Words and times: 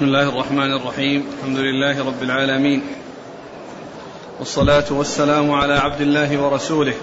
بسم 0.00 0.08
الله 0.08 0.28
الرحمن 0.28 0.72
الرحيم. 0.72 1.24
الحمد 1.38 1.58
لله 1.58 2.06
رب 2.06 2.22
العالمين. 2.22 2.82
والصلاة 4.38 4.84
والسلام 4.90 5.50
على 5.50 5.74
عبد 5.74 6.00
الله 6.00 6.42
ورسوله. 6.42 6.94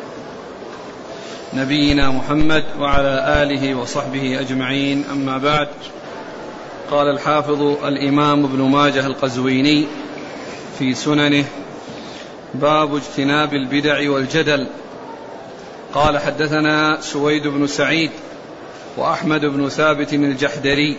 نبينا 1.54 2.09
محمد 2.09 2.63
وعلى 2.79 3.43
آله 3.43 3.75
وصحبه 3.75 4.39
أجمعين. 4.39 5.04
أما 5.11 5.38
بعد 5.38 5.68
قال 6.91 7.07
الحافظ 7.07 7.61
الإمام 7.61 8.43
ابن 8.43 8.61
ماجه 8.61 9.05
القزويني 9.05 9.86
في 10.79 10.93
سننه 10.93 11.45
باب 12.54 12.95
اجتناب 12.95 13.54
البدع 13.54 14.11
والجدل. 14.11 14.68
قال 15.93 16.18
حدثنا 16.18 17.02
سويد 17.02 17.48
بن 17.48 17.68
سعيد 17.68 18.11
وأحمد 18.98 19.45
بن 19.45 19.70
ثابت 19.70 20.14
الجحدري 20.14 20.98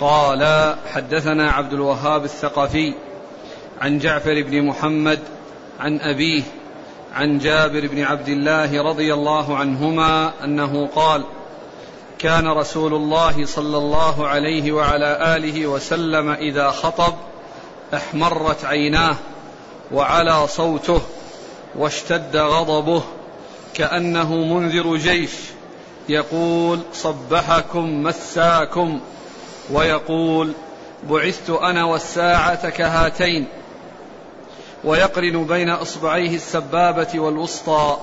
قال 0.00 0.74
حدثنا 0.92 1.50
عبد 1.50 1.72
الوهاب 1.72 2.24
الثقفي 2.24 2.94
عن 3.80 3.98
جعفر 3.98 4.42
بن 4.42 4.62
محمد 4.62 5.18
عن 5.80 6.00
أبيه 6.00 6.42
عن 7.14 7.38
جابر 7.38 7.86
بن 7.86 8.02
عبد 8.02 8.28
الله 8.28 8.82
رضي 8.82 9.14
الله 9.14 9.56
عنهما 9.56 10.32
أنه 10.44 10.86
قال 10.86 11.24
كان 12.18 12.48
رسول 12.48 12.94
الله 12.94 13.46
صلى 13.46 13.78
الله 13.78 14.26
عليه 14.28 14.72
وعلى 14.72 15.36
آله 15.36 15.66
وسلم 15.66 16.30
إذا 16.30 16.70
خطب 16.70 17.14
احمرت 17.94 18.64
عيناه 18.64 19.16
وعلى 19.92 20.46
صوته 20.46 21.00
واشتد 21.74 22.36
غضبه 22.36 23.02
كأنه 23.74 24.34
منذر 24.34 24.96
جيش 24.96 25.30
يقول 26.08 26.78
صبحكم 26.92 28.02
مساكم. 28.02 29.00
ويقول 29.70 30.52
بعثت 31.10 31.50
أنا 31.50 31.84
والساعة 31.84 32.70
كهاتين 32.70 33.46
ويقرن 34.84 35.44
بين 35.44 35.70
إصبعيه 35.70 36.34
السبابة 36.34 37.08
والوسطى 37.14 37.96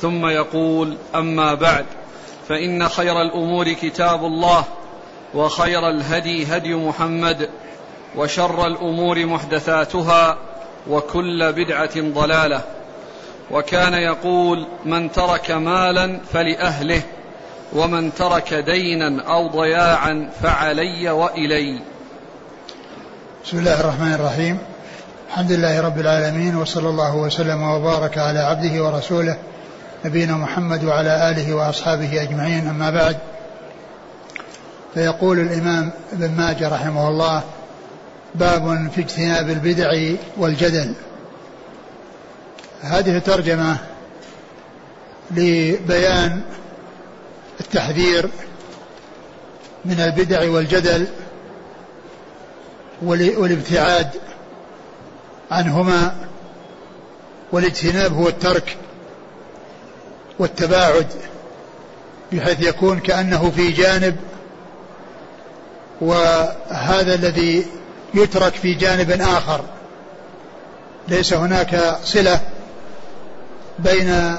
ثم 0.00 0.26
يقول 0.26 0.96
أما 1.14 1.54
بعد 1.54 1.86
فإن 2.48 2.88
خير 2.88 3.22
الأمور 3.22 3.72
كتاب 3.72 4.24
الله 4.24 4.64
وخير 5.34 5.88
الهدي 5.90 6.46
هدي 6.46 6.74
محمد 6.74 7.50
وشر 8.16 8.66
الأمور 8.66 9.26
محدثاتها 9.26 10.38
وكل 10.88 11.52
بدعة 11.52 11.90
ضلالة. 11.96 12.60
وكان 13.50 13.94
يقول 13.94 14.66
من 14.84 15.12
ترك 15.12 15.50
مالا 15.50 16.20
فلأهله 16.32 17.02
ومن 17.74 18.14
ترك 18.14 18.54
دينا 18.54 19.22
أو 19.22 19.48
ضياعا 19.48 20.30
فعلي 20.42 21.10
وإلي. 21.10 21.80
بسم 23.44 23.58
الله 23.58 23.80
الرحمن 23.80 24.12
الرحيم. 24.12 24.58
الحمد 25.28 25.52
لله 25.52 25.80
رب 25.80 25.98
العالمين 25.98 26.56
وصلى 26.56 26.88
الله 26.88 27.16
وسلم 27.16 27.62
وبارك 27.62 28.18
على 28.18 28.38
عبده 28.38 28.84
ورسوله 28.84 29.36
نبينا 30.04 30.36
محمد 30.36 30.84
وعلى 30.84 31.30
آله 31.30 31.54
وأصحابه 31.54 32.22
أجمعين. 32.22 32.68
أما 32.68 32.90
بعد 32.90 33.16
فيقول 34.94 35.40
الإمام 35.40 35.90
ابن 36.12 36.30
ماجه 36.30 36.68
رحمه 36.68 37.08
الله 37.08 37.42
باب 38.34 38.90
في 38.94 39.00
اجتناب 39.00 39.50
البدع 39.50 40.16
والجدل. 40.36 40.94
هذه 42.82 43.18
ترجمه 43.18 43.76
لبيان 45.30 46.42
التحذير 47.60 48.28
من 49.84 50.00
البدع 50.00 50.50
والجدل 50.50 51.06
والابتعاد 53.02 54.10
عنهما 55.50 56.14
والاجتناب 57.52 58.12
هو 58.12 58.28
الترك 58.28 58.76
والتباعد 60.38 61.06
بحيث 62.32 62.60
يكون 62.60 63.00
كأنه 63.00 63.50
في 63.56 63.70
جانب 63.70 64.16
وهذا 66.00 67.14
الذي 67.14 67.66
يترك 68.14 68.54
في 68.54 68.74
جانب 68.74 69.10
آخر. 69.10 69.64
ليس 71.08 71.32
هناك 71.32 71.98
صلة 72.04 72.40
بين 73.78 74.36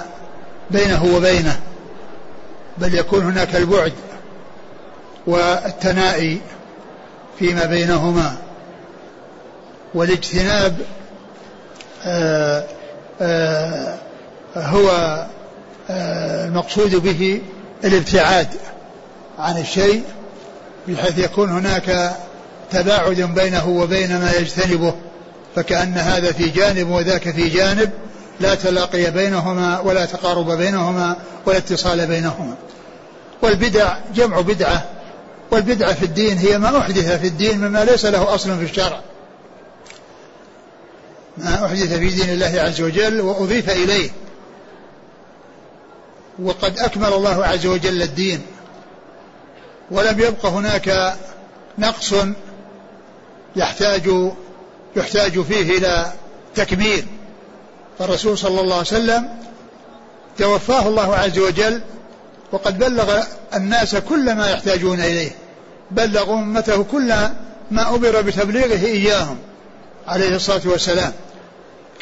بينه 0.72 1.06
وبينه. 1.16 1.60
بل 2.78 2.96
يكون 2.96 3.24
هناك 3.24 3.56
البعد 3.56 3.94
والتنائي 5.28 6.42
فيما 7.40 7.66
بينهما 7.66 8.36
والاجتناب 9.94 10.78
آآ 12.06 12.68
آآ 13.22 13.98
هو 14.56 14.90
آآ 15.90 16.46
المقصود 16.46 16.96
به 16.96 17.42
الابتعاد 17.84 18.48
عن 19.40 19.58
الشيء 19.58 20.04
بحيث 20.88 21.18
يكون 21.18 21.50
هناك 21.50 22.16
تباعد 22.72 23.22
بينه 23.22 23.70
وبين 23.70 24.20
ما 24.20 24.32
يجتنبه 24.40 24.94
فكأن 25.56 25.94
هذا 25.94 26.32
في 26.32 26.50
جانب 26.50 26.90
وذاك 26.90 27.30
في 27.32 27.50
جانب 27.50 27.90
لا 28.40 28.56
تلاقي 28.56 29.12
بينهما 29.12 29.80
ولا 29.80 30.06
تقارب 30.06 30.52
بينهما 30.52 31.16
ولا 31.46 31.58
اتصال 31.58 32.08
بينهما. 32.08 32.56
والبدع 33.42 33.98
جمع 34.16 34.42
بدعة. 34.42 34.86
والبدعة 35.52 35.94
في 35.94 36.06
الدين 36.06 36.38
هي 36.38 36.58
ما 36.58 36.78
أحدث 36.78 37.20
في 37.20 37.28
الدين 37.28 37.60
مما 37.60 37.86
ليس 37.86 38.06
له 38.06 38.36
أصل 38.36 38.58
في 38.58 38.64
الشرع. 38.64 39.02
ما 41.38 41.66
أحدث 41.66 41.94
في 41.94 42.10
دين 42.10 42.30
الله 42.30 42.62
عز 42.62 42.82
وجل 42.82 43.22
وأضيف 43.22 43.70
إليه. 43.70 44.10
وقد 46.44 46.80
أكمل 46.80 47.14
الله 47.14 47.46
عز 47.46 47.66
وجل 47.66 48.02
الدين. 48.02 48.42
ولم 49.92 50.20
يبق 50.20 50.46
هناك 50.46 51.16
نقص 51.78 52.14
يحتاج 53.56 54.10
يحتاج 54.96 55.42
فيه 55.42 55.78
إلى 55.78 56.14
تكميل. 56.56 57.06
فالرسول 58.04 58.38
صلى 58.38 58.62
الله 58.62 58.74
عليه 58.74 58.88
وسلم 58.88 59.30
توفاه 60.38 60.88
الله 60.88 61.16
عز 61.16 61.40
وجل 61.40 61.82
وقد 62.52 62.80
بلغ 62.80 63.24
الناس 63.56 63.96
كل 63.96 64.36
ما 64.36 64.50
يحتاجون 64.50 65.00
إليه. 65.00 65.32
بلغ 65.92 66.34
أمته 66.34 66.84
كل 66.84 67.14
ما 67.72 67.96
أمر 67.96 68.22
بتبليغه 68.22 68.86
إياهم 68.86 69.38
عليه 70.08 70.36
الصلاة 70.36 70.62
والسلام. 70.66 71.12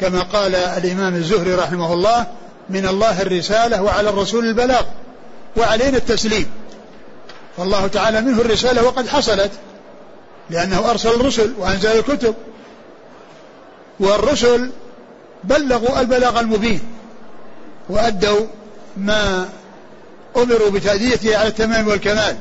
كما 0.00 0.22
قال 0.22 0.54
الإمام 0.54 1.14
الزهري 1.14 1.54
رحمه 1.54 1.92
الله 1.92 2.26
من 2.70 2.86
الله 2.86 3.22
الرسالة 3.22 3.82
وعلى 3.82 4.08
الرسول 4.08 4.44
البلاغ 4.44 4.82
وعلينا 5.56 5.96
التسليم 5.96 6.46
فالله 7.56 7.86
تعالى 7.86 8.20
منه 8.20 8.40
الرسالة 8.40 8.84
وقد 8.84 9.08
حصلت 9.08 9.50
لأنه 10.50 10.90
أرسل 10.90 11.10
الرسل 11.10 11.52
وأنزل 11.58 11.98
الكتب. 11.98 12.34
والرسل 14.00 14.70
بلغوا 15.44 16.00
البلاغ 16.00 16.40
المبين 16.40 16.80
وأدوا 17.88 18.46
ما 18.96 19.48
أمروا 20.36 20.70
بتأديته 20.70 21.38
على 21.38 21.48
التمام 21.48 21.88
والكمال. 21.88 22.36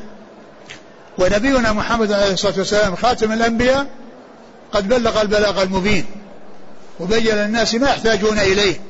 ونبينا 1.18 1.72
محمد 1.74 2.12
عليه 2.12 2.34
الصلاة 2.34 2.58
والسلام 2.58 2.96
خاتم 2.96 3.32
الأنبياء 3.32 3.88
قد 4.72 4.88
بلغ 4.88 5.22
البلاغ 5.22 5.64
المبين 5.64 6.06
وبين 7.00 7.36
للناس 7.36 7.76
ما 7.76 7.90
يحتاجون 7.90 8.40
إليه. 8.40 8.82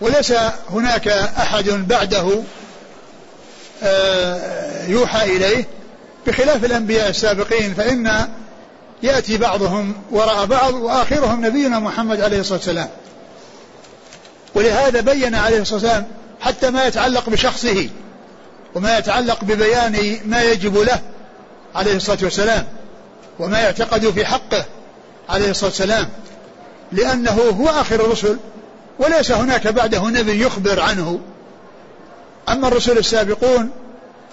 وليس 0.00 0.32
هناك 0.70 1.08
أحد 1.08 1.68
بعده 1.68 2.42
آه، 3.82 4.86
يوحى 4.86 5.36
إليه. 5.36 5.64
بخلاف 6.26 6.64
الأنبياء 6.64 7.08
السابقين 7.08 7.74
فإن 7.74 8.28
يأتي 9.02 9.38
بعضهم 9.38 9.94
وراء 10.10 10.46
بعض 10.46 10.74
وآخرهم 10.74 11.46
نبينا 11.46 11.78
محمد 11.78 12.20
عليه 12.20 12.40
الصلاة 12.40 12.58
والسلام. 12.58 12.88
ولهذا 14.54 15.00
بين 15.00 15.34
عليه 15.34 15.60
الصلاة 15.60 15.80
والسلام 15.80 16.06
حتى 16.40 16.70
ما 16.70 16.86
يتعلق 16.86 17.30
بشخصه 17.30 17.88
وما 18.74 18.98
يتعلق 18.98 19.44
ببيان 19.44 20.20
ما 20.24 20.42
يجب 20.42 20.78
له 20.78 21.00
عليه 21.74 21.96
الصلاة 21.96 22.18
والسلام 22.22 22.66
وما 23.38 23.58
يعتقد 23.58 24.10
في 24.10 24.24
حقه 24.24 24.64
عليه 25.28 25.50
الصلاة 25.50 25.70
والسلام 25.70 26.08
لأنه 26.92 27.32
هو 27.32 27.68
آخر 27.68 27.94
الرسل 27.94 28.36
وليس 28.98 29.32
هناك 29.32 29.66
بعده 29.66 30.08
نبي 30.08 30.42
يخبر 30.42 30.80
عنه. 30.80 31.20
أما 32.48 32.68
الرسل 32.68 32.98
السابقون 32.98 33.70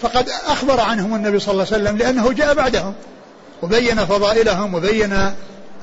فقد 0.02 0.30
أخبر 0.48 0.80
عنهم 0.80 1.16
النبي 1.16 1.40
صلى 1.40 1.52
الله 1.52 1.66
عليه 1.72 1.84
وسلم 1.84 1.98
لأنه 1.98 2.32
جاء 2.32 2.54
بعدهم. 2.54 2.94
وبين 3.64 4.06
فضائلهم 4.06 4.76
وبين 4.76 5.32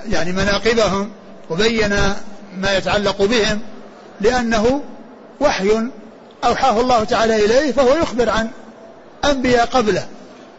يعني 0.08 0.32
مناقبهم 0.32 1.10
وبين 1.50 1.90
ما 2.56 2.76
يتعلق 2.76 3.22
بهم 3.22 3.60
لأنه 4.20 4.80
وحي 5.40 5.70
أوحاه 6.44 6.80
الله 6.80 7.04
تعالى 7.04 7.44
إليه 7.44 7.72
فهو 7.72 7.94
يخبر 7.94 8.30
عن 8.30 8.48
أنبياء 9.24 9.66
قبله. 9.66 10.06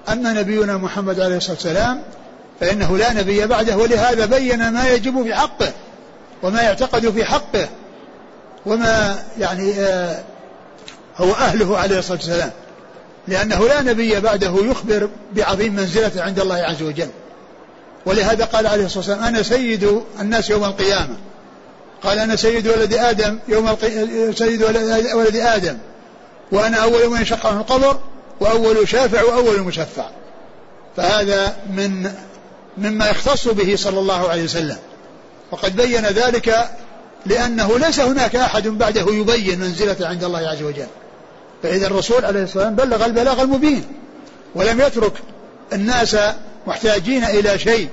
أما 0.10 0.34
نبينا 0.34 0.78
محمد 0.78 1.20
عليه 1.20 1.38
الصلاة 1.38 1.54
والسلام 1.54 2.02
فإنه 2.60 2.98
لا 2.98 3.14
نبي 3.14 3.48
بعده 3.48 3.78
ولهذا 3.78 4.26
بين 4.26 4.70
ما 4.70 4.90
يجب 4.90 5.24
في 5.24 5.36
حقه 5.36 5.72
وما 6.44 6.62
يعتقد 6.62 7.10
في 7.10 7.26
حقه 7.26 7.70
وما 8.66 9.20
يعني 9.38 9.74
آه 9.74 10.20
هو 11.18 11.32
أهله 11.34 11.78
عليه 11.78 12.00
الصلاة 12.00 12.18
والسلام. 12.18 12.52
لأنه 13.28 13.68
لا 13.68 13.82
نبي 13.82 14.20
بعده 14.20 14.56
يخبر 14.64 15.10
بعظيم 15.36 15.76
منزلته 15.76 16.24
عند 16.24 16.40
الله 16.40 16.56
عز 16.56 16.82
وجل. 16.82 17.10
ولهذا 18.06 18.46
قال 18.46 18.68
عليه 18.68 18.86
الصلاة 18.86 19.00
والسلام 19.00 19.24
أنا 19.24 19.44
سيد 19.44 20.02
الناس 20.20 20.50
يوم 20.50 20.64
القيامة. 20.64 21.18
قال 22.04 22.20
أنا 22.20 22.36
سيد 22.36 22.68
ولد 22.68 22.94
آدم 22.94 23.40
يوم 23.48 23.68
القي... 23.68 23.90
سيد 24.34 24.64
ولد 25.14 25.36
آدم. 25.36 25.78
وأنا 26.52 26.78
أول 26.78 27.10
من 27.10 27.18
ينشق 27.18 27.46
عنه 27.46 27.60
القبر 27.60 28.00
وأول 28.40 28.88
شافع 28.88 29.24
وأول 29.24 29.60
مشفع. 29.62 30.06
فهذا 30.98 31.56
من 31.74 32.12
مما 32.78 33.10
يختص 33.10 33.48
به 33.48 33.76
صلى 33.76 34.00
الله 34.00 34.30
عليه 34.30 34.44
وسلم. 34.44 34.78
وقد 35.52 35.76
بين 35.76 36.06
ذلك 36.06 36.70
لأنه 37.26 37.80
ليس 37.80 38.00
هناك 38.00 38.36
أحد 38.36 38.68
بعده 38.68 39.06
يبين 39.14 39.60
منزلته 39.60 40.08
عند 40.08 40.24
الله 40.24 40.40
عز 40.40 40.62
وجل. 40.62 40.88
فإذا 41.64 41.88
الرسول 41.88 42.26
عليه 42.26 42.44
الصلاة 42.44 42.66
والسلام 42.66 42.90
بلغ 42.90 43.06
البلاغ 43.06 43.42
المبين 43.42 43.86
ولم 44.56 44.82
يترك 44.82 45.14
الناس 45.74 46.18
محتاجين 46.68 47.24
إلى 47.24 47.60
شيء 47.60 47.90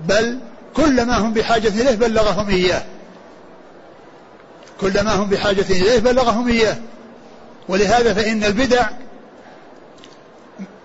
بل 0.00 0.38
كل 0.76 1.02
ما 1.02 1.18
هم 1.18 1.32
بحاجة 1.32 1.68
إليه 1.68 1.94
بلغهم 1.94 2.48
إياه. 2.48 2.82
كل 4.80 5.04
ما 5.04 5.14
هم 5.14 5.28
بحاجة 5.28 5.64
إليه 5.70 5.98
بلغهم 5.98 6.48
إياه. 6.48 6.76
ولهذا 7.68 8.14
فإن 8.14 8.44
البدع 8.44 8.86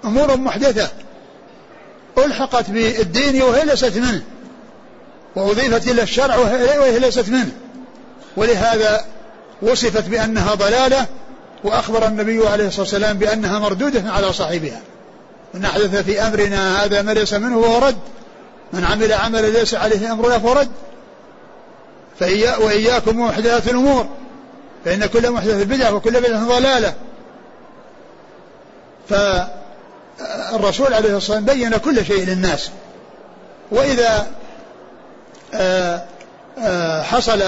أمور 0.06 0.38
محدثة 0.38 0.90
ألحقت 2.18 2.70
بالدين 2.70 3.42
وهي 3.42 3.66
ليست 3.66 3.98
منه 3.98 4.24
وأضيفت 5.36 5.88
إلى 5.88 6.02
الشرع 6.02 6.36
وهي 6.38 7.00
ليست 7.00 7.30
منه. 7.30 7.52
ولهذا 8.38 9.06
وصفت 9.62 10.08
بأنها 10.08 10.56
ضلالة 10.56 11.06
وأخبر 11.64 12.08
النبي 12.08 12.48
عليه 12.48 12.68
الصلاة 12.68 12.82
والسلام 12.82 13.18
بأنها 13.18 13.60
مردودة 13.60 14.12
على 14.12 14.34
صاحبها. 14.34 14.82
من 15.54 15.66
أحدث 15.66 15.96
في 15.96 16.22
أمرنا 16.22 16.84
هذا 16.84 17.02
ما 17.02 17.12
ليس 17.12 17.34
منه 17.34 17.58
وهو 17.58 17.88
رد. 17.88 17.98
من 18.74 18.84
عمل 18.84 19.14
عملا 19.14 19.48
ليس 19.48 19.76
عليه 19.76 20.12
أمرنا 20.12 20.40
فهو 20.40 20.54
رد. 20.54 20.72
فإيا 22.20 22.58
وإياكم 22.58 23.20
محدثات 23.20 23.68
الأمور. 23.68 24.08
فإن 24.86 25.06
كل 25.06 25.32
محدث 25.32 25.64
بدعة 25.64 25.94
وكل 25.94 26.22
بدعة 26.22 26.48
ضلالة. 26.48 26.94
فالرسول 29.10 30.94
عليه 30.94 31.18
الصلاة 31.18 31.38
والسلام 31.38 31.46
بين 31.46 31.78
كل 31.78 32.06
شيء 32.06 32.26
للناس. 32.26 32.70
وإذا 33.72 34.28
آه، 35.54 36.06
آه، 36.60 37.02
حصل 37.02 37.44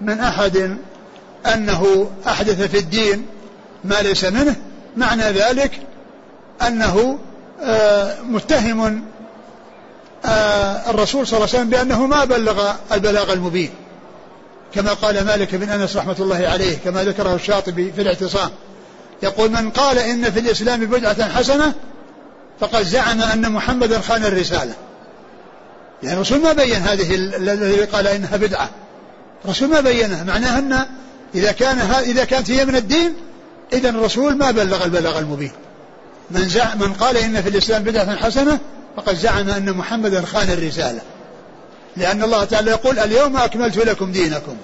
من 0.00 0.20
أحد 0.20 0.76
أنه 1.54 2.10
أحدث 2.26 2.62
في 2.62 2.78
الدين 2.78 3.26
ما 3.84 3.94
ليس 3.94 4.24
منه 4.24 4.56
معنى 4.96 5.22
ذلك 5.22 5.80
أنه 6.62 7.18
آه، 7.62 8.20
متهم 8.22 9.04
الرسول 10.88 11.26
صلى 11.26 11.36
الله 11.36 11.48
عليه 11.48 11.58
وسلم 11.58 11.70
بأنه 11.70 12.06
ما 12.06 12.24
بلغ 12.24 12.72
البلاغ 12.92 13.32
المبين. 13.32 13.70
كما 14.74 14.92
قال 14.92 15.24
مالك 15.24 15.54
بن 15.54 15.68
أنس 15.68 15.96
رحمة 15.96 16.16
الله 16.20 16.48
عليه 16.48 16.78
كما 16.84 17.04
ذكره 17.04 17.34
الشاطبي 17.34 17.92
في 17.92 18.02
الاعتصام. 18.02 18.50
يقول 19.22 19.50
من 19.50 19.70
قال 19.70 19.98
إن 19.98 20.30
في 20.30 20.40
الإسلام 20.40 20.80
بدعة 20.86 21.28
حسنة 21.28 21.74
فقد 22.60 22.82
زعم 22.82 23.20
أن 23.20 23.52
محمدا 23.52 24.00
خان 24.00 24.24
الرسالة. 24.24 24.74
يعني 26.02 26.16
الرسول 26.16 26.40
ما 26.40 26.52
بين 26.52 26.74
هذه 26.74 27.14
الذي 27.14 27.84
قال 27.84 28.06
إنها 28.06 28.36
بدعة. 28.36 28.70
الرسول 29.44 29.68
ما 29.68 29.80
بينها 29.80 30.24
معناها 30.24 30.58
أن 30.58 30.86
إذا 31.34 31.52
كان 31.52 31.78
إذا 31.78 32.24
كانت 32.24 32.50
هي 32.50 32.64
من 32.64 32.76
الدين 32.76 33.14
إذا 33.72 33.88
الرسول 33.88 34.36
ما 34.36 34.50
بلغ 34.50 34.84
البلاغ 34.84 35.18
المبين. 35.18 35.52
من 36.30 36.48
زعم 36.48 36.78
من 36.78 36.92
قال 36.92 37.16
إن 37.16 37.42
في 37.42 37.48
الإسلام 37.48 37.82
بدعة 37.82 38.16
حسنة 38.16 38.58
فقد 38.96 39.14
زعم 39.14 39.50
أن 39.50 39.72
محمدا 39.72 40.22
خان 40.22 40.50
الرسالة. 40.50 41.00
لأن 41.96 42.22
الله 42.22 42.44
تعالى 42.44 42.70
يقول 42.70 42.98
اليوم 42.98 43.36
أكملت 43.36 43.76
لكم 43.76 44.12
دينكم. 44.12 44.56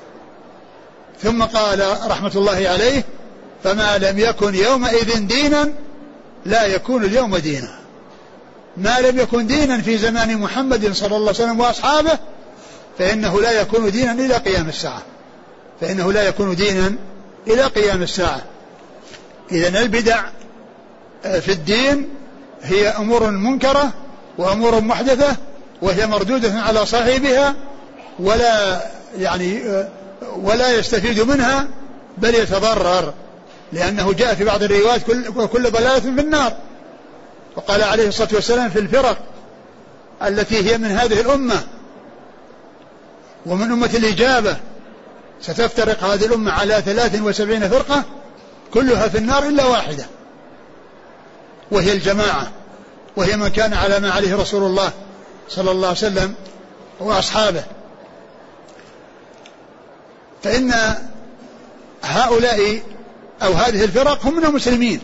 ثم 1.23 1.43
قال 1.43 1.97
رحمة 2.07 2.33
الله 2.35 2.69
عليه 2.69 3.05
فما 3.65 3.99
لم 3.99 4.19
يكن 4.19 4.55
يومئذ 4.55 5.27
دينا 5.27 5.69
لا 6.47 6.67
يكون 6.67 7.05
اليوم 7.05 7.37
دينا. 7.37 7.79
ما 8.77 9.01
لم 9.01 9.19
يكن 9.19 9.47
دينا 9.47 9.81
في 9.81 9.99
زمان 9.99 10.39
محمد 10.39 10.93
صلى 10.93 11.17
الله 11.17 11.29
عليه 11.29 11.45
وسلم 11.45 11.61
وأصحابه 11.61 12.19
فإنه 12.99 13.41
لا 13.41 13.61
يكون 13.61 13.91
دينا 13.91 14.13
إلى 14.13 14.35
قيام 14.35 14.69
الساعة. 14.69 15.03
فإنه 15.83 16.13
لا 16.13 16.29
يكون 16.29 16.55
دينا 16.57 16.95
إلى 17.47 17.63
قيام 17.63 18.03
الساعة. 18.03 18.43
إذا 19.53 19.81
البدع 19.81 20.23
آه، 21.25 21.39
في 21.39 21.53
الدين 21.53 22.09
هي 22.63 22.89
أمور 22.89 23.31
منكرة 23.31 23.93
وأمور 24.39 24.81
محدثة 24.81 25.37
وهي 25.83 26.07
مردودة 26.07 26.53
على 26.61 26.87
صاحبها 26.87 27.55
ولا 28.19 28.83
يعني 29.19 29.63
آه، 29.69 29.89
ولا 30.37 30.79
يستفيد 30.79 31.21
منها 31.21 31.69
بل 32.19 32.35
يتضرر 32.35 33.15
لأنه 33.73 34.13
جاء 34.13 34.35
في 34.35 34.45
بعض 34.45 34.63
الروايات 34.63 35.03
كل, 35.03 35.47
كل 35.47 35.71
ضلالة 35.71 36.01
في 36.01 36.09
النار. 36.09 36.53
وقال 37.57 37.83
عليه 37.83 38.09
الصلاة 38.09 38.29
والسلام 38.33 38.71
في 38.71 38.79
الفرق 38.79 39.19
التي 40.23 40.71
هي 40.71 40.79
من 40.79 40.91
هذه 40.91 41.21
الأمة 41.21 41.61
ومن 43.47 43.73
أمة 43.73 43.91
الإجابة 43.95 44.57
ستفترق 45.43 46.05
هذه 46.05 46.25
الأمة 46.25 46.53
على 46.53 46.83
ثلاث 46.87 47.21
وسبعين 47.21 47.69
فرقة 47.69 48.05
كلها 48.75 49.09
في 49.09 49.19
النار 49.19 49.49
إلا 49.49 49.65
واحدة 49.65 50.07
وهي 51.71 51.93
الجماعة 51.93 52.51
وهي 53.17 53.37
من 53.37 53.49
كان 53.49 53.75
على 53.75 54.01
ما 54.01 54.11
عليه 54.11 54.37
رسول 54.37 54.63
الله 54.63 54.93
صلى 55.49 55.71
الله 55.71 55.89
عليه 55.89 55.99
وسلم 55.99 56.35
وأصحابه. 57.01 57.65
فإن 60.43 60.73
هؤلاء 62.03 62.83
أو 63.43 63.53
هذه 63.53 63.85
الفرق 63.85 64.27
هم 64.27 64.37
من 64.37 64.45
المسلمين 64.45 65.01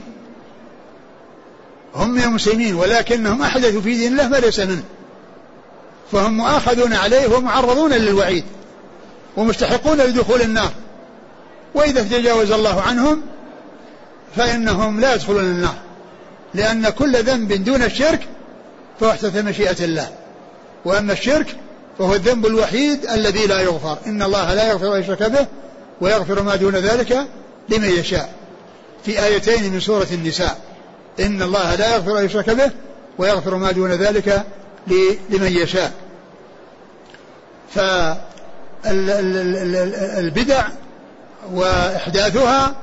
هم 1.94 2.10
من 2.10 2.22
المسلمين 2.22 2.74
ولكنهم 2.74 3.42
أحدثوا 3.42 3.80
في 3.80 3.94
دين 3.94 4.12
الله 4.12 4.28
ما 4.28 4.36
ليس 4.36 4.60
منه 4.60 4.84
فهم 6.12 6.36
مؤاخذون 6.36 6.92
عليه 6.92 7.36
ومعرضون 7.36 7.92
للوعيد. 7.92 8.44
ومستحقون 9.38 9.98
لدخول 9.98 10.42
النار. 10.42 10.70
وإذا 11.74 12.02
تجاوز 12.02 12.52
الله 12.52 12.80
عنهم 12.80 13.22
فإنهم 14.36 15.00
لا 15.00 15.14
يدخلون 15.14 15.44
النار. 15.44 15.74
لأن 16.54 16.88
كل 16.88 17.22
ذنب 17.22 17.52
دون 17.52 17.82
الشرك 17.82 18.20
فهو 19.00 19.10
تحت 19.10 19.36
مشيئة 19.36 19.84
الله. 19.84 20.08
وأما 20.84 21.12
الشرك 21.12 21.56
فهو 21.98 22.14
الذنب 22.14 22.46
الوحيد 22.46 23.06
الذي 23.06 23.46
لا 23.46 23.60
يغفر. 23.60 23.98
إن 24.06 24.22
الله 24.22 24.54
لا 24.54 24.68
يغفر 24.68 24.96
أن 24.96 25.00
يشرك 25.00 25.22
به 25.22 25.46
ويغفر 26.00 26.42
ما 26.42 26.56
دون 26.56 26.76
ذلك 26.76 27.26
لمن 27.68 27.88
يشاء. 27.88 28.32
في 29.04 29.24
آيتين 29.24 29.72
من 29.72 29.80
سورة 29.80 30.08
النساء. 30.12 30.58
إن 31.20 31.42
الله 31.42 31.74
لا 31.74 31.94
يغفر 31.94 32.18
أن 32.18 32.24
يشرك 32.24 32.50
به 32.50 32.70
ويغفر 33.18 33.54
ما 33.54 33.72
دون 33.72 33.92
ذلك 33.92 34.44
لمن 35.30 35.52
يشاء. 35.52 35.92
فالبدع 38.84 40.64
وإحداثها 41.52 42.76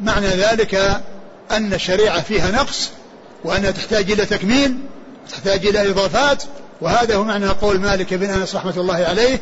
معنى 0.00 0.26
ذلك 0.26 1.00
أن 1.50 1.74
الشريعة 1.74 2.22
فيها 2.22 2.50
نقص 2.50 2.90
وأنها 3.44 3.70
تحتاج 3.70 4.10
إلى 4.10 4.26
تكميل 4.26 4.76
تحتاج 5.30 5.66
إلى 5.66 5.90
إضافات 5.90 6.42
وهذا 6.80 7.16
هو 7.16 7.24
معنى 7.24 7.48
قول 7.48 7.80
مالك 7.80 8.14
بن 8.14 8.30
أنس 8.30 8.54
رحمة 8.54 8.74
الله 8.76 8.94
عليه 8.94 9.40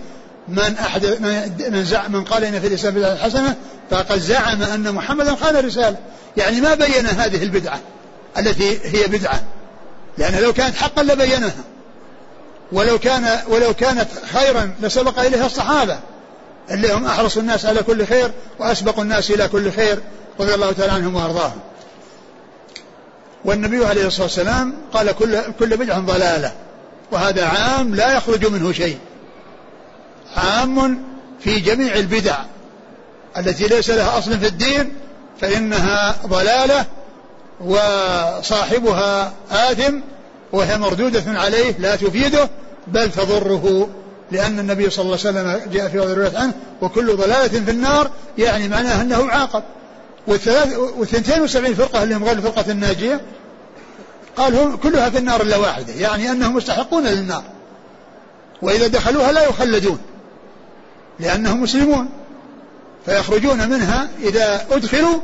من 0.49 0.77
أحدث 0.79 1.21
من, 1.71 1.85
زعم 1.85 2.13
من 2.13 2.25
قال 2.25 2.45
إن 2.45 2.61
في 2.61 2.67
الإسلام 2.67 2.95
بدعة 2.95 3.17
حسنة 3.17 3.55
فقد 3.91 4.19
زعم 4.19 4.63
أن 4.63 4.95
محمدا 4.95 5.33
قال 5.33 5.57
الرسالة 5.57 5.97
يعني 6.37 6.61
ما 6.61 6.75
بين 6.75 7.07
هذه 7.07 7.43
البدعة 7.43 7.81
التي 8.39 8.79
هي 8.85 9.07
بدعة 9.07 9.43
لأن 10.19 10.43
لو 10.43 10.53
كانت 10.53 10.77
حقا 10.77 11.03
لبينها. 11.03 11.55
ولو 12.75 12.99
كان 12.99 13.39
ولو 13.49 13.75
كانت 13.75 14.09
خيرا 14.33 14.75
لسبق 14.81 15.19
إليها 15.19 15.47
الصحابة. 15.47 15.99
اللي 16.71 16.93
هم 16.93 17.07
أحرص 17.07 17.37
الناس 17.37 17.67
على 17.67 17.83
كل 17.83 18.07
خير 18.07 18.31
وأسبق 18.59 19.01
الناس 19.01 19.31
إلى 19.31 19.49
كل 19.49 19.73
خير 19.73 19.99
رضي 20.41 20.55
الله 20.55 20.73
تعالى 20.73 20.93
عنهم 20.93 21.17
وأرضاهم. 21.17 21.61
والنبي 23.45 23.87
عليه 23.87 24.07
الصلاة 24.07 24.23
والسلام 24.23 24.75
قال 24.93 25.13
كل 25.13 25.39
كل 25.59 25.77
بدعة 25.77 26.01
ضلالة 26.01 26.53
وهذا 27.13 27.47
عام 27.47 27.95
لا 27.95 28.17
يخرج 28.17 28.47
منه 28.47 28.73
شيء. 28.73 28.99
عام 30.37 31.05
في 31.41 31.61
جميع 31.61 31.95
البدع 31.95 32.37
التي 33.37 33.67
ليس 33.67 33.91
لها 33.91 34.19
أصل 34.19 34.39
في 34.39 34.47
الدين 34.47 34.93
فإنها 35.41 36.17
ضلالة 36.27 36.85
وصاحبها 37.61 39.33
آثم 39.51 39.95
وهي 40.53 40.79
مردودة 40.79 41.23
عليه 41.27 41.75
لا 41.79 41.97
تفيده 41.97 42.49
بل 42.87 43.11
تضره 43.13 43.89
لأن 44.33 44.59
النبي 44.59 44.91
صلى 44.91 45.03
الله 45.03 45.19
عليه 45.25 45.31
وسلم 45.31 45.73
جاء 45.73 45.89
في 45.89 45.99
رواية 45.99 46.39
عنه 46.39 46.53
وكل 46.83 47.17
ضلالة 47.17 47.49
في 47.49 47.71
النار 47.71 48.11
يعني 48.39 48.69
معناه 48.69 49.03
أنه 49.03 49.31
عاقب. 49.31 49.63
والثلاث 50.27 50.77
والثنتين 50.77 51.43
وسبعين 51.43 51.75
فرقة 51.75 52.03
اللي 52.03 52.15
هم 52.15 52.25
غير 52.25 52.37
الفرقة 52.37 52.71
الناجية 52.71 53.21
قال 54.37 54.57
هم 54.57 54.77
كلها 54.77 55.11
في 55.11 55.19
النار 55.19 55.43
إلا 55.43 55.57
واحدة 55.57 55.93
يعني 55.93 56.31
أنهم 56.31 56.57
مستحقون 56.57 57.07
للنار. 57.07 57.43
وإذا 58.63 58.87
دخلوها 58.87 59.33
لا 59.33 59.49
يخلدون 59.49 59.99
لأنهم 61.21 61.63
مسلمون 61.63 62.09
فيخرجون 63.07 63.69
منها 63.69 64.09
إذا 64.23 64.67
أدخلوا 64.71 65.21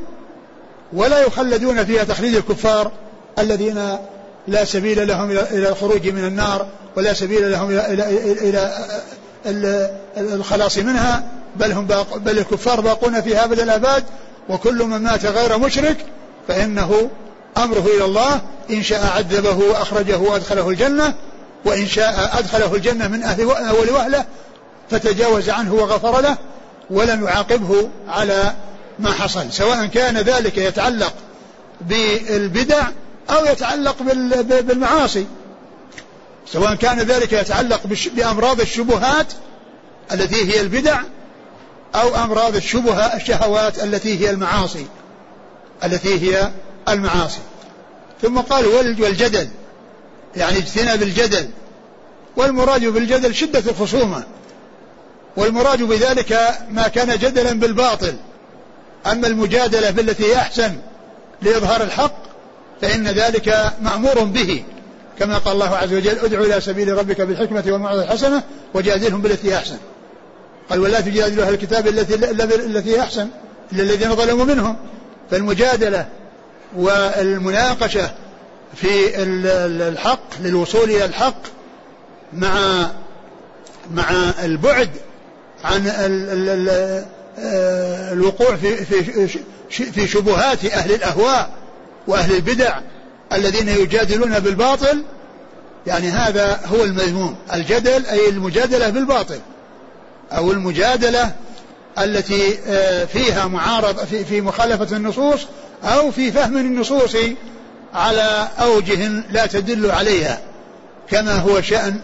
ولا 0.92 1.18
يخلدون 1.20 1.84
فيها 1.84 2.04
تخليد 2.04 2.34
الكفار 2.34 2.92
الذين 3.38 3.98
لا 4.48 4.64
سبيل 4.64 5.08
لهم 5.08 5.30
إلى 5.30 5.68
الخروج 5.68 6.08
من 6.08 6.24
النار. 6.24 6.66
ولا 6.96 7.14
سبيل 7.14 7.52
لهم 7.52 7.70
إلى, 7.70 8.04
إلى, 8.32 8.72
إلى 9.46 9.90
الخلاص 10.16 10.78
منها 10.78 11.24
بل 11.56 11.72
هم 11.72 11.86
باق 11.86 12.16
بل 12.16 12.38
الكفار 12.38 12.80
باقون 12.80 13.20
فيها 13.20 13.44
أبد 13.44 13.60
الآباد 13.60 14.04
وكل 14.48 14.84
من 14.84 14.96
مات 14.96 15.26
غير 15.26 15.58
مشرك 15.58 15.96
فإنه 16.48 17.10
أمره 17.56 17.86
إلى 17.96 18.04
الله 18.04 18.40
إن 18.70 18.82
شاء 18.82 19.06
عذبه 19.16 19.56
وأخرجه 19.56 20.18
وأدخله 20.18 20.68
الجنة 20.68 21.14
وإن 21.64 21.86
شاء 21.86 22.30
أدخله 22.38 22.74
الجنة 22.74 23.08
من 23.08 23.22
أهل 23.22 23.50
أول 23.50 23.90
وهلة 23.90 24.24
فتجاوز 24.90 25.50
عنه 25.50 25.74
وغفر 25.74 26.20
له 26.20 26.36
ولم 26.90 27.24
يعاقبه 27.24 27.88
على 28.08 28.52
ما 28.98 29.12
حصل. 29.12 29.52
سواء 29.52 29.86
كان 29.86 30.18
ذلك 30.18 30.58
يتعلق 30.58 31.12
بالبدع 31.80 32.82
أو 33.30 33.44
يتعلق 33.46 33.96
بالمعاصي. 34.60 35.26
سواء 36.46 36.74
كان 36.74 36.98
ذلك 36.98 37.32
يتعلق 37.32 37.80
بأمراض 38.16 38.60
الشبهات 38.60 39.32
التي 40.12 40.52
هي 40.52 40.60
البدع 40.60 41.00
أو 41.94 42.14
أمراض 42.14 42.56
الشبهة 42.56 43.16
الشهوات 43.16 43.84
التي 43.84 44.20
هي 44.20 44.30
المعاصي 44.30 44.86
التي 45.84 46.20
هي 46.20 46.50
المعاصي. 46.88 47.40
ثم 48.22 48.38
قال 48.38 48.66
والجدل. 48.66 49.48
يعني 50.36 50.58
اجتنب 50.58 51.02
الجدل. 51.02 51.50
والمراد 52.36 52.84
بالجدل 52.84 53.34
شدة 53.34 53.70
الخصومة. 53.70 54.24
والمراد 55.36 55.82
بذلك 55.82 56.58
ما 56.70 56.88
كان 56.88 57.18
جدلا 57.18 57.52
بالباطل. 57.52 58.16
أما 59.06 59.26
المجادلة 59.26 59.90
بالتي 59.90 60.24
هي 60.24 60.36
أحسن 60.36 60.76
لإظهار 61.42 61.82
الحق 61.82 62.22
فإن 62.80 63.08
ذلك 63.08 63.72
مأمور 63.80 64.24
به. 64.24 64.64
كما 65.20 65.38
قال 65.38 65.54
الله 65.54 65.76
عز 65.76 65.92
وجل 65.92 66.18
ادعو 66.18 66.44
إلى 66.44 66.60
سبيل 66.60 66.98
ربك 66.98 67.20
بالحكمة 67.20 67.64
والموعظة 67.66 68.02
الحسنة 68.02 68.42
وجادلهم 68.74 69.22
بالتي 69.22 69.50
هي 69.50 69.56
أحسن. 69.56 69.76
قال 70.70 70.80
ولا 70.80 71.00
تجادلوا 71.00 71.44
أهل 71.44 71.54
الكتاب 71.54 71.86
التي 71.86 72.14
التي 72.54 72.96
هي 72.96 73.00
أحسن 73.00 73.28
إلا 73.72 73.82
الذين 73.82 74.16
ظلموا 74.16 74.44
منهم. 74.44 74.76
فالمجادلة 75.30 76.08
والمناقشة 76.76 78.10
في 78.74 79.22
الحق 79.88 80.40
للوصول 80.40 80.90
إلى 80.90 81.04
الحق 81.04 81.42
مع 82.32 82.86
مع 83.90 84.10
البعد 84.42 84.90
عن 85.64 85.86
آه، 87.38 88.12
الوقوع 88.12 88.56
في 88.56 88.76
في 88.76 89.28
في 89.70 90.08
شبهات 90.08 90.64
أهل 90.64 90.92
الأهواء 90.92 91.50
وأهل 92.06 92.34
البدع. 92.34 92.78
الذين 93.32 93.68
يجادلون 93.68 94.38
بالباطل 94.38 95.02
يعني 95.86 96.08
هذا 96.08 96.60
هو 96.66 96.84
المذموم. 96.84 97.36
الجدل 97.54 98.06
أي 98.06 98.28
المجادلة 98.28 98.88
بالباطل 98.88 99.38
أو 100.32 100.52
المجادلة 100.52 101.32
التي 101.98 102.58
آه، 102.66 103.04
فيها 103.04 103.46
معارض 103.46 104.04
في, 104.04 104.40
مخالفة 104.40 104.96
النصوص 104.96 105.46
أو 105.84 106.10
في 106.10 106.32
فهم 106.32 106.56
النصوص 106.56 107.16
على 107.94 108.48
أوجه 108.60 109.08
لا 109.30 109.46
تدل 109.46 109.90
عليها. 109.90 110.40
كما 111.10 111.34
هو 111.34 111.60
شأن 111.60 112.00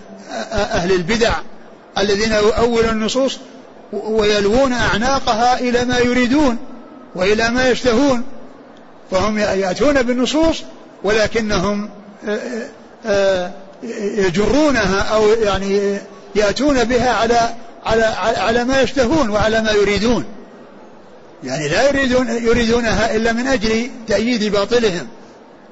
أهل 0.53 0.93
البدع 0.93 1.33
الذين 1.99 2.33
يؤولون 2.33 2.89
النصوص 2.89 3.39
ويلوون 3.93 4.73
أعناقها 4.73 5.61
إلى 5.61 5.85
ما 5.85 5.99
يريدون 5.99 6.59
وإلى 7.15 7.49
ما 7.49 7.69
يشتهون. 7.69 8.25
فهم 9.11 9.39
يأتون 9.39 10.03
بالنصوص 10.03 10.63
ولكنهم 11.05 11.91
آه، 12.29 12.69
آه، 13.07 13.51
يجرونها 14.17 15.01
أو 15.01 15.29
يعني 15.29 15.99
يأتون 16.35 16.85
بها 16.85 17.11
على 17.11 17.55
على 17.87 18.05
على 18.37 18.65
ما 18.65 18.83
يشتهون 18.83 19.31
وعلى 19.31 19.61
ما 19.61 19.71
يريدون. 19.71 20.25
يعني 21.45 21.69
لا 21.69 21.89
يريدون 21.89 22.29
يريدونها 22.29 23.17
إلا 23.17 23.33
من 23.33 23.47
أجل 23.47 23.91
تأييد 24.09 24.45
باطلهم 24.45 25.07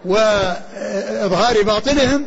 وإظهار 0.04 1.62
باطلهم. 1.62 2.26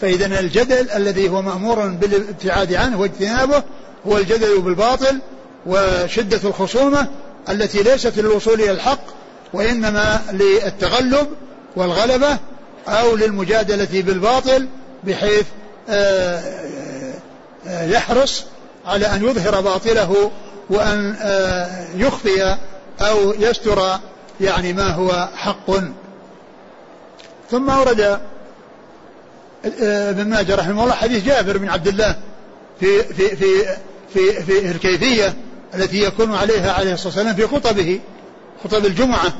فإذا 0.00 0.40
الجدل 0.40 0.90
الذي 0.90 1.28
هو 1.28 1.42
مأمور 1.42 1.86
بالابتعاد 1.86 2.74
عنه 2.74 3.00
واجتنابه 3.00 3.62
هو 4.06 4.18
الجدل 4.18 4.60
بالباطل 4.60 5.18
وشدة 5.66 6.40
الخصومة 6.44 7.08
التي 7.48 7.82
ليست 7.82 8.18
للوصول 8.18 8.60
إلى 8.60 8.70
الحق 8.70 9.00
وإنما 9.52 10.20
للتغلب 10.32 11.26
والغلبة 11.76 12.38
أو 12.88 13.16
للمجادلة 13.16 14.02
بالباطل 14.02 14.68
بحيث 15.04 15.46
آه، 15.88 16.42
آه، 17.66 17.86
يحرص 17.86 18.44
على 18.86 19.06
أن 19.06 19.24
يظهر 19.24 19.60
باطله 19.60 20.30
وأن 20.70 21.16
آه، 21.20 21.86
يخفي 21.96 22.56
أو 23.00 23.32
يستر 23.32 23.98
يعني 24.40 24.72
ما 24.72 24.90
هو 24.90 25.28
حق. 25.36 25.70
ثم 27.50 27.70
أورد 27.70 28.20
ابن 29.64 30.28
ماجه 30.28 30.54
رحمه 30.54 30.82
الله 30.82 30.94
حديث 30.94 31.24
جابر 31.24 31.58
بن 31.58 31.68
عبد 31.68 31.88
الله 31.88 32.16
في 32.80 33.02
في 33.02 33.36
في 33.36 33.76
في 34.14 34.42
في 34.42 34.70
الكيفية 34.70 35.34
التي 35.74 36.04
يكون 36.04 36.34
عليها 36.34 36.72
عليه 36.72 36.92
الصلاة 36.92 37.14
والسلام 37.14 37.34
في 37.34 37.46
خطبه 37.46 38.00
خطب 38.64 38.86
الجمعة. 38.86 39.32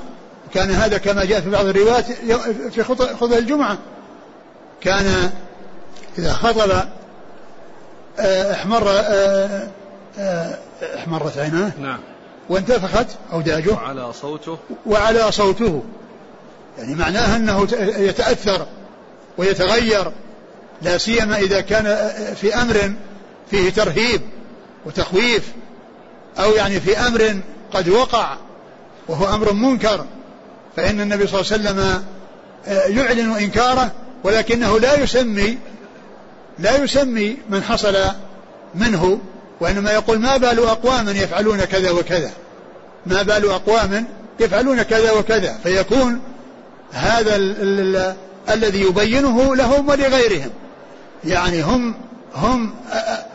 كان 0.54 0.70
هذا 0.70 0.98
كما 0.98 1.24
جاء 1.24 1.40
في 1.40 1.50
بعض 1.50 1.66
الروايات 1.66 2.04
في 2.70 2.82
خطب 2.84 3.32
الجمعة. 3.32 3.78
كان 4.80 5.30
إذا 6.18 6.32
خطب 6.32 6.70
آه، 8.18 8.52
احمر 8.52 8.82
آه، 8.88 9.68
آه، 10.18 10.58
احمرت 10.96 11.38
عيناه. 11.38 11.72
نعم. 11.80 11.98
وانتفخت 12.48 13.06
أوداجه. 13.32 13.70
وعلى 13.70 14.12
صوته. 14.12 14.58
وعلى 14.86 15.32
صوته. 15.32 15.82
يعني 16.78 16.94
معناه 16.94 17.36
أنه 17.36 17.68
يتأثر 17.80 18.66
ويتغير. 19.38 20.12
لا 20.82 20.98
سيما 20.98 21.38
إذا 21.38 21.60
كان 21.60 22.10
في 22.34 22.54
أمر 22.54 22.92
فيه 23.50 23.70
ترهيب 23.70 24.20
وتخويف 24.86 25.52
أو 26.38 26.50
يعني 26.50 26.80
في 26.80 26.98
أمر 26.98 27.40
قد 27.72 27.88
وقع 27.88 28.36
وهو 29.08 29.34
أمر 29.34 29.52
منكر. 29.52 30.04
فإن 30.76 31.00
النبي 31.00 31.26
صلى 31.26 31.40
الله 31.40 31.52
عليه 31.52 31.62
وسلم 31.62 32.04
آه، 32.66 32.86
يعلن 32.86 33.32
إنكاره 33.32 33.92
ولكنه 34.24 34.80
لا 34.80 35.02
يسمي 35.02 35.58
لا 36.58 36.76
يسمي 36.76 37.36
من 37.50 37.62
حصل 37.62 37.96
منه 38.74 39.18
وإنما 39.60 39.92
يقول 39.92 40.18
ما 40.18 40.36
بال 40.36 40.58
أقوام 40.58 41.08
يفعلون 41.08 41.64
كذا 41.64 41.90
وكذا. 41.90 42.30
ما 43.06 43.22
بال 43.22 43.50
أقوام 43.50 44.04
يفعلون 44.40 44.82
كذا 44.82 45.12
وكذا. 45.12 45.58
فيكون 45.62 46.20
هذا 46.92 47.36
ال 47.36 47.56
ال 47.96 48.14
الذي 48.50 48.80
يبينه 48.80 49.56
لهم 49.56 49.88
ولغيرهم. 49.88 50.50
يعني 51.24 51.62
هم 51.62 51.94
هم 52.34 52.74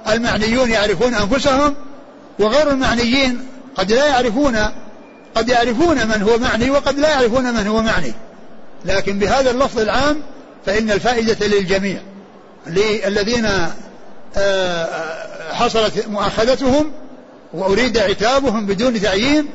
المعنيون 0.10 0.72
يعرفون 0.72 1.14
أنفسهم 1.14 1.76
وغير 2.40 2.72
المعنيين 2.72 3.48
قد 3.76 3.92
لا 3.92 4.06
يعرفون 4.06 4.58
قد 5.36 5.50
يعرفون 5.50 6.08
من 6.08 6.22
هو 6.22 6.38
معني 6.38 6.70
وقد 6.70 7.00
لا 7.00 7.10
يعرفون 7.10 7.54
من 7.54 7.68
هو 7.68 7.82
معني. 7.82 8.14
لكن 8.86 9.20
بهذا 9.20 9.52
اللفظ 9.52 9.80
العام 9.80 10.22
فإن 10.66 10.92
الفائدة 10.92 11.48
للجميع. 11.48 12.02
للذين 12.68 13.48
آه، 14.38 14.88
حصلت 15.54 16.08
مؤاخذتهم 16.08 16.92
وأريد 17.54 17.98
عتابهم 17.98 18.66
بدون 18.66 19.02
تعيين 19.02 19.46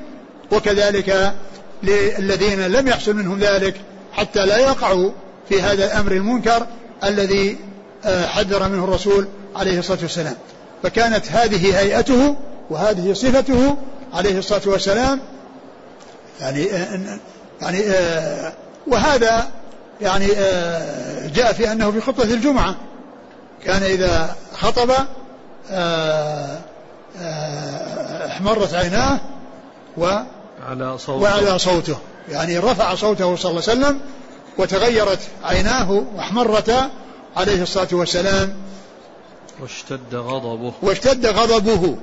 وكذلك 0.53 1.35
للذين 1.83 2.61
لم 2.61 2.89
يحصل 2.89 3.17
منهم 3.17 3.39
ذلك 3.39 3.75
حتى 4.13 4.47
لا 4.47 4.59
يقعوا 4.59 5.11
في 5.49 5.63
هذا 5.63 5.85
الأمر 5.85 6.13
المنكر 6.13 6.67
الذي 7.05 7.57
آه، 8.05 8.27
حذر 8.27 8.69
منه 8.69 8.85
الرسول 8.85 9.29
عليه 9.57 9.79
الصلاة 9.79 9.99
والسلام. 10.03 10.37
فكانت 10.83 11.29
هذه 11.29 11.79
هيئته 11.79 12.37
وهذه 12.71 13.13
صفته 13.13 13.77
عليه 14.13 14.39
الصلاة 14.39 14.63
والسلام 14.67 15.21
يعني 16.41 16.73
آه، 16.73 17.19
يعني 17.63 17.81
آه، 17.81 18.53
وهذا 18.87 19.49
يعني 20.01 20.27
جاء 21.35 21.53
في 21.53 21.73
أنه 21.73 21.91
في 21.91 22.01
خطبة 22.01 22.35
الجمعة. 22.35 22.77
كان 23.65 23.83
إذا 23.83 24.37
خطب 24.53 24.91
آه، 25.71 26.59
آه، 27.21 28.27
احمرت 28.27 28.75
عيناه 28.75 29.21
و 29.97 30.07
على 30.69 30.99
صوته. 30.99 31.23
وعلى 31.23 31.59
صوته. 31.59 31.99
يعني 32.29 32.59
رفع 32.59 32.95
صوته 32.95 33.37
صلى 33.37 33.51
الله 33.51 33.63
عليه 33.69 33.81
وسلم 33.81 34.01
وتغيرت 34.59 35.21
عيناه 35.45 36.05
واحمرتا 36.17 36.91
عليه 37.37 37.63
الصلاة 37.63 37.89
والسلام. 37.93 38.57
واشتد 39.61 40.15
غضبه. 40.15 40.73
واشتد 40.83 41.27
غضبه. 41.27 41.97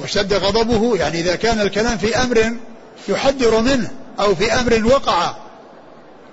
واشتد 0.00 0.34
غضبه. 0.34 0.96
يعني 0.96 1.20
إذا 1.20 1.36
كان 1.36 1.60
الكلام 1.60 1.98
في 1.98 2.16
أمر 2.16 2.52
يحذر 3.08 3.60
منه 3.60 3.90
أو 4.20 4.34
في 4.34 4.52
أمر 4.52 4.86
وقع 4.86 5.34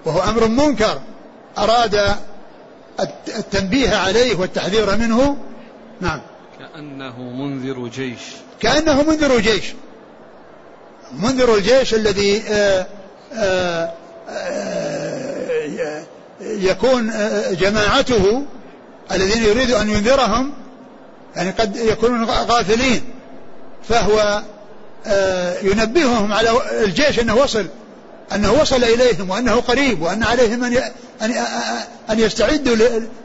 وهو 0.06 0.20
أمر 0.20 0.48
منكر 0.48 1.02
أراد 1.58 2.16
التنبيه 3.28 3.96
عليه 3.96 4.36
والتحذير 4.36 4.96
منه 4.96 5.38
نعم. 6.02 6.22
كأنه 6.60 7.20
منذر 7.20 7.88
جيش. 7.88 8.20
كأنه 8.60 9.04
منذر 9.04 9.40
جيش. 9.40 9.74
منذر 11.14 11.56
الجيش 11.56 11.94
الذي 11.94 12.42
آآ 12.50 12.88
آآ 13.34 13.92
آآ 14.30 16.04
يكون 16.42 17.12
جماعته 17.52 18.46
الذين 19.12 19.44
يريد 19.44 19.72
أن 19.72 19.90
ينذرهم 19.90 20.54
يعني 21.36 21.52
قد 21.52 21.76
يكونون 21.76 22.24
غافلين 22.26 23.02
فهو 23.90 24.44
ينبههم 25.62 26.34
على 26.34 26.50
الجيش 26.84 27.20
أنه 27.20 27.36
وصل 27.36 27.66
أنه 28.36 28.52
وصل 28.52 28.84
إليهم 28.84 29.30
وأنه 29.30 29.56
قريب 29.56 30.02
وأن 30.02 30.24
عليهم 30.24 30.64
أن 30.64 30.78
أن 31.22 31.32
أن 32.10 32.20
يستعدوا 32.20 32.76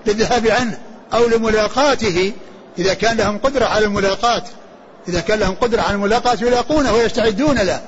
للذهاب 0.06 0.46
عنه 0.46 0.78
أو 1.14 1.28
لملاقاته 1.28 2.32
إذا 2.78 2.94
كان 2.94 3.16
لهم 3.16 3.38
قدرة 3.38 3.64
على 3.64 3.84
الملاقاة 3.84 4.42
إذا 5.08 5.20
كان 5.20 5.38
لهم 5.38 5.54
قدرة 5.54 5.82
على 5.82 5.94
الملاقاة 5.94 6.38
يلاقونه 6.40 6.92
ويستعدون 6.92 7.58
له 7.58 7.80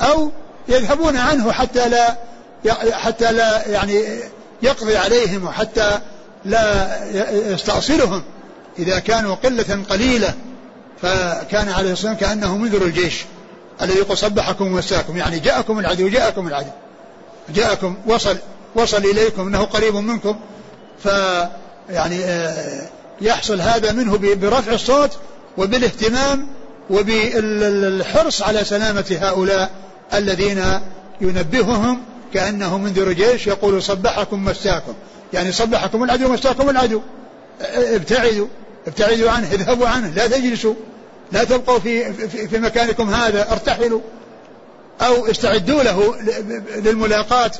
أو 0.00 0.30
يذهبون 0.68 1.16
عنه 1.16 1.52
حتى 1.52 1.88
لا 1.88 2.16
حتى 2.92 3.32
لا 3.32 3.68
يعني 3.68 4.04
يقضي 4.62 4.96
عليهم 4.96 5.44
وحتى 5.46 5.98
لا 6.44 6.88
يستأصلهم. 7.32 8.22
إذا 8.78 8.98
كانوا 8.98 9.34
قلة 9.34 9.84
قليلة 9.90 10.34
فكان 11.02 11.68
عليه 11.68 11.92
الصلاة 11.92 12.12
والسلام 12.12 12.16
كأنه 12.16 12.56
منذر 12.56 12.82
الجيش. 12.82 13.24
الذي 13.82 13.98
يقول 13.98 14.18
صبحكم 14.18 14.66
ومساكم 14.66 15.16
يعني 15.16 15.38
جاءكم 15.38 15.78
العدو 15.78 16.08
جاءكم 16.08 16.48
العدو. 16.48 16.70
جاءكم 17.54 17.96
وصل 18.06 18.36
وصل 18.74 19.04
إليكم 19.04 19.46
أنه 19.46 19.64
قريب 19.64 19.94
منكم. 19.94 20.36
ف 21.04 21.08
يعني 21.90 22.24
آه، 22.24 22.88
يحصل 23.20 23.60
هذا 23.60 23.92
منه 23.92 24.18
برفع 24.18 24.72
الصوت 24.72 25.18
وبالاهتمام 25.58 26.48
وبالحرص 26.90 28.42
على 28.42 28.64
سلامة 28.64 29.18
هؤلاء 29.20 29.70
الذين 30.14 30.62
ينبههم 31.20 32.02
كأنه 32.34 32.78
منذر 32.78 33.12
جيش 33.12 33.46
يقول 33.46 33.82
صبحكم 33.82 34.44
مساكم. 34.44 34.94
يعني 35.32 35.52
صبحكم 35.52 36.04
العدو 36.04 36.28
مساكم 36.28 36.70
العدو. 36.70 37.00
ابتعدوا 37.74 38.46
ابتعدوا 38.86 39.30
عنه 39.30 39.52
اذهبوا 39.52 39.88
عنه 39.88 40.08
لا 40.08 40.26
تجلسوا. 40.26 40.74
لا 41.32 41.44
تبقوا 41.44 41.78
في, 41.78 42.12
في, 42.12 42.48
في 42.48 42.58
مكانكم 42.58 43.10
هذا 43.10 43.52
ارتحلوا 43.52 44.00
أو 45.00 45.26
استعدوا 45.26 45.82
له 45.82 46.14
للملاقاة 46.76 47.50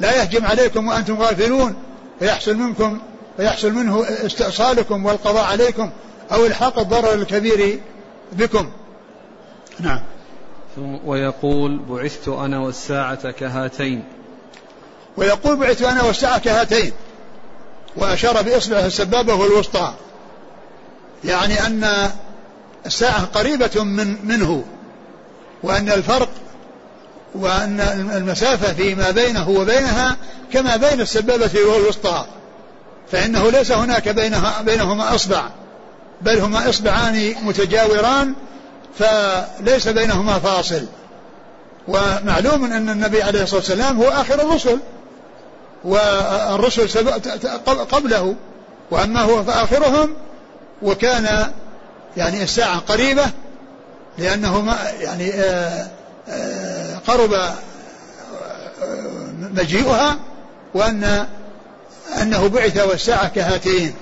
لا 0.00 0.22
يهجم 0.22 0.44
عليكم 0.44 0.88
وأنتم 0.88 1.22
غافلون. 1.22 1.74
فيحصل 2.18 2.54
منكم 2.54 3.00
فيحصل 3.36 3.72
منه 3.72 4.04
استئصالكم 4.08 5.06
والقضاء 5.06 5.44
عليكم 5.44 5.90
أو 6.32 6.46
إلحاق 6.46 6.78
الضرر 6.78 7.14
الكبير 7.14 7.80
بكم. 8.32 8.70
نعم. 9.80 10.00
ويقول 11.04 11.78
بعثت 11.78 12.28
أنا 12.28 12.58
والساعة 12.58 13.30
كهاتين. 13.30 14.04
ويقول 15.16 15.56
بعثت 15.56 15.82
أنا 15.82 16.02
والساعة 16.02 16.38
كهاتين. 16.38 16.92
وأشار 17.96 18.42
بإصبعه 18.42 18.86
السبابة 18.86 19.34
والوسطى. 19.34 19.94
يعني 21.24 21.66
أن 21.66 22.10
الساعة 22.86 23.24
قريبة 23.24 23.84
من 23.84 24.26
منه 24.26 24.64
وأن 25.62 25.88
الفرق 25.88 26.28
وأن 27.34 27.80
المسافة 28.16 28.72
فيما 28.72 29.10
بينه 29.10 29.50
وبينها 29.50 30.16
كما 30.52 30.76
بين 30.76 31.00
السبابة 31.00 31.50
والوسطى 31.64 32.26
فإنه 33.12 33.50
ليس 33.50 33.72
هناك 33.72 34.08
بينها 34.08 34.62
بينهما 34.62 35.14
أصبع 35.14 35.42
بل 36.22 36.38
هما 36.38 36.68
إصبعان 36.68 37.34
متجاوران 37.42 38.34
فليس 38.98 39.88
بينهما 39.88 40.38
فاصل. 40.38 40.86
ومعلوم 41.88 42.64
أن 42.64 42.88
النبي 42.88 43.22
عليه 43.22 43.42
الصلاة 43.42 43.60
والسلام 43.60 44.02
هو 44.02 44.08
آخر 44.08 44.34
الرسل 44.34 44.78
والرسل 45.84 47.10
قبله 47.92 48.34
وأما 48.90 49.20
هو 49.22 49.42
فآخرهم 49.42 50.16
وكان 50.82 51.52
يعني 52.16 52.42
الساعة 52.42 52.78
قريبة 52.78 53.24
لأنه 54.18 54.60
ما 54.60 54.76
يعني 55.00 55.32
آه، 55.32 55.90
آه، 56.28 56.96
قرب 57.06 57.32
آه، 57.32 57.54
مجيئها 59.38 60.18
وأن 60.74 61.26
أنه 62.22 62.48
بعث 62.48 62.86
والساعة 62.86 63.28
كهاتين 63.28 63.94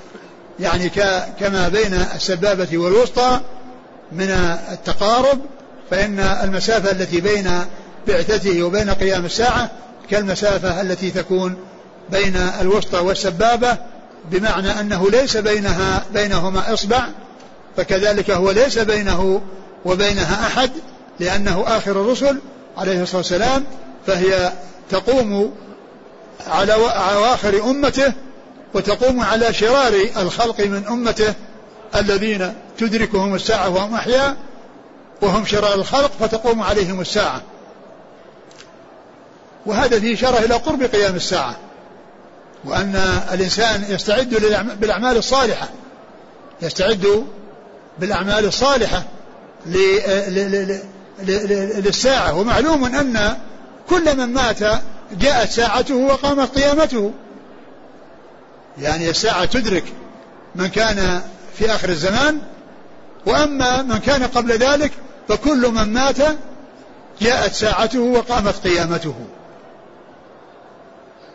يعني 0.60 0.88
كما 1.40 1.68
بين 1.68 1.94
السبابة 1.94 2.78
والوسطى 2.78 3.40
من 4.12 4.30
التقارب 4.72 5.38
فإن 5.90 6.18
المسافة 6.18 6.90
التي 6.90 7.20
بين 7.20 7.50
بعثته 8.08 8.62
وبين 8.62 8.90
قيام 8.90 9.24
الساعة 9.24 9.70
كالمسافة 10.10 10.80
التي 10.80 11.10
تكون 11.10 11.56
بين 12.10 12.36
الوسطى 12.60 12.98
والسبابة 12.98 13.76
بمعنى 14.30 14.80
أنه 14.80 15.10
ليس 15.10 15.36
بينها 15.36 16.04
بينهما 16.14 16.72
إصبع 16.74 17.04
فكذلك 17.76 18.30
هو 18.30 18.50
ليس 18.50 18.78
بينه 18.78 19.40
وبينها 19.84 20.46
أحد 20.46 20.70
لأنه 21.20 21.64
آخر 21.66 21.90
الرسل 21.90 22.38
عليه 22.78 23.02
الصلاة 23.02 23.18
والسلام 23.18 23.64
فهي 24.06 24.52
تقوم 24.90 25.52
على 26.46 26.72
أواخر 26.74 27.70
أمته 27.70 28.12
وتقوم 28.74 29.20
على 29.20 29.52
شرار 29.52 29.92
الخلق 30.16 30.60
من 30.60 30.86
أمته 30.86 31.34
الذين 31.96 32.54
تدركهم 32.78 33.34
الساعة 33.34 33.68
وهم 33.68 33.94
أحياء 33.94 34.36
وهم 35.22 35.46
شرار 35.46 35.74
الخلق 35.74 36.10
فتقوم 36.20 36.62
عليهم 36.62 37.00
الساعة. 37.00 37.40
وهذا 39.66 40.00
فيه 40.00 40.14
إشارة 40.14 40.38
إلى 40.38 40.54
قرب 40.54 40.82
قيام 40.82 41.16
الساعة 41.16 41.56
وأن 42.64 42.96
الإنسان 43.32 43.84
يستعد 43.88 44.28
بالأعمال 44.80 45.16
الصالحة 45.16 45.68
يستعد 46.62 47.26
بالأعمال 47.98 48.44
الصالحة 48.44 49.02
للساعة. 51.26 52.38
ومعلوم 52.38 52.84
أن 52.84 53.36
كل 53.88 54.16
من 54.16 54.32
مات 54.32 54.58
جاءت 55.20 55.50
ساعته 55.50 55.94
وقامت 55.94 56.58
قيامته. 56.58 57.12
يعني 58.78 59.10
الساعة 59.10 59.44
تدرك 59.44 59.84
من 60.54 60.66
كان 60.66 61.22
في 61.58 61.74
آخر 61.74 61.88
الزمان. 61.88 62.38
وأما 63.26 63.82
من 63.82 63.98
كان 63.98 64.22
قبل 64.22 64.52
ذلك 64.52 64.92
فكل 65.28 65.68
من 65.68 65.92
مات 65.92 66.18
جاءت 67.20 67.54
ساعته 67.54 68.00
وقامت 68.00 68.54
قيامته. 68.54 69.14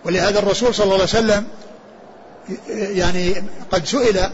ولهذا 0.05 0.39
الرسول 0.39 0.75
صلى 0.75 0.83
الله 0.83 0.93
عليه 0.93 1.03
وسلم 1.03 1.47
يعني 2.69 3.43
قد 3.71 3.85
سئل 3.85 4.29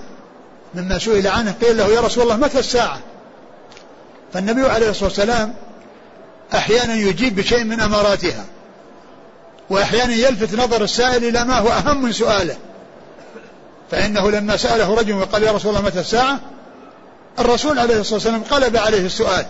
مما 0.75 0.99
سئل 0.99 1.27
عنه 1.27 1.55
قيل 1.61 1.77
له 1.77 1.87
يا 1.87 2.01
رسول 2.01 2.23
الله 2.23 2.37
متى 2.37 2.59
الساعة؟ 2.59 2.99
فالنبي 4.33 4.61
عليه 4.61 4.89
الصلاة 4.89 5.09
والسلام 5.09 5.55
أحيانا 6.53 6.93
يجيب 6.93 7.35
بشيء 7.35 7.63
من 7.63 7.79
أماراتها 7.79 8.45
وأحيانا 9.69 10.13
يلفت 10.13 10.55
نظر 10.55 10.83
السائل 10.83 11.23
إلى 11.25 11.43
ما 11.43 11.59
هو 11.59 11.69
أهم 11.69 12.01
من 12.01 12.11
سؤاله. 12.11 12.55
فإنه 13.91 14.31
لما 14.31 14.57
سأله 14.57 14.95
رجل 14.95 15.13
وقال 15.13 15.43
يا 15.43 15.51
رسول 15.51 15.75
الله 15.75 15.85
متى 15.85 15.99
الساعة؟ 15.99 16.39
الرسول 17.39 17.79
عليه 17.79 17.99
الصلاة 17.99 18.13
والسلام 18.13 18.43
قلب 18.43 18.77
عليه 18.77 19.05
السؤال 19.05 19.45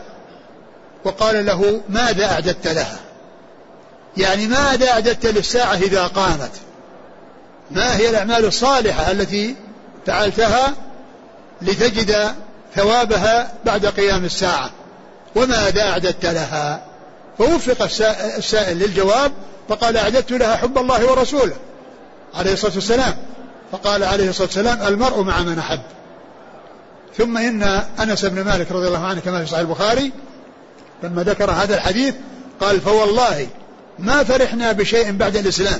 وقال 1.03 1.45
له 1.45 1.81
ماذا 1.89 2.25
أعددت 2.25 2.67
لها؟ 2.67 2.99
يعني 4.17 4.47
ماذا 4.47 4.91
أعددت 4.91 5.25
للساعة 5.25 5.75
إذا 5.75 6.07
قامت؟ 6.07 6.51
ما 7.71 7.97
هي 7.97 8.09
الأعمال 8.09 8.45
الصالحة 8.45 9.11
التي 9.11 9.55
فعلتها 10.05 10.73
لتجد 11.63 12.35
ثوابها 12.75 13.51
بعد 13.65 13.85
قيام 13.85 14.25
الساعة. 14.25 14.69
وماذا 15.35 15.81
أعددت 15.81 16.25
لها. 16.25 16.85
فوفق 17.37 17.81
السائل 18.37 18.77
للجواب 18.77 19.31
فقال 19.69 19.97
أعددت 19.97 20.31
لها 20.31 20.55
حب 20.55 20.77
الله 20.77 21.11
ورسوله. 21.11 21.55
عليه 22.33 22.53
الصلاة 22.53 22.73
والسلام. 22.75 23.17
فقال 23.71 24.03
عليه 24.03 24.29
الصلاة 24.29 24.47
والسلام 24.47 24.87
المرء 24.87 25.21
مع 25.21 25.39
من 25.39 25.59
أحب. 25.59 25.81
ثم 27.17 27.37
إن 27.37 27.63
أنس 27.99 28.25
بن 28.25 28.43
مالك 28.43 28.71
رضي 28.71 28.87
الله 28.87 29.05
عنه 29.05 29.19
كما 29.19 29.39
في 29.39 29.45
صحيح 29.45 29.59
البخاري 29.59 30.11
لما 31.03 31.23
ذكر 31.23 31.51
هذا 31.51 31.75
الحديث 31.75 32.13
قال 32.61 32.81
فوالله 32.81 33.47
ما 33.99 34.23
فرحنا 34.23 34.71
بشيء 34.71 35.11
بعد 35.11 35.35
الإسلام. 35.35 35.79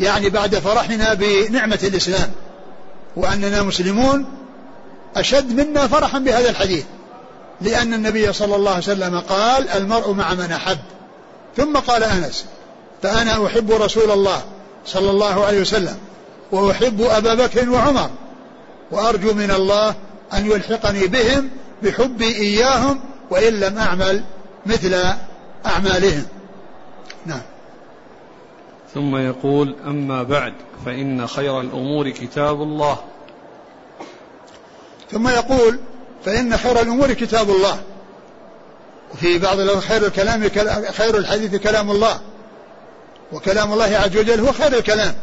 يعني 0.00 0.30
بعد 0.30 0.54
فرحنا 0.54 1.14
بنعمة 1.14 1.78
الإسلام. 1.82 2.30
وأننا 3.16 3.62
مسلمون 3.62 4.26
أشد 5.16 5.52
منا 5.60 5.88
فرحا 5.88 6.18
بهذا 6.18 6.50
الحديث. 6.50 6.84
لأن 7.60 7.94
النبي 7.94 8.32
صلى 8.32 8.56
الله 8.56 8.70
عليه 8.70 8.80
وسلم 8.80 9.20
قال 9.20 9.68
المرء 9.68 10.12
مع 10.12 10.34
من 10.34 10.52
أحب. 10.52 10.78
ثم 11.56 11.76
قال 11.76 12.04
أنس 12.04 12.46
فأنا 13.02 13.46
أحب 13.46 13.72
رسول 13.72 14.10
الله 14.10 14.42
صلى 14.86 15.10
الله 15.10 15.44
عليه 15.44 15.60
وسلم 15.60 15.96
وأحب 16.52 17.02
أبا 17.02 17.34
بكر 17.34 17.70
وعمر 17.70 18.10
وأرجو 18.90 19.34
من 19.34 19.50
الله 19.50 19.94
أن 20.34 20.46
يلحقني 20.46 21.06
بهم 21.06 21.50
بحبي 21.82 22.36
إياهم 22.36 23.00
وإن 23.30 23.60
لم 23.60 23.78
أعمل 23.78 24.24
مثل 24.66 24.94
أعمالهم. 25.66 26.26
نعم. 27.26 27.42
ثم 28.94 29.16
يقول 29.16 29.76
أما 29.86 30.22
بعد 30.22 30.54
فإن 30.86 31.26
خير 31.26 31.60
الأمور 31.60 32.10
كتاب 32.10 32.62
الله. 32.62 32.98
ثم 35.12 35.28
يقول 35.28 35.78
فإن 36.24 36.56
خير 36.56 36.80
الأمور 36.80 37.12
كتاب 37.12 37.50
الله. 37.50 37.78
وفي 39.14 39.38
بعض 39.38 39.78
خير 39.78 40.06
الكلام 40.06 40.50
خير 40.92 41.16
الحديث 41.16 41.54
كلام 41.54 41.90
الله. 41.90 42.20
وكلام 43.32 43.72
الله 43.72 43.84
عز 43.84 44.16
وجل 44.16 44.40
هو 44.40 44.52
خير 44.52 44.78
الكلام. 44.78 45.14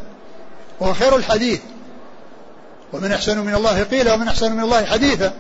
وهو 0.80 0.94
خير 0.94 1.16
الحديث. 1.16 1.60
ومن 2.94 3.12
أحسن 3.12 3.38
من 3.40 3.56
الله 3.56 3.84
قيل 3.84 4.12
ومن 4.12 4.28
أحسن 4.28 4.52
من 4.52 4.64
الله 4.64 4.86
حديثا. 4.86 5.34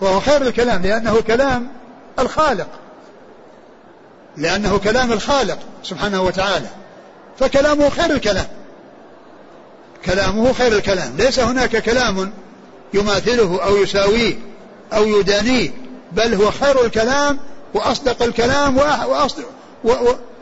وهو 0.00 0.20
خير 0.20 0.42
الكلام 0.42 0.82
لأنه 0.82 1.20
كلام 1.20 1.68
الخالق. 2.18 2.68
لأنه 4.36 4.78
كلام 4.78 5.12
الخالق 5.12 5.58
سبحانه 5.82 6.22
وتعالى. 6.22 6.68
فكلامه 7.38 7.90
خير 7.90 8.10
الكلام. 8.10 8.46
كلامه 10.04 10.52
خير 10.52 10.72
الكلام. 10.72 11.16
ليس 11.16 11.38
هناك 11.38 11.76
كلام 11.76 12.32
يماثله 12.94 13.64
أو 13.64 13.76
يساويه 13.76 14.34
أو 14.92 15.06
يدانيه 15.06 15.70
بل 16.12 16.34
هو 16.34 16.50
خير 16.50 16.84
الكلام 16.84 17.38
وأصدق 17.74 18.22
الكلام 18.22 18.76
وأصدق, 18.76 19.44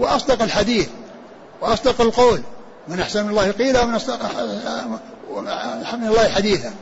وأصدق 0.00 0.42
الحديث 0.42 0.88
وأصدق 1.60 2.00
القول. 2.00 2.40
من 2.88 3.00
أحسن 3.00 3.28
الله 3.28 3.50
قيلا 3.50 3.82
ومن 3.82 3.94
أصدق 3.94 4.20
من 5.96 6.08
الله 6.08 6.28
حديثا. 6.28 6.72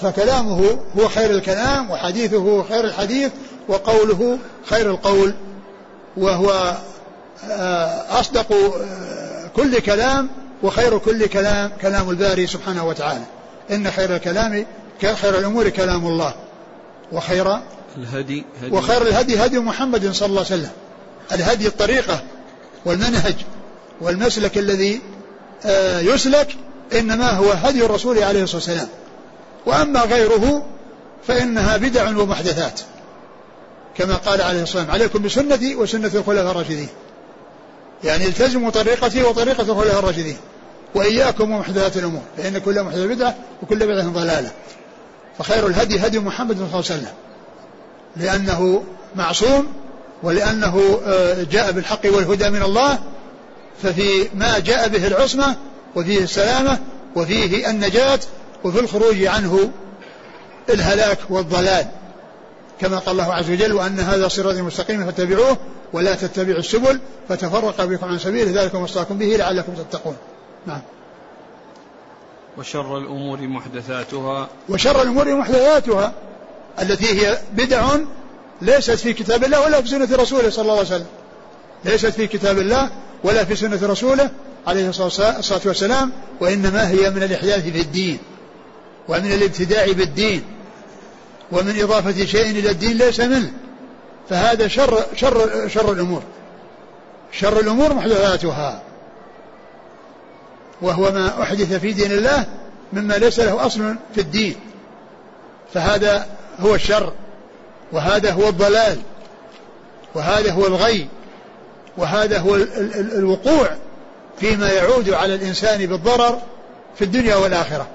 فكلامه 0.00 0.78
هو 0.98 1.08
خير 1.08 1.30
الكلام 1.30 1.90
وحديثه 1.90 2.62
خير 2.62 2.84
الحديث 2.84 3.32
وقوله 3.68 4.38
خير 4.66 4.90
القول 4.90 5.34
وهو 6.16 6.76
أصدق 8.10 8.46
كل 9.56 9.78
كلام 9.78 10.28
وخير 10.62 10.98
كل 10.98 11.26
كلام 11.26 11.72
كلام 11.82 12.10
الباري 12.10 12.46
سبحانه 12.46 12.86
وتعالى. 12.86 13.24
إن 13.70 13.90
خير 13.90 14.16
الكلام 14.16 14.66
خير 15.02 15.38
الأمور 15.38 15.68
كلام 15.68 16.06
الله. 16.06 16.34
وخير 17.12 17.58
الهدي 17.98 18.44
هدي 18.62 18.74
وخير 18.74 19.02
الهدي 19.02 19.44
هدي 19.44 19.58
محمد 19.58 20.12
صلى 20.12 20.26
الله 20.26 20.44
عليه 20.44 20.54
وسلم. 20.54 20.70
الهدي 21.32 21.66
الطريقة 21.66 22.22
والمنهج 22.84 23.34
والمسلك 24.00 24.58
الذي 24.58 25.00
آه، 25.66 26.00
يسلك 26.00 26.56
إنما 26.92 27.30
هو 27.30 27.50
هدي 27.50 27.84
الرسول 27.84 28.22
عليه 28.22 28.42
الصلاة 28.42 28.56
والسلام. 28.56 28.88
وأما 29.66 30.00
غيره 30.00 30.66
فإنها 31.26 31.76
بدع 31.76 32.08
ومحدثات. 32.08 32.80
كما 33.96 34.14
قال 34.14 34.42
عليه 34.42 34.62
الصلاة 34.62 34.82
والسلام 34.82 34.90
عليكم 34.90 35.22
بسنتي 35.22 35.76
وسنة 35.76 36.10
الخلفاء 36.14 36.50
الراشدين. 36.50 36.88
يعني 38.04 38.26
التزموا 38.26 38.70
طريقتي 38.70 39.22
وطريقة 39.22 39.62
الخلفاء 39.62 39.98
الراشدين. 39.98 40.36
وإياكم 40.94 41.50
ومحدثات 41.50 41.96
الأمور 41.96 42.22
فإن 42.36 42.58
كل 42.58 42.82
محدثة 42.82 43.06
بدعة 43.06 43.34
وكل 43.62 43.86
بدعة 43.86 44.08
ضلالة. 44.08 44.50
فخير 45.38 45.66
الهدي 45.66 46.06
هدي 46.06 46.18
محمد 46.18 46.56
صلى 46.56 46.64
الله 46.64 46.74
عليه 46.74 46.84
وسلم. 46.84 47.12
لأنه 48.16 48.84
معصوم 49.16 49.66
ولأنه 50.22 51.00
آه، 51.04 51.42
جاء 51.42 51.72
بالحق 51.72 52.00
والهدى 52.04 52.50
من 52.50 52.62
الله 52.62 52.98
ففي 53.82 54.28
ما 54.34 54.58
جاء 54.58 54.88
به 54.88 55.06
العصمة 55.06 55.56
وفيه 55.96 56.18
السلامة 56.18 56.78
وفيه 57.16 57.70
النجاة 57.70 58.18
وفي 58.64 58.80
الخروج 58.80 59.24
عنه 59.24 59.70
الهلاك 60.70 61.18
والضلال. 61.30 61.86
كما 62.80 62.98
قال 62.98 63.20
الله 63.20 63.34
عز 63.34 63.50
وجل 63.50 63.72
وأن 63.72 64.00
هذا 64.00 64.28
صراطي 64.28 64.62
مستقيما 64.62 65.04
فاتبعوه 65.04 65.56
ولا 65.92 66.14
تتبعوا 66.14 66.58
السبل 66.58 67.00
فتفرق 67.28 67.84
بكم 67.84 68.06
عن 68.06 68.18
سبيله. 68.18 68.62
ذلك 68.62 68.74
وصاكم 68.74 69.18
به 69.18 69.26
لعلكم 69.26 69.72
تتقون. 69.74 70.16
نعم. 70.66 70.80
وشر 72.58 72.98
الأمور 72.98 73.40
محدثاتها. 73.40 74.48
وشر 74.68 75.02
الأمور 75.02 75.34
محدثاتها 75.34 76.12
التي 76.82 77.20
هي 77.20 77.38
بدع 77.52 77.88
ليست 78.62 78.90
في 78.90 79.12
كتاب 79.12 79.44
الله 79.44 79.60
ولا 79.60 79.82
في 79.82 79.88
سنة 79.88 80.08
رسوله 80.12 80.50
صلى 80.50 80.62
الله 80.62 80.76
عليه 80.78 80.86
وسلم. 80.86 81.06
ليست 81.84 82.06
في 82.06 82.26
كتاب 82.26 82.58
الله 82.58 82.90
ولا 83.24 83.44
في 83.44 83.56
سنة 83.56 83.78
رسوله 83.82 84.30
عليه 84.66 84.88
الصلاة 84.88 85.60
والسلام 85.64 86.12
وإنما 86.40 86.90
هي 86.90 87.10
من 87.10 87.22
الإحداث 87.22 87.62
في 87.62 87.80
الدين 87.80 88.18
ومن 89.08 89.32
الابتداع 89.32 89.86
بالدين. 89.86 90.57
ومن 91.52 91.80
إضافة 91.80 92.24
شيء 92.24 92.50
إلى 92.50 92.70
الدين 92.70 92.98
ليس 92.98 93.20
منه. 93.20 93.52
فهذا 94.30 94.68
شر 94.68 95.02
شر 95.16 95.68
شر 95.68 95.92
الأمور. 95.92 96.22
شر 97.32 97.60
الأمور 97.60 97.94
محدثاتها. 97.94 98.82
وهو 100.82 101.12
ما 101.12 101.42
أحدث 101.42 101.72
في 101.72 101.92
دين 101.92 102.12
الله 102.12 102.46
مما 102.92 103.14
ليس 103.14 103.40
له 103.40 103.66
أصل 103.66 103.94
في 104.14 104.20
الدين. 104.20 104.56
فهذا 105.74 106.26
هو 106.60 106.74
الشر 106.74 107.12
وهذا 107.92 108.32
هو 108.32 108.48
الضلال 108.48 108.98
وهذا 110.14 110.52
هو 110.52 110.66
الغي 110.66 111.08
وهذا 111.96 112.38
هو 112.38 112.54
الوقوع 112.94 113.70
فيما 114.40 114.72
يعود 114.72 115.10
على 115.10 115.34
الإنسان 115.34 115.86
بالضرر 115.86 116.40
في 116.96 117.04
الدنيا 117.04 117.36
والآخرة. 117.36 117.86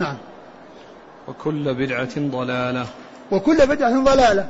نعم. 0.00 0.16
وكل 1.28 1.74
بدعة 1.74 2.18
ضلالة. 2.18 2.86
وكل 3.30 3.66
بدعة 3.66 4.04
ضلالة. 4.04 4.48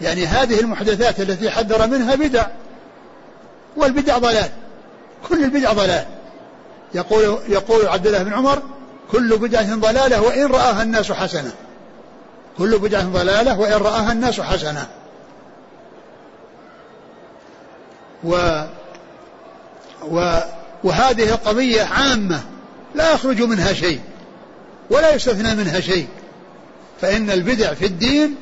يعني 0.00 0.26
هذه 0.26 0.60
المحدثات 0.60 1.20
التي 1.20 1.50
حذر 1.50 1.86
منها 1.86 2.14
بدع 2.14 2.46
والبدع 3.76 4.18
ضلال. 4.18 4.50
كل 5.28 5.44
البدع 5.44 5.72
ضلال. 5.72 6.04
يقول 6.94 7.38
يقول 7.48 7.88
عبد 7.88 8.06
الله 8.06 8.22
بن 8.22 8.32
عمر 8.32 8.62
كل 9.12 9.38
بدعة 9.38 9.74
ضلالة 9.74 10.22
وإن 10.22 10.46
رآها 10.46 10.82
الناس 10.82 11.12
حسنة. 11.12 11.52
كل 12.58 12.78
بدعة 12.78 13.04
ضلالة 13.04 13.60
وإن 13.60 13.72
رآها 13.72 14.12
الناس 14.12 14.40
حسنة. 14.40 14.86
و 18.24 18.62
و 20.10 20.38
وهذه 20.84 21.28
القضية 21.28 21.82
عامة 21.82 22.40
لا 22.94 23.12
يخرج 23.12 23.42
منها 23.42 23.72
شيء. 23.72 24.00
ولا 24.92 25.14
يستثنى 25.14 25.54
منها 25.54 25.80
شيء. 25.80 26.08
فإن 27.00 27.30
البدع 27.30 27.74
في 27.74 27.86
الدين 27.86 28.34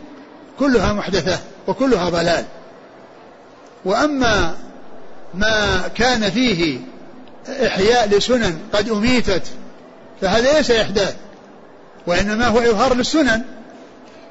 كلها 0.59 0.93
محدثة 0.93 1.39
وكلها 1.67 2.09
ضلال. 2.09 2.45
وأما 3.85 4.55
ما 5.35 5.89
كان 5.95 6.31
فيه 6.31 6.81
إحياء 7.67 8.09
لسنن 8.09 8.59
قد 8.73 8.89
أميتت 8.89 9.43
فهذا 10.21 10.53
ليس 10.53 10.71
إحداث 10.71 11.17
وإنما 12.07 12.47
هو 12.47 12.59
إظهار 12.59 12.95
للسنن. 12.95 13.43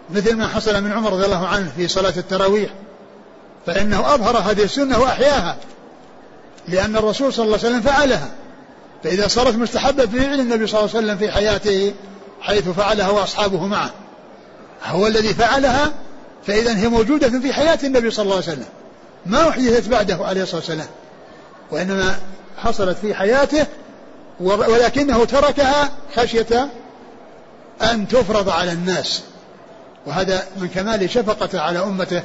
مثل 0.10 0.36
ما 0.36 0.48
حصل 0.48 0.84
من 0.84 0.92
عمر 0.92 1.14
رضي 1.14 1.26
الله 1.26 1.48
عنه 1.48 1.72
في 1.78 1.88
صلاة 1.88 2.14
التراويح 2.18 2.70
فإنه 3.66 4.14
أظهر 4.14 4.38
هذه 4.38 4.64
السنة 4.64 5.00
وأحياها 5.00 5.58
لأن 6.68 6.96
الرسول 6.96 7.34
صلى 7.34 7.46
الله 7.46 7.58
عليه 7.58 7.68
وسلم 7.68 7.82
فعلها. 7.82 8.30
فإذا 9.04 9.28
صارت 9.28 9.56
مستحبة 9.56 10.06
في 10.06 10.20
فعل 10.20 10.40
النبي 10.40 10.68
صلى 10.68 10.80
الله 10.80 10.96
عليه 10.96 11.06
وسلم 11.06 11.18
في 11.18 11.32
حياته 11.32 11.94
حيث 12.42 12.70
فعلها 12.70 13.10
وأصحابه 13.10 13.66
معه. 13.66 13.92
هو 14.86 15.08
الذي 15.08 15.34
فعلها 15.34 15.92
فإذا 16.48 16.78
هي 16.78 16.88
موجودة 16.88 17.40
في 17.40 17.54
حياة 17.54 17.80
النبي 17.84 18.12
صلى 18.12 18.24
الله 18.24 18.36
عليه 18.36 18.46
وسلم. 18.46 18.66
ما 19.26 19.50
أحدثت 19.50 19.90
بعده 19.90 20.26
عليه 20.26 20.44
الصلاة 20.44 20.60
والسلام 20.60 20.88
وإنما 21.72 22.20
حصلت 22.58 22.98
في 22.98 23.16
حياته 23.16 23.66
ولكنه 24.40 25.26
تركها 25.26 25.90
خشية 26.16 26.70
أن 27.82 28.08
تفرض 28.08 28.50
على 28.50 28.72
الناس. 28.72 29.22
وهذا 30.06 30.44
من 30.58 30.68
كمال 30.68 31.10
شفقته 31.10 31.62
على 31.62 31.80
أمته 31.80 32.24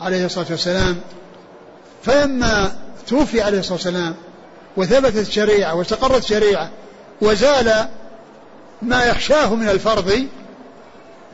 عليه 0.00 0.26
الصلاة 0.26 0.46
والسلام. 0.50 1.00
فلما 2.02 2.72
توفي 3.08 3.42
عليه 3.42 3.58
الصلاة 3.58 3.74
والسلام 3.74 4.14
وثبتت 4.76 5.16
الشريعة 5.16 5.74
واستقرت 5.74 6.22
الشريعة 6.22 6.70
وزال 7.20 7.88
ما 8.82 9.04
يخشاه 9.04 9.54
من 9.54 9.68
الفرض 9.68 10.26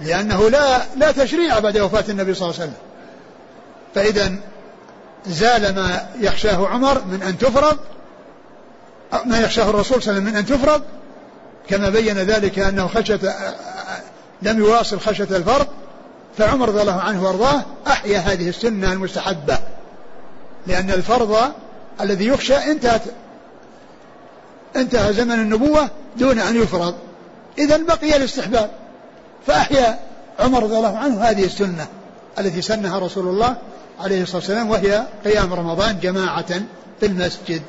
لأنه 0.01 0.51
لا 0.51 0.83
لا 0.96 1.12
تشريع 1.12 1.59
بعد 1.59 1.79
وفاة 1.79 2.05
النبي 2.09 2.35
صلى 2.35 2.51
الله 2.51 2.61
عليه 2.61 2.70
وسلم. 2.70 2.83
فإذا 3.94 4.35
زال 5.27 5.74
ما 5.74 6.09
يخشاه 6.20 6.68
عمر 6.68 7.05
من 7.05 7.22
أن 7.22 7.38
تفرض 7.38 7.79
ما 9.24 9.40
يخشاه 9.40 9.70
الرسول 9.70 10.03
صلى 10.03 10.12
الله 10.12 10.20
عليه 10.20 10.22
وسلم 10.22 10.24
من 10.24 10.37
أن 10.37 10.46
تفرض 10.46 10.83
كما 11.68 11.88
بين 11.88 12.18
ذلك 12.18 12.59
أنه 12.59 12.87
خشية 12.88 13.20
لم 14.42 14.59
يواصل 14.59 15.01
خشية 15.01 15.29
الفرض 15.31 15.66
فعمر 16.38 16.68
رضي 16.68 16.81
الله 16.81 17.01
عنه 17.01 17.24
وأرضاه 17.24 17.62
أحيا 17.87 18.18
هذه 18.18 18.48
السنة 18.48 18.92
المستحبة. 18.92 19.59
لأن 20.66 20.90
الفرض 20.90 21.53
الذي 22.01 22.27
يخشى 22.27 22.57
انتهت 22.57 23.03
انتهى 24.77 25.13
زمن 25.13 25.33
النبوة 25.33 25.91
دون 26.17 26.39
أن 26.39 26.57
يفرض. 26.57 26.95
إذا 27.59 27.77
بقي 27.77 28.17
الاستحباب. 28.17 28.71
فأحيا 29.47 29.99
عمر 30.39 30.63
رضي 30.63 30.77
الله 30.77 30.99
عنه 30.99 31.23
هذه 31.23 31.45
السنة 31.45 31.87
التي 32.39 32.63
سنها 32.63 32.99
رسول 32.99 33.29
الله 33.29 33.57
عليه 34.01 34.23
الصلاة 34.23 34.37
والسلام 34.37 34.71
وهي 34.71 35.07
قيام 35.25 35.55
رمضان 35.55 35.99
جماعة 36.03 36.63
في 37.01 37.07
المسجد. 37.07 37.63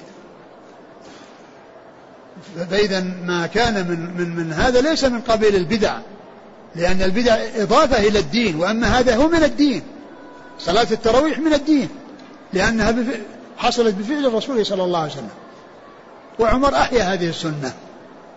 فإذا 2.71 2.99
ما 3.25 3.47
كان 3.47 3.87
من 3.87 4.17
من 4.17 4.35
من 4.35 4.53
هذا 4.53 4.81
ليس 4.81 5.03
من 5.03 5.21
قبيل 5.21 5.55
البدع 5.55 5.97
لأن 6.75 7.01
البدع 7.01 7.37
إضافة 7.55 8.07
إلى 8.07 8.19
الدين 8.19 8.55
وأما 8.55 8.99
هذا 8.99 9.15
هو 9.15 9.27
من 9.27 9.43
الدين. 9.43 9.83
صلاة 10.59 10.87
التراويح 10.91 11.39
من 11.39 11.53
الدين 11.53 11.89
لأنها 12.53 12.95
حصلت 13.57 13.95
بفعل 13.95 14.25
الرسول 14.25 14.65
صلى 14.65 14.83
الله 14.83 14.99
عليه 14.99 15.11
وسلم. 15.11 15.29
وعمر 16.39 16.75
أحيا 16.75 17.13
هذه 17.13 17.29
السنة. 17.29 17.73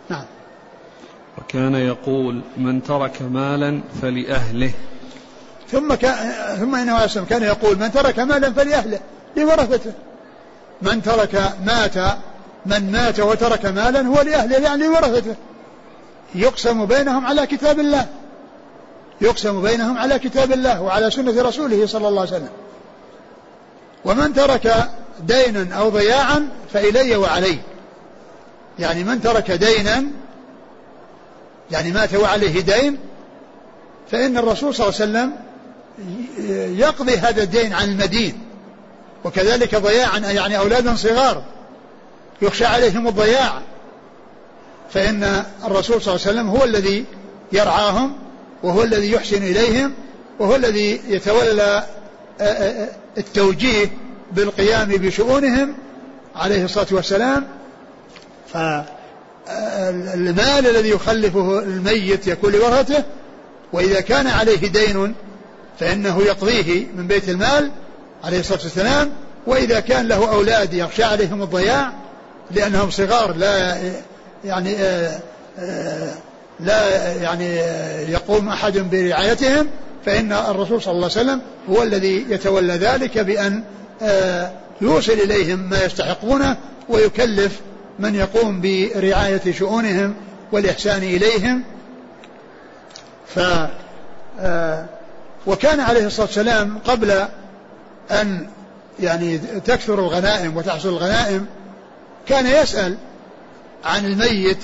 نعم. 0.08 0.24
وكان 1.38 1.74
يقول 1.74 2.40
من 2.56 2.82
ترك 2.82 3.22
مالا 3.22 3.80
فلأهله. 4.02 4.70
ثم 5.70 5.94
كان 5.94 6.32
ثم 6.56 6.74
إنه 6.74 7.04
عليه 7.04 7.24
كان 7.24 7.42
يقول 7.42 7.78
من 7.78 7.92
ترك 7.92 8.18
مالا 8.18 8.52
فلأهله. 8.52 9.00
لورثته. 9.36 9.92
من 10.82 11.02
ترك 11.02 11.52
مات 11.64 11.96
من 12.66 12.92
مات 12.92 13.20
وترك 13.20 13.66
مالا 13.66 14.06
هو 14.06 14.20
لأهله 14.22 14.58
يعني 14.58 14.86
لورثته. 14.86 15.34
يقسم 16.34 16.86
بينهم 16.86 17.26
على 17.26 17.46
كتاب 17.46 17.80
الله. 17.80 18.06
يقسم 19.20 19.62
بينهم 19.62 19.98
على 19.98 20.18
كتاب 20.18 20.52
الله 20.52 20.82
وعلى 20.82 21.10
سنة 21.10 21.42
رسوله 21.42 21.86
صلى 21.86 22.08
الله 22.08 22.20
عليه 22.20 22.30
وسلم. 22.30 22.50
ومن 24.04 24.34
ترك 24.34 24.88
دينا 25.20 25.74
أو 25.74 25.88
ضياعا 25.88 26.48
فإلي 26.72 27.16
وعلي 27.16 27.58
يعني 28.78 29.04
من 29.04 29.20
ترك 29.20 29.50
دينا 29.50 30.04
يعني 31.70 31.92
مات 31.92 32.14
وعليه 32.14 32.60
دين 32.60 32.98
فإن 34.10 34.38
الرسول 34.38 34.74
صلى 34.74 34.88
الله 34.88 35.00
عليه 35.00 35.10
وسلم 35.10 35.32
يقضي 36.78 37.16
هذا 37.16 37.42
الدين 37.42 37.72
عن 37.72 37.88
المدين 37.88 38.38
وكذلك 39.24 39.74
ضياعا 39.74 40.18
يعني 40.18 40.58
أولادا 40.58 40.94
صغار 40.94 41.44
يخشى 42.42 42.64
عليهم 42.64 43.08
الضياع. 43.08 43.62
فإن 44.90 45.44
الرسول 45.64 46.02
صلى 46.02 46.14
الله 46.14 46.26
عليه 46.26 46.40
وسلم 46.40 46.48
هو 46.48 46.64
الذي 46.64 47.04
يرعاهم 47.52 48.12
وهو 48.62 48.82
الذي 48.82 49.10
يحسن 49.12 49.42
إليهم 49.42 49.92
وهو 50.38 50.56
الذي 50.56 51.00
يتولى 51.08 51.86
التوجيه 53.18 53.90
بالقيام 54.32 54.88
بشؤونهم 54.88 55.74
عليه 56.36 56.64
الصلاة 56.64 56.86
والسلام. 56.90 57.46
فالمال 58.52 59.16
الذي 60.66 60.88
يخلفه 60.88 61.58
الميت 61.58 62.26
يكون 62.26 62.52
لورثته 62.52 63.02
وإذا 63.72 64.00
كان 64.00 64.26
عليه 64.26 64.68
دين 64.68 65.14
فإنه 65.80 66.22
يقضيه 66.22 66.86
من 66.96 67.06
بيت 67.06 67.28
المال 67.28 67.70
عليه 68.24 68.40
الصلاة 68.40 68.62
والسلام 68.62 69.10
وإذا 69.46 69.80
كان 69.80 70.08
له 70.08 70.32
أولاد 70.32 70.74
يخشى 70.74 71.02
عليهم 71.04 71.42
الضياع 71.42 71.92
لأنهم 72.50 72.90
صغار 72.90 73.36
لا 73.36 73.78
يعني 74.44 74.76
آه، 74.76 75.20
آه، 75.58 76.14
لا 76.60 77.12
يعني 77.22 77.56
يقوم 78.12 78.48
أحد 78.48 78.78
برعايتهم 78.78 79.68
فإن 80.06 80.32
الرسول 80.32 80.82
صلى 80.82 80.92
الله 80.92 81.10
عليه 81.16 81.20
وسلم 81.20 81.40
هو 81.70 81.82
الذي 81.82 82.26
يتولى 82.28 82.72
ذلك 82.72 83.18
بأن 83.18 83.62
آه، 84.02 84.52
يوصل 84.80 85.12
إليهم 85.12 85.58
ما 85.70 85.84
يستحقونه 85.84 86.56
ويكلف 86.88 87.60
من 87.98 88.14
يقوم 88.14 88.60
برعاية 88.60 89.52
شؤونهم 89.52 90.14
والإحسان 90.52 91.02
إليهم. 91.02 91.62
ف 93.34 93.40
وكان 95.46 95.80
عليه 95.80 96.06
الصلاة 96.06 96.26
والسلام 96.26 96.78
قبل 96.78 97.28
أن 98.10 98.48
يعني 99.00 99.38
تكثر 99.38 99.98
الغنائم 99.98 100.56
وتحصل 100.56 100.88
الغنائم 100.88 101.46
كان 102.28 102.46
يسأل 102.46 102.96
عن 103.84 104.04
الميت 104.04 104.58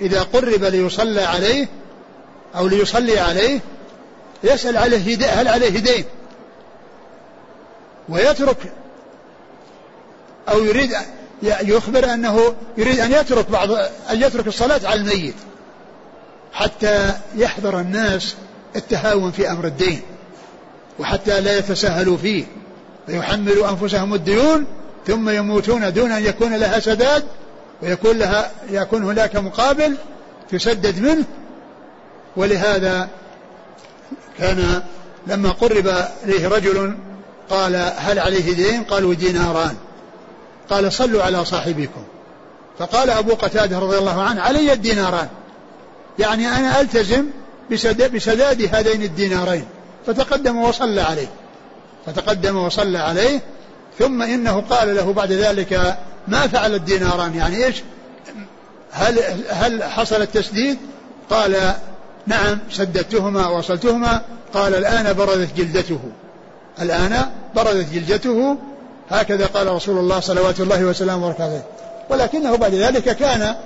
إذا 0.00 0.22
قرب 0.22 0.64
ليصلى 0.64 1.22
عليه 1.22 1.68
أو 2.56 2.66
ليصلي 2.66 3.18
عليه 3.18 3.60
يسأل 4.44 4.76
عليه 4.76 5.26
هل 5.26 5.48
عليه 5.48 5.78
دين 5.78 6.04
ويترك 8.08 8.72
أو 10.48 10.64
يريد 10.64 10.92
يخبر 11.42 12.14
أنه 12.14 12.54
يريد 12.78 13.00
أن 13.00 13.12
يترك 13.12 13.50
بعض 13.50 13.70
أن 14.10 14.22
يترك 14.22 14.46
الصلاة 14.46 14.80
على 14.84 15.00
الميت 15.00 15.34
حتى 16.52 17.12
يحذر 17.36 17.80
الناس 17.80 18.34
التهاون 18.76 19.30
في 19.30 19.50
أمر 19.50 19.66
الدين 19.66 20.00
وحتى 20.98 21.40
لا 21.40 21.58
يتساهلوا 21.58 22.16
فيه 22.16 22.44
فيحملوا 23.06 23.70
أنفسهم 23.70 24.14
الديون 24.14 24.66
ثم 25.06 25.30
يموتون 25.30 25.92
دون 25.92 26.12
أن 26.12 26.24
يكون 26.24 26.54
لها 26.54 26.80
سداد 26.80 27.24
ويكون 27.82 28.18
لها 28.18 28.50
يكون 28.70 29.04
هناك 29.04 29.36
مقابل 29.36 29.96
تسدد 30.50 31.00
منه 31.00 31.24
ولهذا 32.36 33.08
كان 34.38 34.82
لما 35.26 35.50
قرب 35.50 35.94
إليه 36.24 36.48
رجل 36.48 36.94
قال 37.50 37.92
هل 37.96 38.18
عليه 38.18 38.54
دين؟ 38.54 38.82
قالوا 38.82 39.14
ديناران. 39.14 39.76
قال 40.70 40.92
صلوا 40.92 41.22
على 41.22 41.44
صاحبكم. 41.44 42.02
فقال 42.78 43.10
أبو 43.10 43.34
قتادة 43.34 43.78
رضي 43.78 43.98
الله 43.98 44.22
عنه 44.22 44.40
علي 44.40 44.72
الديناران. 44.72 45.28
يعني 46.18 46.48
أنا 46.48 46.80
ألتزم 46.80 47.26
بسداد 47.70 48.74
هذين 48.74 49.02
الدينارين. 49.02 49.64
فتقدم 50.06 50.56
وصلى 50.56 51.00
عليه. 51.00 51.28
فتقدم 52.06 52.56
وصلى 52.56 52.98
عليه. 52.98 53.40
ثم 53.98 54.22
إنه 54.22 54.60
قال 54.60 54.96
له 54.96 55.12
بعد 55.12 55.32
ذلك 55.32 55.98
ما 56.28 56.46
فعل 56.46 56.74
الديناران؟ 56.74 57.34
يعني 57.34 57.64
إيش؟ 57.64 57.82
هل, 58.92 59.18
هل 59.48 59.84
حصل 59.84 60.22
التسديد؟ 60.22 60.78
قال 61.30 61.74
نعم 62.26 62.58
سددتهما 62.70 63.46
ووصلتهما. 63.46 64.22
قال 64.54 64.74
الآن 64.74 65.12
بردت 65.12 65.56
جلدته. 65.56 66.00
الآن 66.80 67.30
بردت 67.56 67.92
جلدته 67.92 68.56
هكذا 69.10 69.46
قال 69.46 69.66
رسول 69.66 69.98
الله 69.98 70.20
صلوات 70.20 70.60
الله 70.60 70.84
وسلامه 70.84 71.26
وبركاته. 71.26 71.62
ولكنه 72.10 72.56
بعد 72.56 72.74
ذلك 72.74 73.16
كان 73.16 73.56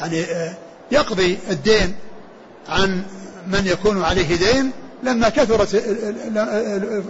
يعني 0.00 0.20
آه، 0.20 0.54
يقضي 0.90 1.38
الدين 1.50 1.94
عن 2.68 3.02
من 3.46 3.66
يكون 3.66 4.04
عليه 4.04 4.36
دين 4.36 4.70
لما 5.02 5.28
كثرت 5.28 5.82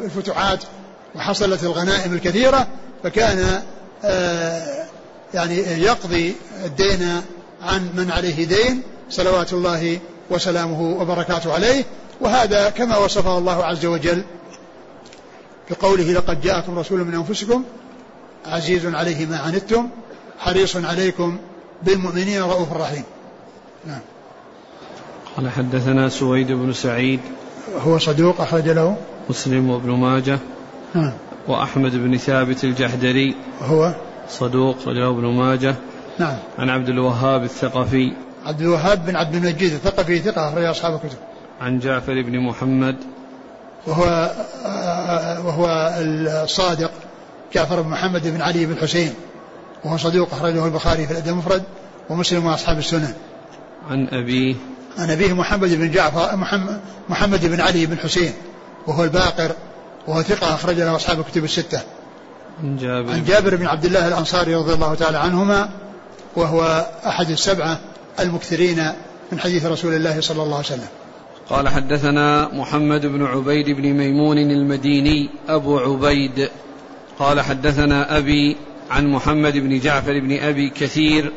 الفتوحات 0.05 0.65
وحصلت 1.15 1.63
الغنائم 1.63 2.15
الكثيرة 2.15 2.67
فكان 3.05 3.63
آه، 4.05 4.87
يعني 5.35 5.57
يقضي 5.59 6.35
الدين 6.65 7.23
عن 7.63 7.91
من 7.95 8.11
عليه 8.11 8.47
دين 8.47 8.83
صلوات 9.11 9.53
الله 9.53 9.99
وسلامه 10.31 10.83
وبركاته 11.01 11.55
عليه. 11.55 11.85
وهذا 12.21 12.71
كما 12.71 12.97
وصفه 12.97 13.39
الله 13.39 13.65
عز 13.65 13.87
وجل 13.87 14.23
بقوله 15.71 16.13
لقد 16.13 16.41
جاءكم 16.41 16.79
رسول 16.79 17.05
من 17.05 17.15
أنفسكم 17.15 17.65
عزيز 18.47 18.87
عليه 18.87 19.27
ما 19.27 19.39
عنتم 19.39 19.89
حريص 20.39 20.77
عليكم 20.77 21.39
بالمؤمنين 21.83 22.43
رؤوف 22.43 22.73
رحيم. 22.73 23.05
نعم. 23.87 24.01
قال 25.37 25.51
حدثنا 25.51 26.09
سويد 26.09 26.53
بن 26.53 26.73
سعيد 26.73 27.21
هو 27.87 27.99
صدوق 27.99 28.41
أخرج 28.41 28.69
له؟ 28.69 28.97
مسلم 29.31 29.71
وابن 29.71 29.91
ماجه 29.91 30.39
نعم. 30.95 31.13
وأحمد 31.49 31.93
بن 31.97 32.17
ثابت 32.17 32.65
الجحدري 32.65 33.35
هو؟ 33.63 33.95
صدوق 34.29 34.77
رجله 34.87 35.11
ابن 35.11 35.27
ماجه. 35.27 35.75
نعم. 36.19 36.37
عن 36.59 36.71
عبد 36.71 36.89
الوهاب 36.89 37.45
الثقفي 37.45 38.13
عبد 38.47 38.61
الوهاب 38.61 39.07
بن 39.07 39.17
عبد 39.17 39.35
المجيد 39.35 39.73
الثقفي 39.73 40.19
ثقة 40.19 40.49
أخرج 40.49 40.65
أصحاب 40.65 40.95
الكتب. 40.95 41.19
عن 41.61 41.79
جعفر 41.79 42.23
بن 42.23 42.41
محمد 42.41 42.97
وهو 43.87 44.31
وهو 45.45 45.93
الصادق 46.45 46.91
جعفر 47.55 47.81
بن 47.81 47.89
محمد 47.89 48.27
بن 48.27 48.41
علي 48.41 48.67
بن 48.67 48.77
حسين. 48.77 49.15
وهو 49.85 49.97
صدوق 49.97 50.33
أخرجه 50.33 50.67
البخاري 50.67 51.07
في 51.07 51.13
الأدب 51.13 51.29
المفرد 51.29 51.63
ومسلم 52.11 52.47
وأصحاب 52.47 52.79
السنن 52.79 53.15
عن 53.91 54.09
أبيه. 54.09 54.55
عن 54.99 55.11
أبيه 55.11 55.33
محمد 55.33 55.75
بن 55.75 55.91
جعفر 55.91 56.37
محمد, 56.37 56.81
محمد 57.09 57.47
بن 57.47 57.61
علي 57.61 57.87
بن 57.87 57.99
حسين. 57.99 58.33
وهو 58.87 59.05
الباقر 59.05 59.53
وهو 60.07 60.23
ثقة 60.23 60.55
أخرج 60.55 60.77
له 60.77 60.97
أصحاب 60.97 61.21
الكتب 61.21 61.45
الستة. 61.45 61.81
عن 62.63 62.77
جابر. 62.77 63.13
عن 63.13 63.25
جابر 63.25 63.57
بن 63.57 63.67
عبد 63.67 63.85
الله 63.85 64.09
الأنصاري 64.09 64.55
رضي 64.55 64.75
الله 64.75 64.95
تعالى 64.95 65.19
عنهما 65.19 65.69
وهو 66.37 66.87
أحد 67.07 67.31
السبعة 67.31 67.79
المكثرين 68.21 68.93
من 69.33 69.41
حديث 69.41 69.67
رسول 69.67 69.95
الله 69.95 70.21
صلى 70.21 70.43
الله 70.43 70.57
عليه 70.57 70.67
وسلم. 70.67 70.89
قال 71.51 71.69
حدثنا 71.69 72.49
محمد 72.53 73.07
بن 73.07 73.27
عبيد 73.27 73.71
بن 73.71 73.93
ميمون 73.93 74.39
المديني 74.39 75.31
أبو 75.49 75.79
عبيد. 75.79 76.51
قال 77.19 77.41
حدثنا 77.41 78.19
أبي 78.19 78.57
عن 78.91 79.07
محمد 79.07 79.57
بن 79.57 79.79
جعفر 79.79 80.21
بن 80.21 80.39
أبي 80.39 80.71
كثير 80.71 81.33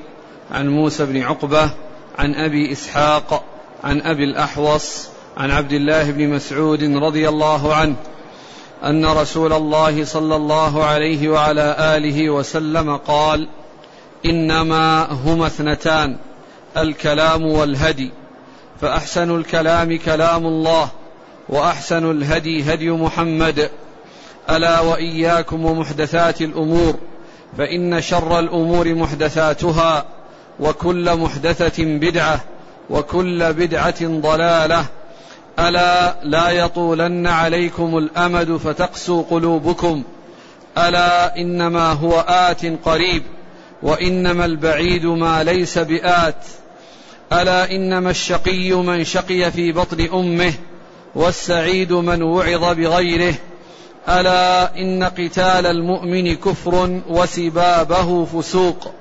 عن 0.51 0.69
موسى 0.69 1.05
بن 1.05 1.21
عقبة 1.21 1.71
عن 2.17 2.35
أبي 2.35 2.71
إسحاق 2.71 3.43
عن 3.83 4.01
أبي 4.01 4.23
الأحوص 4.23 5.07
عن 5.37 5.51
عبد 5.51 5.73
الله 5.73 6.11
بن 6.11 6.29
مسعود 6.29 6.83
رضي 6.83 7.29
الله 7.29 7.75
عنه 7.75 7.95
أن 8.83 9.05
رسول 9.05 9.53
الله 9.53 10.05
صلى 10.05 10.35
الله 10.35 10.85
عليه 10.85 11.29
وعلى 11.29 11.75
آله 11.79 12.29
وسلم 12.29 12.97
قال 12.97 13.47
إنما 14.25 15.11
هما 15.11 15.47
اثنتان 15.47 16.17
الكلام 16.77 17.45
والهدي. 17.45 18.11
فأحسن 18.81 19.35
الكلام 19.35 19.97
كلام 19.97 20.45
الله 20.45 20.89
وأحسن 21.49 22.11
الهدي 22.11 22.73
هدي 22.73 22.89
محمد. 22.91 23.69
ألا 24.49 24.79
وإياكم 24.79 25.65
ومحدثات 25.65 26.41
الأمور 26.41 26.95
فإن 27.57 28.01
شر 28.01 28.39
الأمور 28.39 28.95
محدثاتها 28.95 30.05
وكل 30.59 31.15
محدثة 31.15 31.83
بدعة 31.85 32.39
وكل 32.89 33.53
بدعة 33.53 34.07
ضلالة. 34.07 34.85
ألا 35.59 36.15
لا 36.23 36.49
يطولن 36.49 37.27
عليكم 37.27 37.97
الأمد 37.97 38.57
فتقسو 38.57 39.21
قلوبكم. 39.21 40.03
ألا 40.77 41.37
إنما 41.37 41.91
هو 41.91 42.25
آت 42.27 42.65
قريب 42.85 43.23
وإنما 43.83 44.45
البعيد 44.45 45.05
ما 45.05 45.43
ليس 45.43 45.77
بآت. 45.77 46.45
ألا 47.33 47.71
إنما 47.71 48.09
الشقي 48.09 48.71
من 48.73 49.03
شقي 49.03 49.51
في 49.51 49.71
بطن 49.71 50.09
أمه 50.13 50.53
والسعيد 51.15 51.93
من 51.93 52.23
وعظ 52.23 52.63
بغيره 52.77 53.35
ألا 54.09 54.75
إن 54.77 55.03
قتال 55.03 55.65
المؤمن 55.65 56.35
كفر 56.35 57.01
وسبابه 57.09 58.25
فسوق 58.25 58.91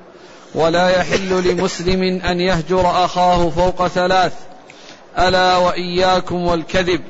ولا 0.54 0.88
يحل 0.88 1.48
لمسلم 1.48 2.02
أن 2.02 2.40
يهجر 2.40 3.04
أخاه 3.04 3.50
فوق 3.50 3.86
ثلاث 3.86 4.32
ألا 5.18 5.56
وإياكم 5.56 6.46
والكذب 6.46 7.00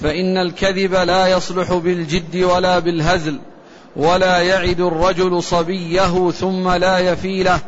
فإن 0.00 0.38
الكذب 0.38 0.94
لا 0.94 1.26
يصلح 1.26 1.72
بالجد 1.72 2.36
ولا 2.36 2.78
بالهزل 2.78 3.38
ولا 3.96 4.38
يعد 4.38 4.80
الرجل 4.80 5.42
صبيه 5.42 6.30
ثم 6.30 6.70
لا 6.70 6.98
يفي 6.98 7.42
له 7.42 7.60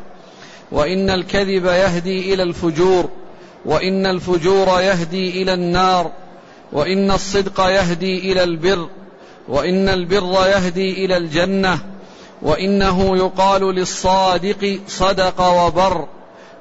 وإن 0.72 1.10
الكذب 1.10 1.66
يهدي 1.66 2.34
إلى 2.34 2.42
الفجور 2.42 3.08
وإن 3.64 4.06
الفجور 4.06 4.80
يهدي 4.80 5.42
إلى 5.42 5.54
النار 5.54 6.10
وإن 6.72 7.10
الصدق 7.10 7.60
يهدي 7.60 8.32
إلى 8.32 8.42
البر 8.42 8.88
وإن 9.48 9.88
البر 9.88 10.46
يهدي 10.48 11.04
إلى 11.04 11.16
الجنة 11.16 11.78
وإنه 12.42 13.16
يقال 13.16 13.74
للصادق 13.74 14.78
صدق 14.88 15.40
وبر 15.40 16.06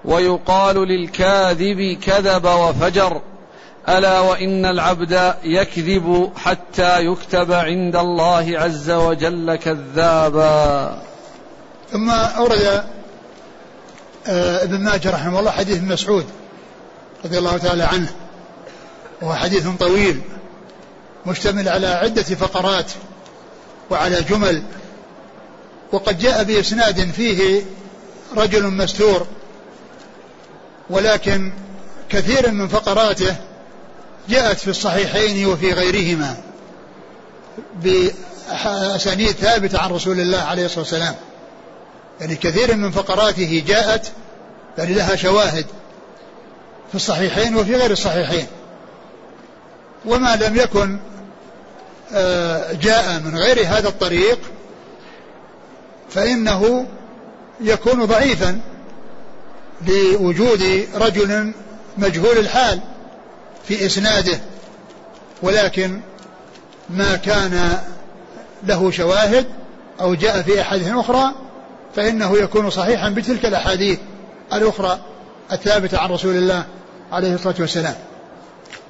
ويقال 0.05 0.75
للكاذب 0.75 1.97
كذب 2.01 2.45
وفجر. 2.45 3.21
ألا 3.89 4.19
وإن 4.19 4.65
العبد 4.65 5.33
يكذب 5.43 6.31
حتى 6.35 7.05
يكتب 7.05 7.51
عند 7.51 7.95
الله 7.95 8.53
عز 8.53 8.91
وجل 8.91 9.55
كذابا. 9.55 11.01
ثم 11.91 12.09
أورد 12.09 12.83
ابن 14.63 14.79
ماجه 14.79 15.11
رحمه 15.11 15.39
الله 15.39 15.51
حديث 15.51 15.81
مسعود 15.83 16.25
رضي 17.25 17.37
الله 17.37 17.57
تعالى 17.57 17.83
عنه. 17.83 18.11
وهو 19.21 19.35
حديث 19.35 19.67
طويل 19.79 20.21
مشتمل 21.25 21.69
على 21.69 21.87
عدة 21.87 22.23
فقرات 22.23 22.91
وعلى 23.89 24.21
جمل. 24.21 24.63
وقد 25.91 26.19
جاء 26.19 26.43
بإسناد 26.43 27.11
فيه 27.11 27.61
رجل 28.37 28.67
مستور 28.67 29.27
ولكن 30.89 31.53
كثير 32.09 32.51
من 32.51 32.67
فقراته 32.67 33.35
جاءت 34.29 34.59
في 34.59 34.69
الصحيحين 34.69 35.45
وفي 35.45 35.73
غيرهما 35.73 36.37
بأسانيد 37.83 39.31
ثابتة 39.31 39.79
عن 39.79 39.89
رسول 39.91 40.19
الله 40.19 40.37
عليه 40.37 40.65
الصلاة 40.65 40.79
والسلام. 40.79 41.15
يعني 42.21 42.35
كثير 42.35 42.75
من 42.75 42.91
فقراته 42.91 43.63
جاءت 43.67 44.11
يعني 44.77 44.93
لها 44.93 45.15
شواهد 45.15 45.65
في 46.89 46.95
الصحيحين 46.95 47.55
وفي 47.55 47.75
غير 47.75 47.91
الصحيحين. 47.91 48.47
وما 50.05 50.35
لم 50.35 50.55
يكن 50.55 50.99
آه، 52.13 52.73
جاء 52.73 53.19
من 53.19 53.37
غير 53.37 53.67
هذا 53.67 53.87
الطريق 53.87 54.39
فإنه 56.09 56.87
يكون 57.61 58.05
ضعيفا 58.05 58.59
لوجود 59.87 60.87
رجل 60.95 61.53
مجهول 61.97 62.37
الحال 62.37 62.79
في 63.67 63.85
إسناده 63.85 64.39
ولكن 65.41 66.01
ما 66.89 67.15
كان 67.15 67.81
له 68.63 68.91
شواهد 68.91 69.45
أو 70.01 70.15
جاء 70.15 70.41
في 70.41 70.61
أحاديث 70.61 70.87
أخرى 70.87 71.33
فإنه 71.97 72.37
يكون 72.37 72.69
صحيحا 72.69 73.09
بتلك 73.09 73.45
الأحاديث 73.45 73.99
الأخرى 74.53 74.99
الثابتة 75.51 75.97
عن 75.97 76.09
رسول 76.09 76.35
الله 76.35 76.65
عليه 77.11 77.35
الصلاة 77.35 77.55
والسلام. 77.59 77.95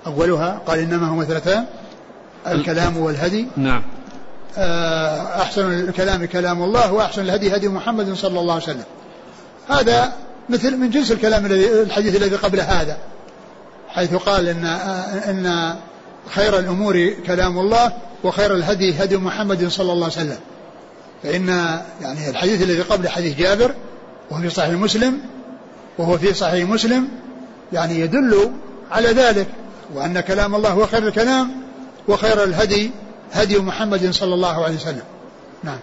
أولها 0.08 0.62
قال 0.67 0.80
إنما 0.80 1.08
هو 1.08 1.22
اثنتان 1.22 1.65
الكلام 2.48 2.98
والهدي. 2.98 3.48
نعم. 3.58 3.84
آه، 4.58 5.41
أحسن 5.41 5.72
الكلام 5.72 6.26
كلام 6.26 6.63
الله 6.63 6.93
وأحسن 6.93 7.22
الهدي 7.22 7.56
هدي 7.56 7.67
محمد 7.67 8.13
صلى 8.13 8.39
الله 8.39 8.54
عليه 8.54 8.63
وسلم. 8.63 8.84
هذا 9.67 10.13
مثل 10.50 10.78
من 10.78 10.89
جنس 10.89 11.12
الكلام 11.12 11.46
الذي 11.46 11.82
الحديث 11.82 12.15
الذي 12.15 12.36
قبل 12.36 12.60
هذا 12.60 12.98
حيث 13.89 14.15
قال 14.15 14.48
إن 14.48 14.65
إن 15.30 15.76
خير 16.30 16.60
الأمور 16.60 17.10
كلام 17.28 17.60
الله 17.60 17.91
وخير 18.24 18.56
الهدي 18.56 19.04
هدي 19.04 19.17
محمد 19.17 19.67
صلى 19.67 19.93
الله 19.93 20.06
عليه 20.06 20.15
وسلم. 20.15 20.39
فإن 21.23 21.47
يعني 22.01 22.30
الحديث 22.30 22.62
الذي 22.62 22.82
قبل 22.82 23.10
حديث 23.10 23.38
جابر 23.38 23.71
وهو 24.32 24.41
في 24.41 24.49
صحيح 24.49 24.71
مسلم 24.71 25.19
وهو 25.97 26.17
في 26.17 26.34
صحيح 26.34 26.69
مسلم 26.69 27.08
يعني 27.73 27.99
يدل 27.99 28.51
على 28.91 29.08
ذلك 29.08 29.47
وأن 29.93 30.19
كلام 30.19 30.56
الله 30.56 30.69
هو 30.69 30.86
خير 30.86 31.08
الكلام 31.08 31.51
وخير 32.08 32.43
الهدي 32.43 32.91
هدي 33.32 33.60
محمد 33.60 34.10
صلى 34.12 34.34
الله 34.34 34.63
عليه 34.63 34.75
وسلم. 34.75 35.01
نعم. 35.63 35.80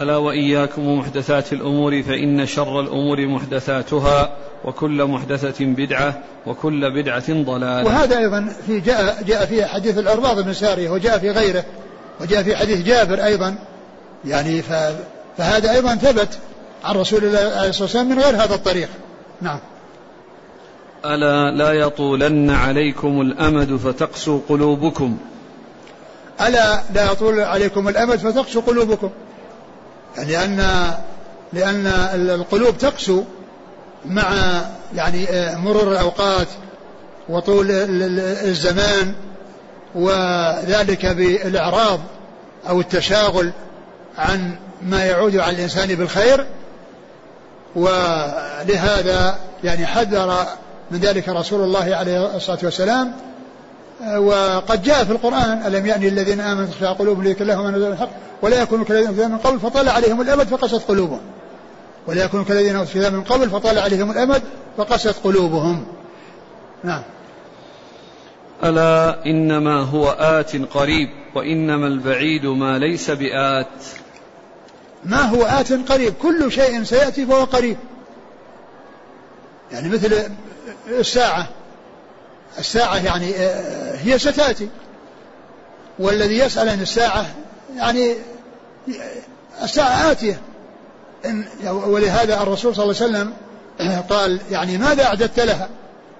ألا 0.00 0.16
وإياكم 0.16 0.86
ومحدثات 0.86 1.52
الأمور 1.52 2.02
فإن 2.02 2.46
شر 2.46 2.80
الأمور 2.80 3.26
محدثاتها 3.26 4.36
وكل 4.64 5.04
محدثة 5.04 5.64
بدعة 5.64 6.22
وكل 6.46 7.02
بدعة 7.02 7.32
ضلالة. 7.32 7.86
وهذا 7.86 8.18
أيضا 8.18 8.52
في 8.66 8.80
جاء 8.80 9.22
جاء 9.26 9.46
في 9.46 9.64
حديث 9.64 9.98
العرباض 9.98 10.40
بن 10.40 10.52
سارية 10.52 10.90
وجاء 10.90 11.18
في 11.18 11.30
غيره 11.30 11.64
وجاء 12.20 12.42
في 12.42 12.56
حديث 12.56 12.86
جابر 12.86 13.24
أيضا 13.24 13.54
يعني 14.26 14.62
فهذا 15.36 15.72
أيضا 15.72 15.94
ثبت 15.94 16.38
عن 16.84 16.96
رسول 16.96 17.24
الله 17.24 17.38
عليه 17.38 17.68
الصلاة 17.68 17.84
والسلام 17.84 18.08
من 18.08 18.18
غير 18.18 18.36
هذا 18.36 18.54
الطريق. 18.54 18.88
نعم. 19.42 19.58
ألا 21.04 21.50
لا 21.50 21.72
يطولن 21.72 22.50
عليكم 22.50 23.20
الأمد 23.20 23.76
فتقسو 23.76 24.40
قلوبكم. 24.48 25.18
ألا 26.40 26.82
لا 26.94 27.12
يطول 27.12 27.40
عليكم 27.40 27.88
الأمد 27.88 28.16
فتقسو 28.16 28.60
قلوبكم. 28.60 29.10
لأن 30.16 30.90
لأن 31.52 31.86
القلوب 32.30 32.78
تقسو 32.78 33.24
مع 34.06 34.60
يعني 34.94 35.28
آه، 35.28 35.56
مرور 35.56 35.92
الأوقات 35.92 36.48
وطول 37.28 37.66
الزمان 37.70 39.14
وذلك 39.94 41.06
بالإعراض 41.06 42.00
أو 42.68 42.80
التشاغل. 42.80 43.52
عن 44.18 44.56
ما 44.82 45.04
يعود 45.04 45.36
على 45.36 45.56
الإنسان 45.56 45.94
بالخير 45.94 46.46
ولهذا 47.74 49.38
يعني 49.64 49.86
حذر 49.86 50.46
من 50.90 50.98
ذلك 50.98 51.28
رسول 51.28 51.60
الله 51.60 51.96
عليه 51.96 52.36
الصلاة 52.36 52.58
والسلام. 52.62 53.12
وقد 54.16 54.82
جاء 54.82 55.04
في 55.04 55.12
القرآن 55.12 55.62
ألم 55.66 55.86
يأني 55.86 56.08
الذين 56.08 56.40
آمنوا 56.40 56.66
تخشع 56.66 56.92
قلوبهم 56.92 57.24
لذكر 57.24 57.42
الله 57.42 57.70
نزل 57.70 57.92
الحق 57.92 58.08
ولا 58.42 58.62
يكونوا 58.62 58.84
كالذين 58.84 59.30
من 59.30 59.38
قبل 59.38 59.60
فطال 59.60 59.88
عليهم 59.88 60.20
الأمد 60.20 60.46
فقست 60.46 60.88
قلوبهم. 60.88 61.20
ولا 62.06 62.24
يكونوا 62.24 62.44
كالذين 62.44 62.76
أوتوا 62.76 63.08
من 63.08 63.24
قبل 63.24 63.50
فطال 63.50 63.78
عليهم 63.78 64.10
الأمد 64.10 64.42
فقست 64.76 65.16
قلوبهم. 65.24 65.86
نعم. 66.84 67.02
ألا 68.64 69.26
إنما 69.26 69.80
هو 69.80 70.08
آت 70.08 70.56
قريب 70.56 71.08
وإنما 71.34 71.86
البعيد 71.86 72.46
ما 72.46 72.78
ليس 72.78 73.10
بآت. 73.10 73.84
ما 75.04 75.22
هو 75.22 75.42
آت 75.42 75.72
قريب 75.72 76.14
كل 76.22 76.52
شيء 76.52 76.82
سيأتي 76.82 77.26
فهو 77.26 77.44
قريب. 77.44 77.76
يعني 79.72 79.88
مثل 79.88 80.30
الساعة. 80.88 81.48
الساعة 82.58 82.96
يعني 82.96 83.34
آه، 83.36 83.96
هي 83.96 84.18
ستأتي. 84.18 84.68
والذي 85.98 86.38
يسأل 86.38 86.68
عن 86.68 86.80
الساعة 86.80 87.26
يعني 87.76 88.14
الساعة 89.62 90.10
آتية. 90.10 90.40
ولهذا 91.64 92.42
الرسول 92.42 92.74
صلى 92.74 92.84
الله 92.84 92.96
عليه 93.02 93.06
وسلم 93.06 93.32
قال 94.10 94.40
يعني 94.50 94.78
ماذا 94.78 95.04
أعددت 95.04 95.40
لها؟ 95.40 95.68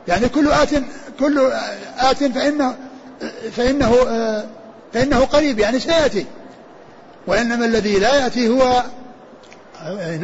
يعني 0.08 0.28
كل 0.28 0.50
آت 0.52 0.68
كل 1.20 1.52
آت 1.98 2.24
فإنه 2.24 2.76
فإنه 3.56 3.94
فإنه 4.92 5.24
قريب 5.24 5.58
يعني 5.58 5.80
سيأتي. 5.80 6.26
وإنما 7.26 7.66
الذي 7.66 7.98
لا 7.98 8.24
يأتي 8.24 8.48
هو 8.48 8.82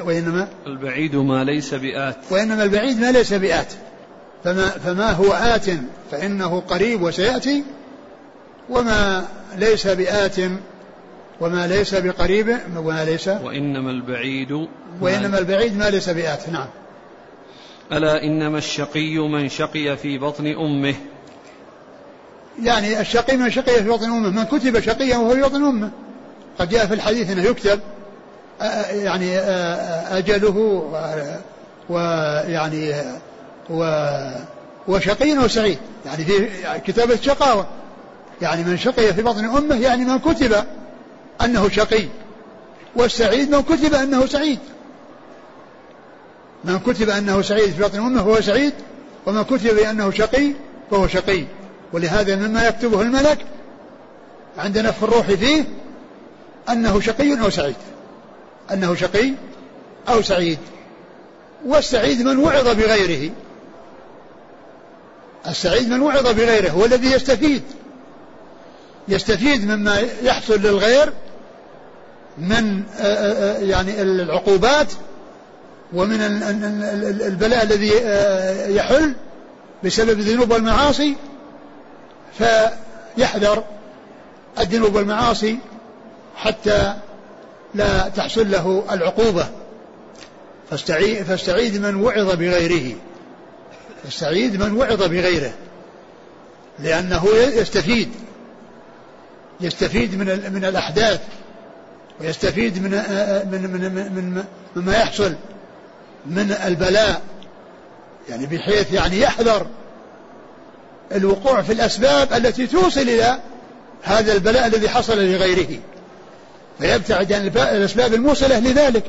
وإنما؟ 0.04 0.48
البعيد 0.66 1.16
ما 1.16 1.44
ليس 1.44 1.74
بآت. 1.74 2.16
وإنما 2.30 2.62
البعيد 2.62 3.00
ما 3.00 3.12
ليس 3.12 3.32
بآت. 3.32 3.72
فما, 4.44 4.68
فما 4.68 5.12
هو 5.12 5.32
آت؟ 5.32 5.66
فإنه 6.10 6.60
قريب 6.60 7.02
وسيأتي. 7.02 7.64
وما 8.70 9.28
ليس 9.56 9.86
بآت 9.86 10.36
وما 11.40 11.66
ليس 11.66 11.94
بقريب 11.94 12.56
وما 12.76 13.04
ليس 13.04 13.28
وإنما 13.28 13.90
البعيد 13.90 14.68
وإنما 15.00 15.38
البعيد 15.38 15.76
ما 15.76 15.90
ليس 15.90 16.08
بآت. 16.08 16.48
نعم. 16.48 16.68
ألا 17.92 18.22
إنما 18.22 18.58
الشقي 18.58 19.18
من 19.18 19.48
شقي 19.48 19.96
في 19.96 20.18
بطن 20.18 20.46
أمه. 20.46 20.94
يعني 22.62 23.00
الشقي 23.00 23.36
من 23.36 23.50
شقي 23.50 23.82
في 23.82 23.88
بطن 23.88 24.04
أمه. 24.04 24.30
من 24.30 24.44
كتب 24.44 24.80
شقيا 24.80 25.16
وهو 25.16 25.34
في 25.34 25.40
بطن 25.40 25.64
أمه. 25.64 25.90
قد 26.58 26.68
جاء 26.68 26.86
في 26.86 26.94
الحديث 26.94 27.30
أنه 27.30 27.42
يكتب 27.42 27.80
يعني 28.90 29.38
أجله 30.18 30.84
ويعني 31.88 32.94
و 33.70 34.10
وشقي 34.88 35.38
وسعيد. 35.38 35.78
يعني 36.06 36.24
في 36.24 36.48
كتابة 36.86 37.16
شقاوة 37.16 37.66
يعني 38.42 38.64
من 38.64 38.78
شقي 38.78 39.14
في 39.14 39.22
بطن 39.22 39.44
أمه 39.44 39.80
يعني 39.80 40.04
من 40.04 40.18
كتب 40.18 40.64
أنه 41.42 41.68
شقي. 41.68 42.04
والسعيد 42.96 43.54
من 43.54 43.62
كتب 43.62 43.94
أنه 43.94 44.26
سعيد. 44.26 44.58
من 46.64 46.78
كتب 46.78 47.10
أنه 47.10 47.42
سعيد 47.42 47.70
في 47.70 47.82
بطن 47.82 47.98
أمه 47.98 48.22
فهو 48.22 48.40
سعيد 48.40 48.72
ومن 49.26 49.42
كتب 49.42 49.76
بأنه 49.76 50.10
شقي 50.10 50.52
فهو 50.90 51.08
شقي. 51.08 51.44
ولهذا 51.92 52.36
مما 52.36 52.68
يكتبه 52.68 53.02
الملك 53.02 53.38
عندنا 54.58 54.90
في 54.90 55.02
الروح 55.02 55.26
فيه 55.26 55.64
أنه 56.72 57.00
شقي 57.00 57.40
أو 57.40 57.50
سعيد؟ 57.50 57.76
أنه 58.72 58.94
شقي 58.94 59.32
أو 60.08 60.22
سعيد. 60.22 60.58
والسعيد 61.66 62.22
من 62.22 62.38
وعظ 62.38 62.68
بغيره. 62.68 63.30
السعيد 65.46 65.88
من 65.88 66.00
وعظ 66.00 66.26
بغيره 66.26 66.70
هو 66.70 66.84
الذي 66.84 67.12
يستفيد. 67.12 67.62
يستفيد 69.08 69.70
مما 69.70 70.02
يحصل 70.22 70.60
للغير 70.60 71.12
من 72.38 72.82
آه، 72.98 73.02
آه، 73.02 73.56
آه، 73.56 73.58
يعني 73.58 74.02
العقوبات 74.02 74.92
ومن 75.92 76.20
البلاء 77.26 77.62
الذي 77.62 77.92
يحل 78.76 79.14
بسبب 79.84 80.18
الذنوب 80.18 80.50
والمعاصي. 80.50 81.16
فيحذر 82.38 83.64
الذنوب 84.58 84.94
والمعاصي 84.94 85.58
حتى 86.40 86.94
لا 87.74 88.08
تحصل 88.08 88.50
له 88.50 88.84
العقوبة. 88.90 89.48
فاستعيد, 90.70 91.80
من 91.80 91.94
وعظ 91.94 92.34
بغيره. 92.34 92.96
فاستعيد 94.04 94.62
من 94.62 94.76
وعظ 94.76 95.02
بغيره. 95.02 95.52
لأنه 96.78 97.26
يستفيد. 97.34 98.08
يستفيد 99.60 100.14
من 100.14 100.52
من 100.52 100.64
الأحداث. 100.64 101.20
ويستفيد 102.20 102.82
من 102.82 102.90
من 103.50 103.70
من 103.70 104.12
من 104.14 104.44
مما 104.76 104.96
يحصل. 104.96 105.34
من 106.26 106.52
البلاء. 106.66 107.22
يعني 108.28 108.46
بحيث 108.46 108.92
يعني 108.92 109.20
يحذر 109.20 109.66
الوقوع 111.12 111.62
في 111.62 111.72
الأسباب 111.72 112.32
التي 112.32 112.66
توصل 112.66 113.00
إلى 113.00 113.38
هذا 114.02 114.32
البلاء 114.32 114.66
الذي 114.66 114.88
حصل 114.88 115.18
لغيره. 115.18 115.78
فيبتعد 116.80 117.32
عن 117.32 117.46
الأسباب 117.46 118.14
الموصلة 118.14 118.58
لذلك. 118.58 119.04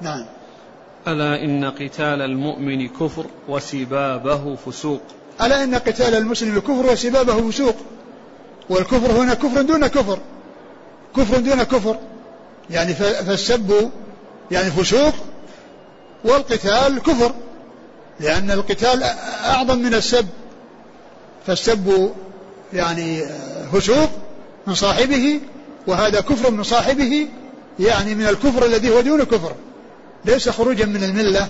نعم. 0.00 0.26
ألا 1.08 1.44
إن 1.44 1.64
قتال 1.64 2.22
المؤمن 2.22 2.88
كفر 2.88 3.26
وسبابه 3.48 4.56
فسوق؟ 4.56 5.00
ألا 5.42 5.64
إن 5.64 5.74
قتال 5.74 6.14
المسلم 6.14 6.58
كفر 6.58 6.92
وسبابه 6.92 7.50
فسوق؟ 7.50 7.76
والكفر 8.70 9.12
هنا 9.12 9.34
كفر 9.34 9.62
دون 9.62 9.86
كفر. 9.86 10.18
كفر 11.16 11.40
دون 11.40 11.62
كفر. 11.62 11.96
يعني 12.70 12.94
فالسب 12.94 13.90
يعني 14.50 14.70
فسوق 14.70 15.14
والقتال 16.24 17.02
كفر. 17.02 17.32
لأن 18.20 18.50
القتال 18.50 19.02
أعظم 19.44 19.78
من 19.78 19.94
السب. 19.94 20.26
فالسب 21.46 22.12
يعني 22.72 23.22
فسوق 23.72 24.10
من 24.66 24.74
صاحبه 24.74 25.40
وهذا 25.86 26.20
كفر 26.20 26.50
من 26.50 26.62
صاحبه 26.62 27.26
يعني 27.78 28.14
من 28.14 28.26
الكفر 28.26 28.66
الذي 28.66 28.90
هو 28.90 29.00
دون 29.00 29.22
كفر. 29.22 29.52
ليس 30.24 30.48
خروجا 30.48 30.86
من 30.86 31.04
الملة 31.04 31.48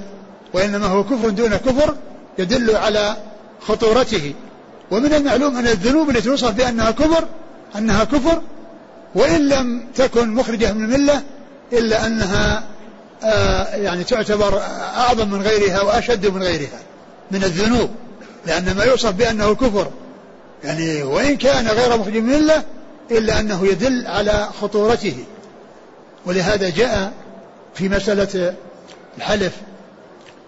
وإنما 0.52 0.86
هو 0.86 1.04
كفر 1.04 1.28
دون 1.28 1.56
كفر 1.56 1.94
يدل 2.38 2.76
على 2.76 3.16
خطورته. 3.60 4.34
ومن 4.90 5.12
المعلوم 5.12 5.56
أن 5.56 5.66
الذنوب 5.66 6.10
التي 6.10 6.22
توصف 6.22 6.50
بأنها 6.50 6.90
كفر 6.90 7.24
أنها 7.76 8.04
كفر 8.04 8.42
وإن 9.14 9.48
لم 9.48 9.86
تكن 9.94 10.34
مخرجة 10.34 10.72
من 10.72 10.84
الملة 10.84 11.22
إلا 11.72 12.06
أنها 12.06 12.64
آه 13.24 13.74
يعني 13.74 14.04
تعتبر 14.04 14.60
أعظم 14.96 15.30
من 15.30 15.42
غيرها 15.42 15.82
وأشد 15.82 16.26
من 16.26 16.42
غيرها 16.42 16.80
من 17.30 17.44
الذنوب. 17.44 17.90
لأن 18.46 18.76
ما 18.76 18.84
يوصف 18.84 19.10
بأنه 19.10 19.54
كفر 19.54 19.90
يعني 20.64 21.02
وإن 21.02 21.36
كان 21.36 21.68
غير 21.68 21.98
مخرج 21.98 22.16
من 22.16 22.34
الملة 22.34 22.62
إلا 23.10 23.40
أنه 23.40 23.66
يدل 23.66 24.06
على 24.06 24.48
خطورته. 24.60 25.24
ولهذا 26.26 26.70
جاء 26.70 27.12
في 27.74 27.88
مسألة 27.88 28.54
الحلف 29.18 29.52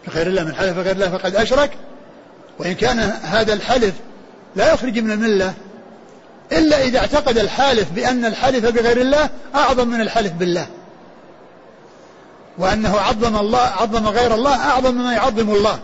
بغير 0.07 0.27
الله 0.27 0.45
من 0.45 0.55
حلف 0.55 0.77
بغير 0.77 0.95
الله 0.95 1.11
فقد 1.19 1.37
أشرك. 1.37 1.71
وإن 2.59 2.75
كان 2.75 2.99
هذا 3.23 3.53
الحلف 3.53 3.95
لا 4.57 4.73
يخرج 4.73 4.99
من 4.99 5.13
الملة 5.13 5.55
إلا 6.53 6.83
إذا 6.83 6.99
اعتقد 6.99 7.39
الحالف 7.39 7.93
بأن 7.93 8.25
الحلف 8.25 8.67
بغير 8.67 9.01
الله 9.01 9.31
أعظم 9.55 9.89
من 9.89 10.01
الحلف 10.01 10.33
بالله. 10.33 10.67
وأنه 12.59 12.97
عظم 13.01 13.37
الله 13.37 13.59
عظم 13.59 14.09
غير 14.09 14.35
الله 14.35 14.57
أعظم 14.57 14.95
مما 14.95 15.13
يعظم 15.13 15.51
الله. 15.51 15.79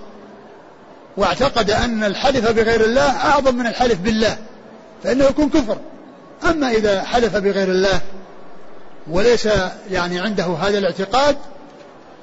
واعتقد 1.17 1.71
أن 1.71 2.05
الحلف 2.05 2.51
بغير 2.51 2.85
الله 2.85 3.11
أعظم 3.11 3.55
من 3.55 3.67
الحلف 3.67 3.99
بالله 3.99 4.37
فإنه 5.05 5.25
يكون 5.25 5.49
كفر. 5.49 5.79
أما 6.45 6.71
إذا 6.71 7.03
حلف 7.03 7.37
بغير 7.37 7.69
الله 7.69 8.01
وليس 9.11 9.49
يعني 9.91 10.21
عنده 10.21 10.45
هذا 10.45 10.79
الاعتقاد 10.79 11.37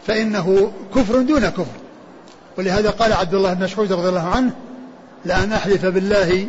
فإنه 0.07 0.71
كفر 0.95 1.21
دون 1.21 1.49
كفر. 1.49 1.81
ولهذا 2.57 2.89
قال 2.89 3.13
عبد 3.13 3.33
الله 3.33 3.53
بن 3.53 3.63
مسعود 3.63 3.91
رضي 3.91 4.09
الله 4.09 4.27
عنه 4.27 4.51
لأن 5.25 5.53
أحلف 5.53 5.85
بالله 5.85 6.47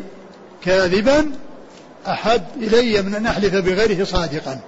كاذبا 0.64 1.32
أحب 2.06 2.42
إلي 2.56 3.02
من 3.02 3.14
أن 3.14 3.26
أحلف 3.26 3.54
بغيره 3.54 4.04
صادقا. 4.04 4.60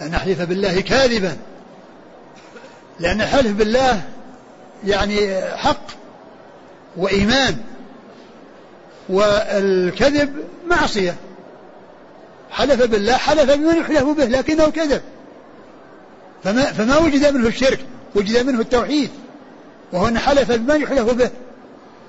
أن 0.00 0.14
أحلف 0.14 0.42
بالله 0.42 0.80
كاذبا. 0.80 1.36
لأن 3.00 3.20
الحلف 3.20 3.52
بالله 3.52 4.02
يعني 4.86 5.40
حق 5.56 5.86
وإيمان 6.96 7.56
والكذب 9.08 10.34
معصية. 10.66 11.14
حلف 12.50 12.82
بالله 12.82 13.16
حلف 13.16 13.52
بمن 13.54 13.76
يحلف 13.76 14.04
به 14.04 14.24
لكنه 14.24 14.70
كذب. 14.70 15.02
فما, 16.44 16.64
فما 16.64 16.98
وجد 16.98 17.34
منه 17.34 17.48
الشرك 17.48 17.80
وجد 18.14 18.46
منه 18.46 18.60
التوحيد 18.60 19.10
وهنا 19.92 20.20
حلف 20.20 20.52
بمن 20.52 20.80
يحلف 20.82 21.10
به. 21.10 21.30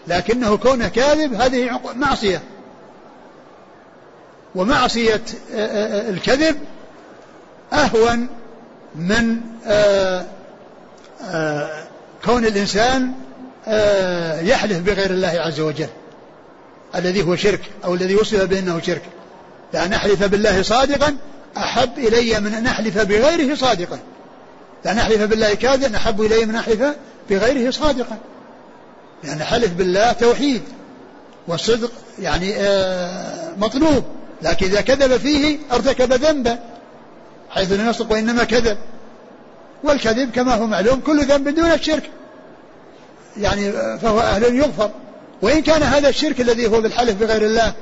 لكنه 0.07 0.57
كونه 0.57 0.87
كاذب 0.87 1.33
هذه 1.33 1.79
معصية. 1.95 2.41
ومعصية 4.55 5.21
آه، 5.53 5.65
آه، 5.65 6.09
الكذب 6.09 6.57
أهون 7.73 8.27
من 8.95 9.41
كون 12.25 12.45
الإنسان 12.45 13.11
يحلف 14.47 14.79
بغير 14.79 15.11
الله 15.11 15.27
عز 15.27 15.59
وجل. 15.59 15.89
الذي 16.95 17.23
هو 17.23 17.35
شرك 17.35 17.61
أو 17.83 17.93
الذي 17.93 18.15
وصف 18.15 18.43
بأنه 18.43 18.79
شرك. 18.79 19.01
لأن 19.73 19.93
أحلف 19.93 20.23
بالله 20.23 20.61
صادقا 20.61 21.17
أحب 21.57 21.97
إلي 21.97 22.39
من 22.39 22.53
أن 22.53 22.67
أحلف 22.67 22.97
بغيره 22.97 23.55
صادقا. 23.55 23.99
لأن 24.85 24.97
أحلف 24.97 25.21
بالله 25.21 25.53
كاذبا 25.53 25.97
أحب 25.97 26.21
إلي 26.21 26.45
من 26.45 26.55
أحلف 26.55 26.83
بغيره 27.29 27.71
صادقا. 27.71 28.17
لأن 29.23 29.43
حلف 29.43 29.73
بالله 29.73 30.11
توحيد 30.11 30.61
والصدق 31.47 31.91
يعني 32.19 32.55
آه، 32.57 33.53
مطلوب. 33.57 34.03
لكن 34.41 34.65
إذا 34.65 34.81
كذب 34.81 35.17
فيه 35.17 35.57
ارتكب 35.71 36.13
ذنبا 36.13 36.59
حيث 37.49 37.71
لا 37.71 37.89
يصدق 37.89 38.11
وإنما 38.11 38.43
كذب. 38.43 38.77
والكذب 39.83 40.31
كما 40.31 40.55
هو 40.55 40.67
معلوم 40.67 40.99
كل 40.99 41.25
ذنب 41.25 41.49
دون 41.49 41.71
الشرك. 41.71 42.09
يعني 43.37 43.69
آه، 43.69 43.97
فهو 43.97 44.19
أهل 44.19 44.55
يغفر. 44.55 44.91
وإن 45.41 45.61
كان 45.61 45.83
هذا 45.83 46.09
الشرك 46.09 46.41
الذي 46.41 46.67
هو 46.67 46.81
بالحلف 46.81 47.15
بغير 47.15 47.45
الله 47.45 47.73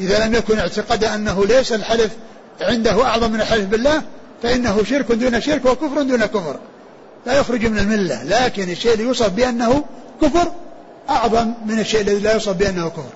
إذا 0.00 0.26
لم 0.26 0.34
يكن 0.34 0.58
اعتقد 0.58 1.04
أنه 1.04 1.46
ليس 1.46 1.72
الحلف 1.72 2.12
عنده 2.60 3.04
أعظم 3.04 3.30
من 3.30 3.40
الحلف 3.40 3.64
بالله 3.64 4.02
فإنه 4.42 4.84
شرك 4.84 5.12
دون 5.12 5.40
شرك 5.40 5.64
وكفر 5.64 6.02
دون 6.02 6.26
كفر. 6.26 6.56
لا 7.26 7.38
يخرج 7.38 7.66
من 7.66 7.78
الملة 7.78 8.22
لكن 8.22 8.70
الشيء 8.70 8.92
اللي 8.92 9.04
يوصف 9.04 9.30
بأنه 9.30 9.84
كفر 10.22 10.52
أعظم 11.10 11.54
من 11.66 11.78
الشيء 11.78 12.00
الذي 12.00 12.18
لا 12.18 12.32
يوصف 12.32 12.52
بأنه 12.52 12.88
كفر. 12.88 13.12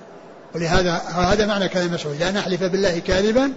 ولهذا 0.55 1.01
هذا 1.15 1.45
معنى 1.45 1.69
كلام 1.69 1.93
مسعود 1.93 2.19
لأن 2.19 2.37
أحلف 2.37 2.63
بالله 2.63 2.99
كاذبا 2.99 3.53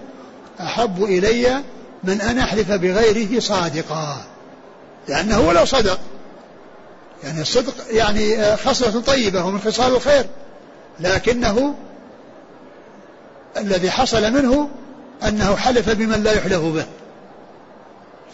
أحب 0.61 1.05
إلي 1.05 1.63
من 2.05 2.21
أن 2.21 2.39
أحلف 2.39 2.73
بغيره 2.73 3.41
صادقا. 3.41 4.25
لأنه 5.09 5.41
ولو 5.41 5.65
صدق 5.65 5.99
يعني 7.25 7.41
الصدق 7.41 7.75
يعني 7.91 8.57
خصلة 8.57 9.01
طيبة 9.01 9.45
ومن 9.45 9.61
خصال 9.61 9.95
الخير 9.95 10.25
لكنه 11.01 11.75
الذي 13.57 13.91
حصل 13.91 14.33
منه 14.33 14.69
أنه 15.29 15.57
حلف 15.57 15.91
بمن 15.91 16.23
لا 16.23 16.33
يحلف 16.33 16.61
به. 16.61 16.85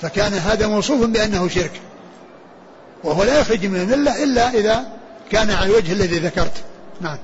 فكان 0.00 0.32
هذا 0.32 0.66
موصوف 0.66 1.06
بأنه 1.06 1.48
شرك. 1.48 1.80
وهو 3.04 3.22
لا 3.22 3.40
يخرج 3.40 3.66
من 3.66 3.80
الملة 3.80 4.24
إلا 4.24 4.50
إذا 4.50 4.86
كان 5.30 5.50
على 5.50 5.70
الوجه 5.70 5.92
الذي 5.92 6.18
ذكرت. 6.18 6.64
نعم. 7.00 7.18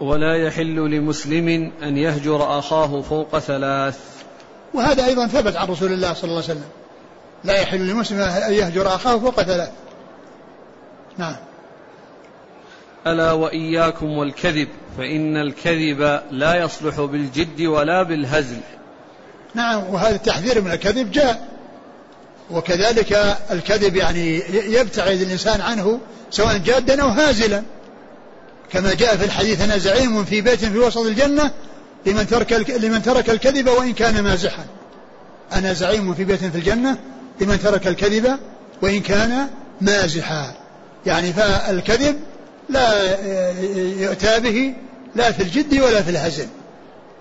ولا 0.00 0.46
يحل 0.46 0.76
لمسلم 0.76 1.72
أن 1.82 1.96
يهجر 1.96 2.58
أخاه 2.58 3.02
فوق 3.02 3.38
ثلاث. 3.38 3.98
وهذا 4.74 5.06
أيضا 5.06 5.26
ثبت 5.26 5.56
عن 5.56 5.68
رسول 5.68 5.92
الله 5.92 6.12
صلى 6.14 6.24
الله 6.24 6.42
عليه 6.42 6.52
وسلم. 6.52 6.68
لا 7.44 7.60
يحل 7.60 7.88
لمسلم 7.88 8.20
أن 8.20 8.52
يهجر 8.52 8.94
أخاه 8.94 9.18
فوق 9.18 9.42
ثلاث. 9.42 9.70
نعم. 11.18 11.36
ألا 13.06 13.32
وإياكم 13.32 14.06
والكذب 14.06 14.68
فإن 14.98 15.36
الكذب 15.36 16.20
لا 16.30 16.54
يصلح 16.64 17.00
بالجد 17.00 17.60
ولا 17.60 18.02
بالهزل. 18.02 18.60
نعم 19.54 19.84
وهذا 19.84 20.16
التحذير 20.16 20.60
من 20.60 20.70
الكذب 20.70 21.10
جاء. 21.10 21.48
وكذلك 22.50 23.36
الكذب 23.50 23.96
يعني 23.96 24.42
يبتعد 24.52 25.20
الإنسان 25.20 25.60
عنه 25.60 26.00
سواء 26.30 26.58
جادا 26.58 27.02
أو 27.02 27.08
هازلا. 27.08 27.62
كما 28.72 28.94
جاء 28.94 29.16
في 29.16 29.24
الحديث 29.24 29.60
أنا 29.60 29.78
زعيم 29.78 30.24
في 30.24 30.40
بيت 30.40 30.64
في 30.64 30.78
وسط 30.78 30.98
الجنة 31.06 31.50
لمن 32.06 32.26
ترك 32.26 32.52
لمن 32.52 33.02
ترك 33.02 33.30
الكذب 33.30 33.68
وإن 33.68 33.92
كان 33.92 34.20
مازحا. 34.20 34.64
أنا 35.52 35.72
زعيم 35.72 36.14
في 36.14 36.24
بيت 36.24 36.44
في 36.44 36.58
الجنة 36.58 36.98
لمن 37.40 37.60
ترك 37.62 37.86
الكذب 37.86 38.38
وإن 38.82 39.00
كان 39.00 39.48
مازحا. 39.80 40.54
يعني 41.06 41.32
فالكذب 41.32 42.20
لا 42.68 43.18
يؤتى 44.02 44.40
به 44.40 44.74
لا 45.14 45.32
في 45.32 45.42
الجد 45.42 45.80
ولا 45.80 46.02
في 46.02 46.10
الهزل 46.10 46.46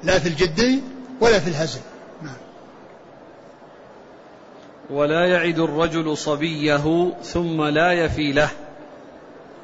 لا 0.03 0.19
في 0.19 0.29
الجد 0.29 0.81
ولا 1.21 1.39
في 1.39 1.47
الهزل 1.47 1.79
نعم. 2.21 2.37
ولا 4.89 5.25
يعد 5.25 5.59
الرجل 5.59 6.17
صبيه 6.17 7.13
ثم 7.23 7.63
لا 7.63 7.91
يفي 7.91 8.31
له. 8.31 8.49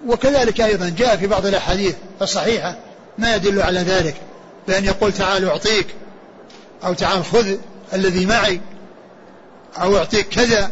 وكذلك 0.07 0.61
أيضا 0.61 0.93
جاء 0.97 1.15
في 1.15 1.27
بعض 1.27 1.45
الأحاديث 1.45 1.95
الصحيحة 2.21 2.77
ما 3.17 3.35
يدل 3.35 3.61
على 3.61 3.79
ذلك 3.79 4.15
بأن 4.67 4.85
يقول 4.85 5.13
تعال 5.13 5.45
أعطيك 5.45 5.87
أو 6.85 6.93
تعال 6.93 7.25
خذ 7.25 7.55
الذي 7.93 8.25
معي 8.25 8.61
أو 9.81 9.97
أعطيك 9.97 10.27
كذا 10.27 10.71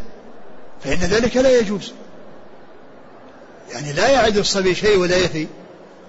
فإن 0.84 0.98
ذلك 0.98 1.38
لا 1.38 1.60
يجوز. 1.60 1.94
يعني 3.74 3.94
لا 3.94 4.10
يعد 4.10 4.38
الصبي 4.38 4.76
شيء 4.76 4.98
ولا 4.98 5.18
يفي. 5.18 5.48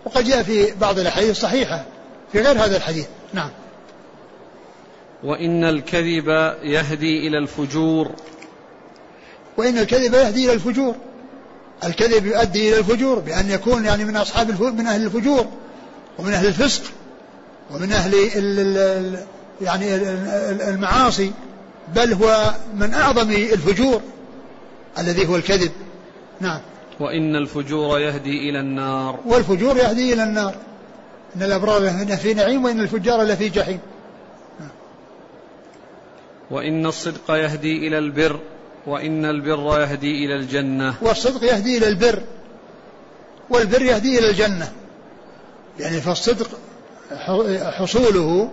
وقد 0.04 0.24
جاء 0.24 0.42
في 0.42 0.72
بعض 0.80 0.98
الأحاديث 0.98 1.30
الصحيحة 1.30 1.84
في 2.32 2.40
غير 2.40 2.64
هذا 2.64 2.76
الحديث. 2.76 3.06
نعم. 3.32 3.50
وإن 5.24 5.64
الكذب 5.64 6.28
يهدي 6.62 7.28
إلى 7.28 7.38
الفجور. 7.38 8.10
وإن 9.56 9.78
الكذب 9.78 10.14
يهدي 10.14 10.44
إلى 10.44 10.52
الفجور. 10.52 10.94
الكذب 11.84 12.26
يؤدي 12.26 12.68
إلى 12.68 12.78
الفجور 12.78 13.18
بأن 13.18 13.50
يكون 13.50 13.84
يعني 13.84 14.04
من 14.04 14.16
أصحاب 14.16 14.62
من 14.62 14.86
أهل 14.86 15.06
الفجور 15.06 15.46
ومن 16.18 16.32
أهل 16.32 16.46
الفسق 16.46 16.82
ومن 17.70 17.92
أهل 17.92 18.14
يعني 19.60 19.94
المعاصي. 20.68 21.32
بل 21.94 22.12
هو 22.12 22.54
من 22.74 22.94
أعظم 22.94 23.30
الفجور 23.30 24.00
الذي 24.98 25.28
هو 25.28 25.36
الكذب. 25.36 25.72
نعم. 26.40 26.60
وإن 27.02 27.36
الفجور 27.36 28.00
يهدي 28.00 28.50
إلى 28.50 28.60
النار. 28.60 29.20
والفجور 29.26 29.76
يهدي 29.76 30.12
إلى 30.12 30.22
النار. 30.22 30.54
إن 31.36 31.42
الأبرار 31.42 31.80
في 32.16 32.34
نعيم 32.34 32.64
وإن 32.64 32.80
الفجار 32.80 33.22
لفي 33.22 33.48
جحيم. 33.48 33.78
وإن 36.50 36.86
الصدق 36.86 37.30
يهدي 37.30 37.88
إلى 37.88 37.98
البر 37.98 38.40
وإن 38.86 39.24
البر 39.24 39.80
يهدي 39.80 40.24
إلى 40.24 40.36
الجنة. 40.36 40.94
والصدق 41.02 41.44
يهدي 41.44 41.78
إلى 41.78 41.88
البر 41.88 42.22
والبر 43.50 43.82
يهدي 43.82 44.18
إلى 44.18 44.30
الجنة. 44.30 44.72
يعني 45.78 46.00
فالصدق 46.00 46.48
حصوله 47.70 48.50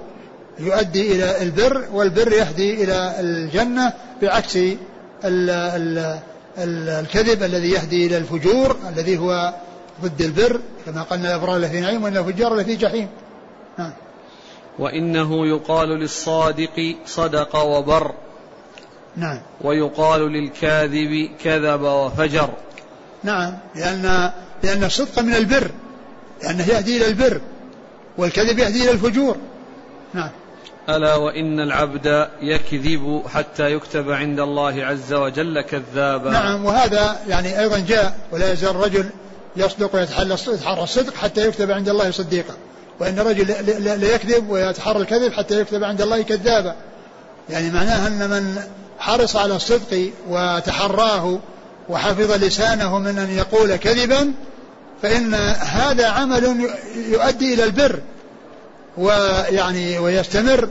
يؤدي 0.60 1.12
إلى 1.12 1.41
البر 1.41 1.86
والبر 1.91 2.34
يهدي 2.34 2.84
إلى 2.84 3.20
الجنة 3.20 3.93
بعكس 4.22 4.56
ال 4.56 5.50
ال 5.50 6.20
الكذب 6.58 7.43
الذي 7.43 7.72
يهدي 7.72 8.08
إلى 8.08 8.18
الفجور 8.18 8.78
الذي 8.89 9.18
هو 9.18 9.54
ضد 10.04 10.22
البر 10.22 10.62
كما 10.86 11.04
قلنا 11.04 11.36
الأبرار 11.36 11.58
لفي 11.58 11.80
نعيم 11.80 12.04
وإن 12.04 12.18
الفجار 12.18 12.56
لفي 12.56 12.76
جحيم. 12.76 13.08
نعم. 13.78 13.93
وإنه 14.80 15.47
يقال 15.47 15.89
للصادق 15.89 16.95
صدق 17.06 17.56
وبر. 17.56 18.14
نعم. 19.16 19.39
ويقال 19.62 20.22
للكاذب 20.22 21.30
كذب 21.43 21.82
وفجر. 21.82 22.50
نعم. 23.24 23.58
لأن 23.76 24.32
لأن 24.64 24.84
الصدق 24.84 25.20
من 25.20 25.36
البر. 25.36 25.72
لأنه 26.43 26.70
يهدي 26.70 26.97
إلى 26.97 27.08
البر. 27.08 27.41
والكذب 28.18 28.60
يهدي 28.60 28.84
إلى 28.84 28.91
الفجور. 28.91 29.38
نعم. 30.14 30.30
ألا 30.96 31.16
وإن 31.16 31.60
العبد 31.60 32.28
يكذب 32.42 33.24
حتى 33.34 33.72
يكتب 33.72 34.12
عند 34.12 34.40
الله 34.40 34.86
عز 34.86 35.14
وجل 35.14 35.62
كذابا. 35.62 36.32
نعم 36.32 36.66
وهذا 36.66 37.20
يعني 37.28 37.60
أيضا 37.60 37.80
جاء 37.88 38.18
ولا 38.32 38.52
يزال 38.52 38.70
الرجل 38.70 39.10
يصدق 39.56 39.96
ويتحرى 39.96 40.34
الصدق 40.84 41.14
حتى 41.16 41.48
يكتب 41.48 41.72
عند 41.72 41.90
الله 41.90 42.12
صديقا. 42.12 42.54
وإن 43.00 43.20
الرجل 43.20 43.48
لا 44.02 44.16
يكذب 44.16 44.50
ويتحرى 44.50 45.02
الكذب 45.02 45.34
حتى 45.34 45.60
يكتب 45.60 45.84
عند 45.84 46.02
الله 46.02 46.22
كذابا. 46.22 46.76
يعني 47.50 47.72
معناها 47.72 48.08
أن 48.08 48.30
من 48.30 48.62
حرص 49.00 49.36
على 49.36 49.56
الصدق 49.56 50.12
وتحراه 50.30 51.40
وحفظ 51.90 52.44
لسانه 52.44 53.00
من 53.00 53.18
أن 53.18 53.30
يقول 53.38 53.76
كذبا 53.76 54.32
فإن 55.02 55.34
هذا 55.60 56.08
عمل 56.08 56.70
يؤدي 56.96 57.54
إلى 57.54 57.64
البر. 57.64 58.00
ويعني 59.00 60.00
ويستمر 60.00 60.70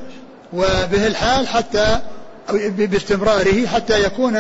وبه 0.53 1.07
الحال 1.07 1.49
حتى 1.49 2.01
باستمراره 2.79 3.67
حتى 3.67 4.05
يكون 4.05 4.39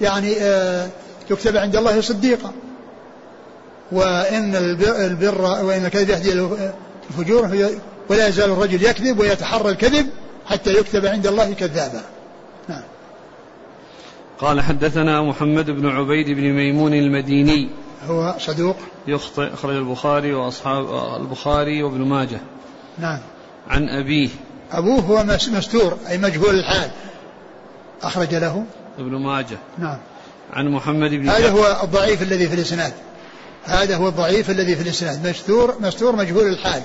يعني 0.00 0.36
آه، 0.40 0.88
يكتب 1.30 1.56
عند 1.56 1.76
الله 1.76 2.00
صديقا. 2.00 2.52
وإن 3.92 4.56
البر 4.86 5.42
وإن 5.42 5.84
الكذب 5.84 6.10
يهدي 6.10 6.32
الفجور 7.10 7.70
ولا 8.08 8.28
يزال 8.28 8.50
الرجل 8.50 8.84
يكذب 8.84 9.18
ويتحرى 9.18 9.70
الكذب 9.70 10.06
حتى 10.46 10.72
يكتب 10.72 11.06
عند 11.06 11.26
الله 11.26 11.52
كذابا. 11.52 12.02
نعم. 12.68 12.82
قال 14.38 14.60
حدثنا 14.60 15.22
محمد 15.22 15.70
بن 15.70 15.88
عبيد 15.88 16.30
بن 16.30 16.52
ميمون 16.52 16.94
المديني. 16.94 17.70
هو 18.08 18.34
صدوق. 18.38 18.76
يخطئ 19.06 19.54
أخرج 19.54 19.76
البخاري 19.76 20.34
وأصحاب 20.34 20.84
البخاري 21.20 21.82
وابن 21.82 22.00
ماجه. 22.00 22.40
نعم. 23.00 23.18
عن 23.68 23.88
أبيه. 23.88 24.28
أبوه 24.72 25.00
هو 25.00 25.24
مستور 25.52 25.98
أي 26.08 26.18
مجهول 26.18 26.54
الحال. 26.54 26.90
أخرج 28.02 28.34
له. 28.34 28.64
ابن 28.98 29.16
ماجه. 29.16 29.58
نعم. 29.78 29.98
عن 30.52 30.68
محمد 30.68 31.10
بن 31.10 31.28
هذا 31.28 31.50
هو 31.50 31.80
الضعيف 31.82 32.22
الذي 32.22 32.48
في 32.48 32.54
الإسناد. 32.54 32.92
هذا 33.64 33.96
هو 33.96 34.08
الضعيف 34.08 34.50
الذي 34.50 34.76
في 34.76 34.82
الإسناد. 34.82 35.28
مستور 35.28 35.74
مستور 35.80 36.16
مجهول 36.16 36.46
الحال. 36.46 36.82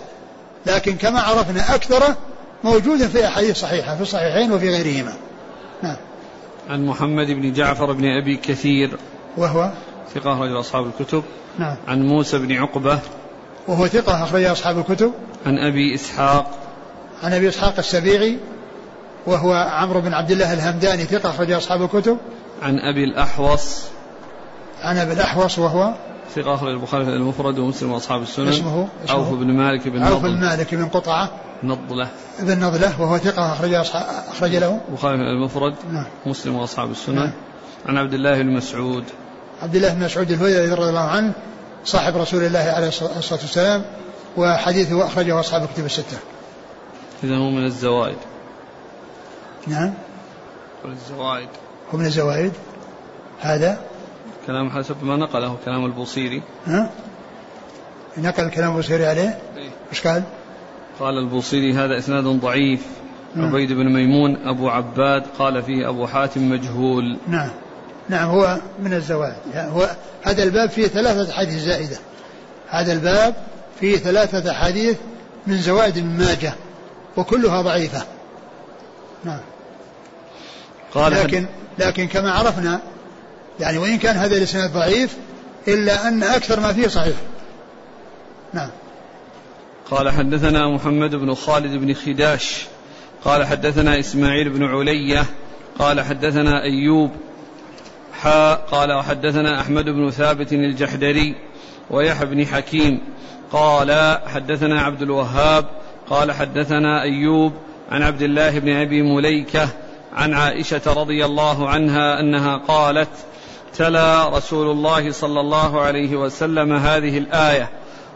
لكن 0.66 0.95
كما 0.95 1.20
عرفنا 1.20 1.76
أكثره 1.76 2.18
موجود 2.63 3.07
في 3.07 3.28
أحاديث 3.28 3.57
صحيحة 3.57 3.95
في 3.95 4.01
الصحيحين 4.01 4.51
وفي 4.51 4.70
غيرهما. 4.70 5.13
نعم. 5.84 5.97
عن 6.70 6.86
محمد 6.86 7.28
بن 7.28 7.53
جعفر 7.53 7.91
بن 7.91 8.05
أبي 8.05 8.38
كثير. 8.38 8.97
وهو؟ 9.38 9.72
ثقة 10.13 10.34
أخرج 10.34 10.51
أصحاب 10.51 10.88
الكتب. 10.88 11.24
نعم. 11.59 11.76
عن 11.88 12.01
موسى 12.01 12.38
بن 12.38 12.51
عقبة. 12.51 12.99
وهو 13.68 13.88
ثقة 13.88 14.24
أخرج 14.24 14.43
أصحاب 14.43 14.78
الكتب. 14.78 15.11
عن 15.45 15.57
أبي 15.59 15.95
إسحاق. 15.95 16.51
عن 17.24 17.34
أبي 17.34 17.49
إسحاق 17.49 17.74
السبيعي 17.78 18.38
وهو 19.28 19.53
عمرو 19.53 20.01
بن 20.01 20.13
عبد 20.13 20.32
الله 20.32 20.53
الهمداني 20.53 21.03
ثقة 21.03 21.30
أخرج 21.30 21.51
أصحاب 21.51 21.82
الكتب. 21.82 22.18
عن 22.61 22.80
أبي 22.80 23.03
الأحوص. 23.03 23.84
عن 24.82 24.97
أبي 24.97 25.13
الأحوص 25.13 25.59
وهو 25.59 25.93
ثقة 26.36 26.55
أخرج 26.55 26.70
البخاري 26.70 27.05
في 27.05 27.11
المفرد 27.11 27.59
ومسلم 27.59 27.91
وأصحاب 27.91 28.22
السنن. 28.22 28.47
اسمه, 28.47 28.88
اسمه 29.05 29.16
عوف 29.16 29.30
بن 29.34 29.47
مالك 29.47 29.88
بن 29.88 30.03
عوف 30.03 30.24
بن 30.24 30.39
مالك 30.39 30.76
بن 30.76 30.86
قطعة. 30.86 31.30
نضلة. 31.63 32.07
بن 32.39 32.59
نضلة 32.59 33.01
وهو 33.01 33.18
ثقة 33.18 33.53
أخرج 33.53 33.74
أخرج 33.74 34.55
له. 34.55 34.82
البخاري 34.89 35.18
في 35.18 35.24
المفرد 35.24 35.76
نعم. 35.91 36.05
مسلم 36.26 36.55
وأصحاب 36.55 36.91
السنن. 36.91 37.16
نعم. 37.16 37.32
عن 37.86 37.97
عبد 37.97 38.13
الله 38.13 38.41
بن 38.41 38.49
مسعود 38.49 39.03
عبد 39.63 39.76
الله 39.76 39.93
بن 39.93 40.05
مسعود 40.05 40.32
الهذلي 40.32 40.74
رضي 40.74 40.89
الله 40.89 41.09
عنه 41.09 41.34
صاحب 41.86 42.17
رسول 42.17 42.43
الله 42.43 42.59
عليه 42.59 42.88
الصلاة 42.88 43.39
والسلام 43.41 43.86
وحديثه 44.38 45.05
أخرجه 45.05 45.39
أصحاب 45.39 45.63
الكتب 45.63 45.86
الستة. 45.86 46.17
إذا 47.23 47.38
هو 47.38 47.49
من 47.49 47.65
الزوائد. 47.65 48.17
نعم. 49.67 49.93
الزوائد. 50.86 51.49
هو 51.93 51.97
من 51.97 52.05
الزوائد. 52.05 52.51
هذا؟ 53.41 53.79
كلام 54.47 54.69
حسب 54.69 55.03
ما 55.03 55.17
نقله 55.17 55.57
كلام 55.65 55.86
البوصيري. 55.86 56.41
ها؟ 56.65 56.89
نقل 58.17 58.43
الكلام 58.43 58.71
البوصيري 58.71 59.05
عليه؟ 59.05 59.39
إيه. 59.57 59.69
إيش 59.91 60.07
قال؟ 60.07 60.23
قال 60.99 61.17
البوصيري 61.17 61.73
هذا 61.73 61.97
إسناد 61.97 62.23
ضعيف. 62.23 62.86
نعم. 63.36 63.47
عبيد 63.47 63.73
بن 63.73 63.93
ميمون 63.93 64.47
أبو 64.47 64.69
عباد 64.69 65.23
قال 65.39 65.63
فيه 65.63 65.89
أبو 65.89 66.07
حاتم 66.07 66.49
مجهول. 66.49 67.17
نعم. 67.27 67.49
نعم 68.10 68.30
هو 68.30 68.58
من 68.80 68.93
الزوائد 68.93 69.36
يعني 69.53 69.72
هو 69.72 69.89
هذا 70.24 70.43
الباب 70.43 70.70
فيه 70.70 70.88
ثلاثة 70.88 71.32
أحاديث 71.32 71.64
زائدة. 71.64 71.97
هذا 72.70 72.93
الباب 72.93 73.36
فيه 73.80 73.97
ثلاثة 73.97 74.51
أحاديث 74.51 74.97
من 75.47 75.58
زوائد 75.58 75.97
ابن 75.97 76.08
ماجه 76.08 76.53
وكلها 77.18 77.62
ضعيفة. 77.62 78.03
نعم. 79.24 79.39
قال 80.93 81.14
لكن 81.14 81.45
لكن 81.80 82.08
كما 82.08 82.32
عرفنا 82.32 82.80
يعني 83.60 83.78
وإن 83.78 83.97
كان 83.97 84.16
هذا 84.18 84.38
الإسناد 84.38 84.74
ضعيف 84.74 85.18
إلا 85.68 86.08
أن 86.08 86.24
أكثر 86.24 86.60
ما 86.60 86.74
فيه 86.74 86.88
صحيح. 86.88 87.16
نعم. 88.53 88.70
قال 89.91 90.10
حدثنا 90.10 90.76
محمد 90.76 91.16
بن 91.16 91.34
خالد 91.34 91.76
بن 91.76 91.93
خداش 91.93 92.66
قال 93.26 93.45
حدثنا 93.45 93.99
إسماعيل 93.99 94.49
بن 94.49 94.64
علية 94.64 95.26
قال 95.80 96.01
حدثنا 96.01 96.64
أيوب 96.64 97.12
حاء 98.22 98.68
قال 98.72 98.93
وحدثنا 98.93 99.61
أحمد 99.61 99.86
بن 99.86 100.11
ثابت 100.11 100.53
الجحدري 100.53 101.36
ويحيى 101.89 102.26
بن 102.26 102.45
حكيم 102.45 103.01
قال 103.51 104.20
حدثنا 104.28 104.82
عبد 104.82 105.01
الوهاب 105.01 105.66
قال 106.09 106.32
حدثنا 106.32 107.01
أيوب 107.01 107.53
عن 107.91 108.03
عبد 108.03 108.22
الله 108.22 108.59
بن 108.59 108.70
أبي 108.70 109.01
مليكة 109.01 109.70
عن 110.13 110.34
عائشة 110.34 110.82
رضي 110.88 111.26
الله 111.26 111.70
عنها 111.70 112.20
أنها 112.20 112.57
قالت 112.57 113.09
تلا 113.74 114.30
رسول 114.30 114.72
الله 114.72 115.11
صلى 115.11 115.39
الله 115.39 115.82
عليه 115.82 116.16
وسلم 116.16 116.74
هذه 116.74 117.18
الآية 117.18 117.70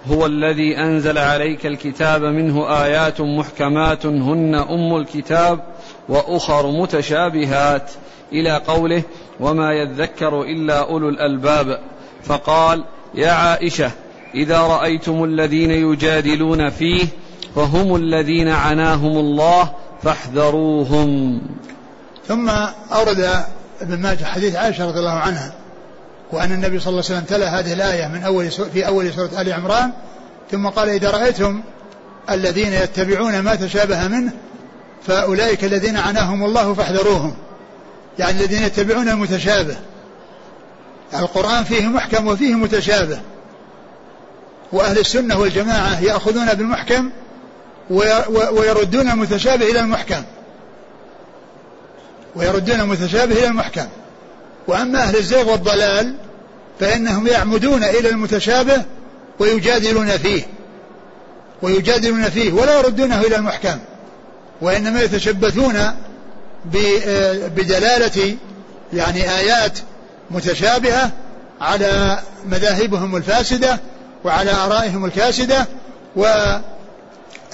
هو 0.08 0.26
الذي 0.26 0.78
أنزل 0.78 1.18
عليك 1.18 1.66
الكتاب 1.66 2.24
منه 2.24 2.84
آيات 2.84 3.22
محكمات 3.22 4.06
هن 4.06 4.56
أم 4.56 4.96
الكتاب 4.96 5.60
وأخر 6.10 6.72
متشابهات 6.72 7.92
إلى 8.34 8.62
قوله 8.68 9.04
وما 9.40 9.74
يذكر 9.74 10.42
إلا 10.42 10.90
أولو 10.90 11.10
الألباب. 11.10 11.80
فقال 12.24 12.84
يا 13.16 13.32
عائشة 13.32 13.92
إذا 14.36 14.60
رأيتم 14.60 15.24
الذين 15.24 15.72
يجادلون 15.72 16.70
فيه 16.70 17.06
فهم 17.56 17.96
الذين 17.96 18.50
عناهم 18.50 19.18
الله 19.18 19.72
فاحذروهم. 20.04 21.42
ثم 22.28 22.50
أورد 22.92 23.30
ابن 23.82 23.98
ماجه 24.02 24.24
حديث 24.24 24.56
عائشة 24.56 24.86
رضي 24.88 25.00
الله 25.00 25.12
عنها 25.12 25.59
وأن 26.32 26.52
النبي 26.52 26.80
صلى 26.80 26.90
الله 26.90 27.04
عليه 27.06 27.16
وسلم 27.16 27.24
تلا 27.24 27.60
هذه 27.60 27.74
الآية 27.74 28.08
من 28.08 28.24
أول 28.24 28.52
في 28.52 28.88
أول 28.88 29.14
سورة 29.14 29.42
آل 29.42 29.54
عمران 29.54 29.92
ثم 30.52 30.68
قال 30.68 30.90
إذا 30.90 31.12
رأيتم 31.12 31.62
الذين 32.30 32.74
يتبعون 32.74 33.40
ما 33.40 33.56
تشابه 33.56 34.08
منه 34.08 34.32
فأولئك 35.08 35.64
الذين 35.64 35.98
عناهم 35.98 36.44
الله 36.44 36.74
فاحذروهم. 36.74 37.36
يعني 38.20 38.40
الذين 38.40 38.64
يتبعون 38.64 39.10
المتشابه. 39.10 39.76
القرآن 41.14 41.64
فيه 41.64 41.88
محكم 41.88 42.28
وفيه 42.28 42.54
متشابه. 42.54 43.20
وأهل 44.72 45.00
السنة 45.00 45.40
والجماعة 45.40 46.00
يأخذون 46.00 46.54
بالمحكم 46.54 47.10
ويردون 48.52 49.10
المتشابه 49.10 49.72
إلى 49.72 49.80
المحكم. 49.80 50.24
ويردون 52.36 52.80
المتشابه 52.80 53.36
إلى 53.36 53.48
المحكم. 53.48 53.88
وأما 54.70 55.04
أهل 55.04 55.16
الزيغ 55.16 55.52
والضلال 55.52 56.16
فإنهم 56.80 57.28
يعمدون 57.28 57.84
إلى 57.84 58.10
المتشابه 58.10 58.84
ويجادلون 59.40 60.08
فيه 60.08 60.44
ويجادلون 61.62 62.24
فيه 62.24 62.54
ولا 62.54 62.80
يردونه 62.80 63.22
إلى 63.22 63.36
المحكم 63.36 63.80
وإنما 64.62 65.02
يتشبثون 65.02 65.80
بدلالة 67.56 68.36
يعني 68.94 69.38
آيات 69.38 69.80
متشابهة 70.32 71.12
على 71.62 72.20
مذاهبهم 72.46 73.16
الفاسدة 73.16 73.80
وعلى 74.24 74.52
آرائهم 74.52 75.06
الكاسدة 75.06 75.68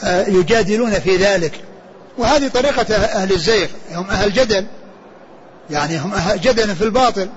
ويجادلون 0.02 0.92
في 0.92 1.18
ذلك. 1.18 1.54
وهذه 2.18 2.48
طريقة 2.48 2.96
أهل 2.96 3.32
الزيغ 3.32 3.68
هم 3.92 4.10
أهل 4.10 4.34
جدل. 4.34 4.66
يعني 5.70 5.98
هم 5.98 6.14
أهل 6.14 6.42
جدل 6.42 6.76
في 6.76 6.84
الباطل. 6.84 7.30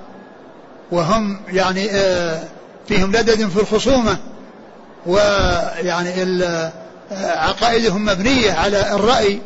وهم 0.91 1.41
يعني 1.49 1.91
آه، 1.91 2.43
فيهم 2.89 3.11
لدد 3.11 3.49
في 3.49 3.61
الخصومة. 3.61 4.19
ويعني 5.07 6.11
عقائدهم 7.21 8.05
مبنية 8.05 8.53
على 8.53 8.93
الرأي 8.93 9.41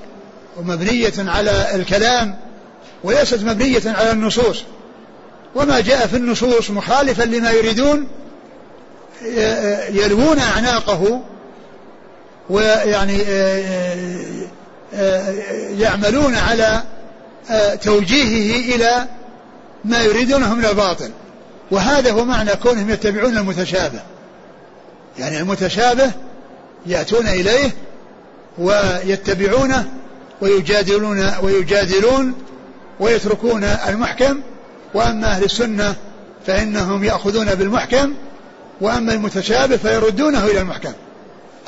ومبنية 0.56 1.12
على 1.18 1.74
الكلام 1.74 2.38
وليست 3.04 3.42
مبنية 3.42 3.82
على 3.86 4.10
النصوص. 4.10 4.64
وما 5.54 5.80
جاء 5.80 6.06
في 6.06 6.16
النصوص 6.16 6.70
مخالفا 6.70 7.22
لما 7.22 7.50
يريدون 7.50 8.08
يلوون 9.90 10.38
أعناقه 10.38 11.20
ويعني 12.50 13.18
يعملون 15.78 16.34
على 16.34 16.82
توجيهه 17.82 18.74
إلى 18.74 19.06
ما 19.84 20.02
يريدونه 20.02 20.54
من 20.54 20.64
الباطل. 20.64 21.10
وهذا 21.70 22.12
هو 22.12 22.24
معنى 22.24 22.50
كونهم 22.50 22.90
يتبعون 22.90 23.38
المتشابه. 23.38 24.00
يعني 25.18 25.38
المتشابه 25.38 26.10
يأتون 26.86 27.26
إليه 27.28 27.70
ويتبعونه 28.58 29.88
ويجادلون 30.40 31.30
ويجادلون 31.42 32.34
ويتركون 33.00 33.64
المحكم. 33.64 34.40
وأما 34.94 35.26
أهل 35.26 35.44
السنة 35.44 35.94
فإنهم 36.46 37.04
يأخذون 37.04 37.54
بالمحكم 37.54 38.14
وأما 38.80 39.12
المتشابه 39.12 39.76
فيردونه 39.76 40.46
إلى 40.46 40.60
المحكم. 40.60 40.92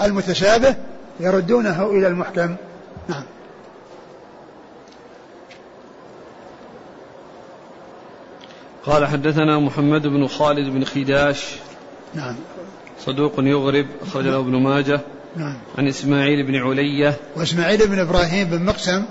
المتشابه 0.01 0.75
يردونه 1.21 1.91
إلى 1.91 2.07
المحكم. 2.07 2.57
نعم. 3.09 3.25
قال 8.87 9.07
حدثنا 9.07 9.59
محمد 9.59 10.07
بن 10.07 10.27
خالد 10.27 10.69
بن 10.69 10.85
خداش. 10.85 11.45
نعم. 12.15 12.35
صدوق 12.99 13.33
يغرب 13.39 13.87
أخرج 14.03 14.25
له 14.25 14.39
ابن 14.39 14.63
ماجه. 14.63 15.01
نعم. 15.37 15.57
عن 15.79 15.89
إسماعيل 15.89 16.47
بن 16.47 16.57
علية. 16.57 17.17
وإسماعيل 17.37 17.89
بن 17.89 17.99
إبراهيم 17.99 18.49
بن 18.49 18.65
مقسم 18.65 19.05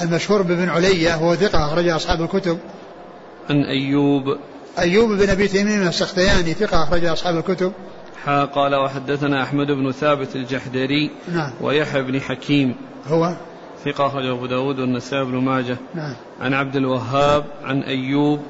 المشهور 0.00 0.42
بابن 0.42 0.68
علية 0.68 1.14
وهو 1.14 1.34
ثقة 1.34 1.66
أخرج 1.66 1.88
أصحاب 1.88 2.22
الكتب. 2.22 2.58
عن 3.50 3.64
أيوب. 3.64 4.36
أيوب 4.78 5.10
بن 5.10 5.28
أبي 5.28 5.48
تميم 5.48 5.88
السختياني 5.88 6.54
ثقة 6.54 6.82
أخرج 6.82 7.04
أصحاب 7.04 7.36
الكتب. 7.36 7.72
حا 8.24 8.44
قال 8.44 8.74
وحدثنا 8.74 9.42
أحمد 9.42 9.66
بن 9.66 9.92
ثابت 9.92 10.36
الجحدري 10.36 11.10
نعم. 11.32 11.50
ويحيى 11.60 12.02
بن 12.02 12.20
حكيم. 12.20 12.74
هو؟ 13.06 13.36
ثقة 13.84 14.06
أخرجه 14.06 14.32
أبو 14.32 14.46
داود 14.46 14.78
والنسائي 14.78 15.24
بن 15.24 15.34
ماجه. 15.34 15.76
نعم. 15.94 16.14
عن 16.40 16.54
عبد 16.54 16.76
الوهاب 16.76 17.44
عن 17.64 17.82
أيوب. 17.82 18.40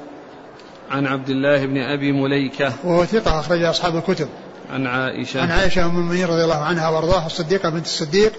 عن 0.91 1.07
عبد 1.07 1.29
الله 1.29 1.65
بن 1.65 1.77
أبي 1.77 2.11
مليكة. 2.11 2.73
وهو 2.83 3.05
ثقة 3.05 3.39
أخرج 3.39 3.63
أصحاب 3.63 3.95
الكتب. 3.95 4.27
عن 4.69 4.87
عائشة. 4.87 5.41
عن 5.41 5.51
عائشة 5.51 5.85
أم 5.85 5.97
المؤمنين 5.97 6.25
رضي 6.25 6.43
الله 6.43 6.63
عنها 6.63 6.89
وأرضاها 6.89 7.25
الصديقة 7.25 7.69
بنت 7.69 7.85
الصديق 7.85 8.33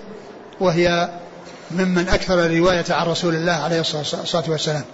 وهي 0.60 1.08
ممن 1.70 2.08
أكثر 2.08 2.46
الرواية 2.46 2.84
عن 2.90 3.06
رسول 3.06 3.34
الله 3.34 3.52
عليه 3.52 3.80
الصلاة 3.80 4.44
والسلام. 4.48 4.84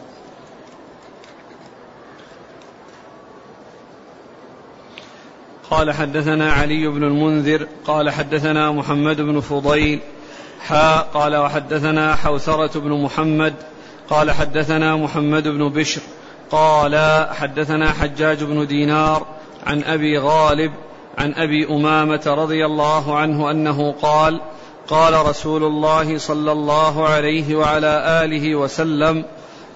قال 5.70 5.92
حدثنا 5.92 6.52
علي 6.52 6.88
بن 6.88 7.04
المنذر 7.04 7.66
قال 7.84 8.10
حدثنا 8.10 8.72
محمد 8.72 9.20
بن 9.20 9.40
فضيل 9.40 10.00
حا 10.60 11.00
قال 11.00 11.36
وحدثنا 11.36 12.14
حوثرة 12.14 12.80
بن 12.80 13.02
محمد 13.02 13.54
قال 14.10 14.30
حدثنا 14.30 14.96
محمد 14.96 15.48
بن 15.48 15.68
بشر 15.68 16.00
قال 16.50 17.26
حدثنا 17.30 17.92
حجاج 17.92 18.44
بن 18.44 18.66
دينار 18.66 19.26
عن 19.66 19.84
أبي 19.84 20.18
غالب 20.18 20.72
عن 21.18 21.34
أبي 21.34 21.66
أمامة 21.70 22.22
رضي 22.26 22.66
الله 22.66 23.18
عنه 23.18 23.50
أنه 23.50 23.92
قال 24.02 24.40
قال 24.88 25.26
رسول 25.26 25.64
الله 25.64 26.18
صلى 26.18 26.52
الله 26.52 27.08
عليه 27.08 27.56
وعلى 27.56 28.24
آله 28.24 28.54
وسلم 28.54 29.24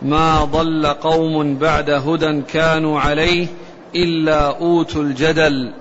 ما 0.03 0.45
ضل 0.45 0.87
قوم 0.87 1.57
بعد 1.57 1.91
هدى 1.91 2.43
كانوا 2.43 3.01
عليه 3.01 3.47
إلا 3.95 4.59
أوتوا 4.59 5.03
الجدل. 5.03 5.73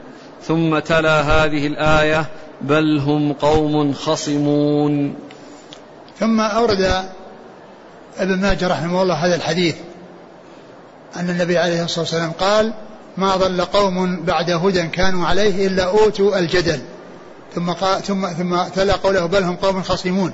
ثم 0.44 0.80
تلا 0.80 1.22
هذه 1.22 1.68
الآية 1.68 2.26
بل 2.62 3.00
هم 3.00 3.34
قوم 3.34 3.94
خصمون. 3.94 5.16
ثم 6.20 6.40
أورد 6.40 7.06
ابن 8.18 8.42
ماجه 8.42 8.68
رحمه 8.68 9.02
الله 9.02 9.16
هذا 9.16 9.36
الحديث. 9.36 9.76
أن 11.16 11.30
النبي 11.30 11.58
عليه 11.58 11.84
الصلاة 11.84 12.00
والسلام 12.00 12.32
قال 12.32 12.74
ما 13.18 13.36
ضل 13.36 13.62
قوم 13.62 14.24
بعد 14.24 14.50
هدى 14.50 14.88
كانوا 14.88 15.28
عليه 15.28 15.68
إلا 15.68 15.84
أوتوا 15.84 16.40
الجدل. 16.40 16.80
ثم 17.56 17.72
قال 17.72 18.04
ثم 18.04 18.28
ثم 18.28 18.64
تلا 18.64 18.96
قوله 18.96 19.26
بل 19.26 19.44
هم 19.44 19.56
قوم 19.56 19.84
خصمون. 19.84 20.34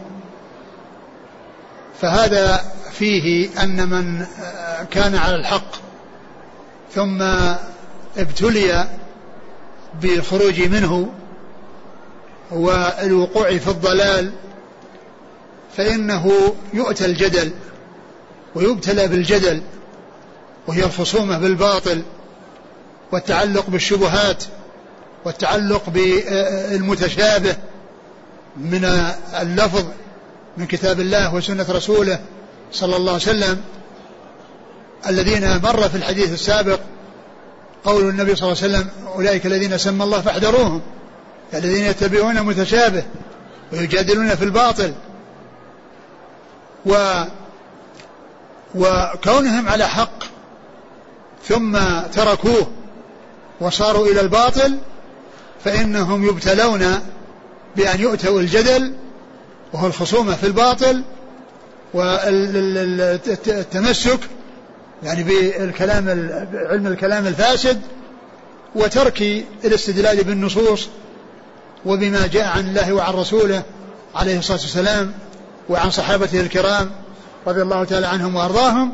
فهذا 2.01 2.61
فيه 2.91 3.49
أن 3.63 3.89
من 3.89 4.25
كان 4.91 5.15
على 5.15 5.35
الحق 5.35 5.75
ثم 6.95 7.21
ابتلي 8.17 8.87
بالخروج 10.01 10.61
منه 10.61 11.09
والوقوع 12.51 13.57
في 13.57 13.67
الضلال 13.67 14.31
فإنه 15.77 16.53
يؤتى 16.73 17.05
الجدل 17.05 17.51
ويبتلى 18.55 19.07
بالجدل. 19.07 19.61
وهي 20.67 20.83
الخصومة 20.83 21.37
بالباطل 21.37 22.01
والتعلق 23.11 23.69
بالشبهات 23.69 24.43
والتعلق 25.25 25.89
بالمتشابه 25.89 27.55
من 28.57 28.85
اللفظ 29.41 29.85
من 30.57 30.65
كتاب 30.65 30.99
الله 30.99 31.33
وسنة 31.33 31.65
رسوله 31.69 32.19
صلى 32.71 32.95
الله 32.95 33.11
عليه 33.11 33.21
وسلم 33.21 33.61
الذين 35.09 35.61
مر 35.61 35.89
في 35.89 35.95
الحديث 35.95 36.33
السابق 36.33 36.79
قول 37.85 38.09
النبي 38.09 38.35
صلى 38.35 38.51
الله 38.51 38.63
عليه 38.63 38.73
وسلم 38.73 38.89
أولئك 39.15 39.45
الذين 39.45 39.77
سمى 39.77 40.03
الله 40.03 40.21
فاحذروهم 40.21 40.81
الذين 41.53 41.83
يتبعون 41.83 42.43
متشابه 42.43 43.03
ويجادلون 43.71 44.35
في 44.35 44.43
الباطل. 44.43 44.93
و 46.85 47.23
وكونهم 48.75 49.69
على 49.69 49.87
حق 49.87 50.23
ثم 51.47 51.77
تركوه 52.13 52.67
وصاروا 53.61 54.07
إلى 54.07 54.21
الباطل 54.21 54.77
فإنهم 55.63 56.27
يبتلون 56.27 56.99
بأن 57.75 57.99
يؤتوا 57.99 58.39
الجدل 58.39 58.93
وهو 59.73 59.87
الخصومة 59.87 60.35
في 60.35 60.47
الباطل 60.47 61.03
والتمسك 63.53 64.19
يعني 65.03 65.23
بالكلام 65.23 66.09
علم 66.53 66.87
الكلام 66.87 67.27
الفاسد 67.27 67.81
وترك 68.75 69.21
الاستدلال 69.65 70.23
بالنصوص 70.23 70.87
وبما 71.85 72.27
جاء 72.27 72.45
عن 72.45 72.67
الله 72.67 72.93
وعن 72.93 73.13
رسوله 73.13 73.63
عليه 74.15 74.39
الصلاة 74.39 74.59
والسلام 74.59 75.13
وعن 75.69 75.91
صحابته 75.91 76.41
الكرام 76.41 76.91
رضي 77.47 77.61
الله 77.61 77.83
تعالى 77.83 78.07
عنهم 78.07 78.35
وأرضاهم 78.35 78.91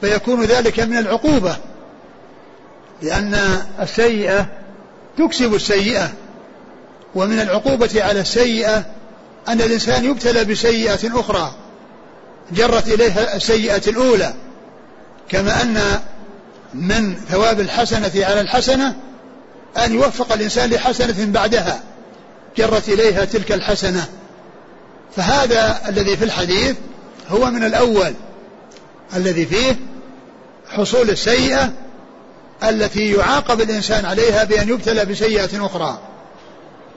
فيكون 0.00 0.44
ذلك 0.44 0.80
من 0.80 0.98
العقوبة. 0.98 1.56
لأن 3.02 3.62
السيئة 3.80 4.46
تكسب 5.18 5.54
السيئة 5.54 6.10
ومن 7.14 7.40
العقوبة 7.40 7.90
على 8.02 8.20
السيئة 8.20 8.84
أن 9.48 9.60
الإنسان 9.60 10.04
يبتلى 10.04 10.44
بسيئة 10.44 11.20
أخرى 11.20 11.54
جرت 12.52 12.88
إليها 12.88 13.36
السيئة 13.36 13.82
الأولى 13.88 14.34
كما 15.28 15.62
أن 15.62 16.00
من 16.74 17.16
ثواب 17.30 17.60
الحسنة 17.60 18.26
على 18.26 18.40
الحسنة 18.40 18.96
أن 19.84 19.94
يوفق 19.94 20.32
الإنسان 20.32 20.70
لحسنة 20.70 21.26
بعدها 21.32 21.82
جرت 22.56 22.88
إليها 22.88 23.24
تلك 23.24 23.52
الحسنة. 23.52 24.08
فهذا 25.16 25.80
الذي 25.88 26.16
في 26.16 26.24
الحديث 26.24 26.76
هو 27.28 27.50
من 27.50 27.64
الأول 27.64 28.14
الذي 29.16 29.46
فيه 29.46 29.76
حصول 30.68 31.10
السيئة 31.10 31.72
التي 32.68 33.12
يعاقب 33.12 33.60
الإنسان 33.60 34.04
عليها 34.04 34.44
بأن 34.44 34.68
يبتلى 34.68 35.04
بسيئة 35.04 35.66
أخرى. 35.66 35.98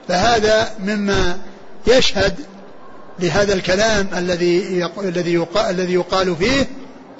فهذا 0.08 0.70
مما 0.78 1.38
يشهد 1.86 2.34
لهذا 3.18 3.54
الكلام 3.54 4.08
الذي 4.16 4.84
الذي 4.98 5.34
يقال 5.34 5.70
الذي 5.70 5.94
يقال 5.94 6.36
فيه 6.36 6.66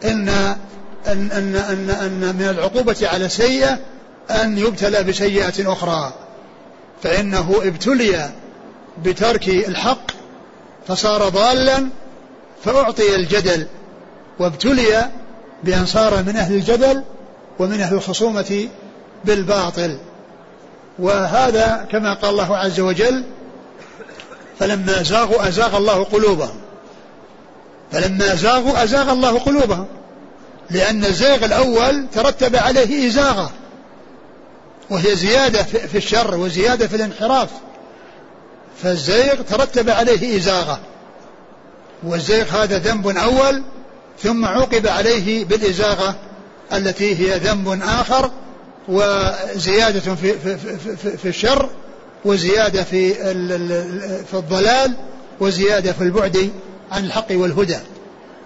إن 0.05 0.28
إن 0.28 1.30
إن 1.32 1.57
إن, 1.57 1.90
أن 1.90 2.36
من 2.38 2.49
العقوبة 2.49 2.97
على 3.03 3.26
السيئة 3.26 3.78
أن 4.30 4.59
يبتلى 4.59 5.03
بسيئة 5.03 5.72
أخرى. 5.72 6.12
فإنه 7.03 7.55
ابتلي 7.62 8.30
بترك 9.05 9.49
الحق 9.49 10.11
فصار 10.88 11.28
ضالا 11.28 11.88
فأعطي 12.64 13.16
الجدل 13.16 13.66
وابتلي 14.38 15.11
بأن 15.64 15.86
صار 15.86 16.22
من 16.22 16.36
أهل 16.36 16.55
الجدل 16.55 17.03
ومن 17.59 17.80
أهل 17.80 17.94
الخصومة 17.94 18.68
بالباطل. 19.24 19.98
وهذا 20.98 21.86
كما 21.92 22.14
قال 22.14 22.30
الله 22.30 22.57
عز 22.57 22.80
وجل 22.80 23.24
فلما 24.59 25.02
زاغوا 25.02 25.48
أزاغ 25.48 25.76
الله 25.76 26.04
قلوبهم. 26.04 26.61
فلما 27.92 28.34
زاغوا 28.34 28.84
أزاغ 28.84 29.12
الله 29.12 29.38
قلوبهم. 29.38 29.86
لأن 30.70 31.04
الزيغ 31.04 31.44
الأول 31.44 32.07
ترتب 32.14 32.57
عليه 32.57 33.09
إزاغة. 33.09 33.50
وهي 34.90 35.16
زيادة 35.16 35.62
في 35.62 35.98
الشر 35.98 36.36
وزيادة 36.36 36.86
في 36.86 36.96
الانحراف. 36.96 37.48
فالزيغ 38.82 39.42
ترتب 39.42 39.90
عليه 39.90 40.36
إزاغة. 40.36 40.80
والزيغ 42.02 42.44
هذا 42.44 42.78
ذنب 42.78 43.09
أول 43.09 43.62
ثم 44.22 44.44
عوقب 44.44 44.86
عليه 44.86 45.44
بالإزاغة. 45.44 46.14
التي 46.73 47.17
هي 47.17 47.39
ذنب 47.39 47.83
آخر 47.83 48.31
وزيادة 48.89 50.01
في, 50.01 50.33
في, 50.39 50.59
في, 50.97 51.17
في 51.17 51.29
الشر 51.29 51.71
وزيادة 52.25 52.83
في, 52.83 53.14
في 54.25 54.35
الضلال 54.35 54.97
وزيادة 55.41 55.93
في 55.93 56.01
البعد 56.01 56.51
عن 56.93 57.05
الحق 57.05 57.27
والهدى. 57.31 57.79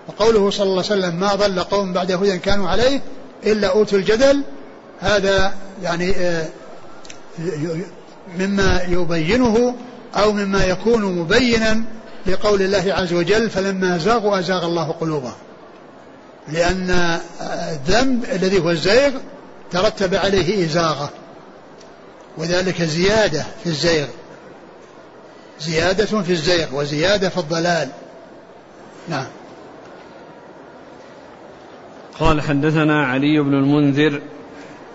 وقوله 0.08 0.50
صلى 0.50 0.66
الله 0.66 0.84
عليه 0.90 1.00
وسلم 1.00 1.20
ما 1.20 1.34
ضل 1.34 1.60
قوم 1.60 1.92
بعد 1.92 2.12
هدى 2.12 2.38
كانوا 2.38 2.68
عليه 2.68 3.00
إلا 3.46 3.68
أوتوا 3.68 3.98
الجدل. 3.98 4.42
هذا 5.00 5.54
يعني 5.82 6.10
آه، 6.10 6.48
مما 8.38 8.82
يبينه 8.88 9.74
أو 10.16 10.32
مما 10.32 10.64
يكون 10.64 11.02
مبينا 11.04 11.82
لقول 12.26 12.62
الله 12.62 12.94
عز 12.94 13.12
وجل 13.12 13.50
فلما 13.50 13.98
زاغوا 13.98 14.38
أزاغ 14.38 14.64
الله 14.64 14.90
قلوبهم. 15.00 15.32
لأن 16.52 17.18
الذنب 17.40 18.24
الذي 18.24 18.58
هو 18.58 18.70
الزيغ 18.70 19.10
ترتب 19.70 20.14
عليه 20.14 20.64
إزاغة 20.64 21.10
وذلك 22.38 22.82
زيادة 22.82 23.44
في 23.64 23.66
الزيغ. 23.66 24.06
زيادة 25.60 26.22
في 26.22 26.30
الزيغ 26.30 26.66
وزيادة 26.74 27.28
في 27.28 27.38
الضلال. 27.38 27.88
نعم. 29.08 29.26
قال 32.20 32.40
حدثنا 32.40 33.06
علي 33.06 33.40
بن 33.40 33.54
المنذر 33.54 34.22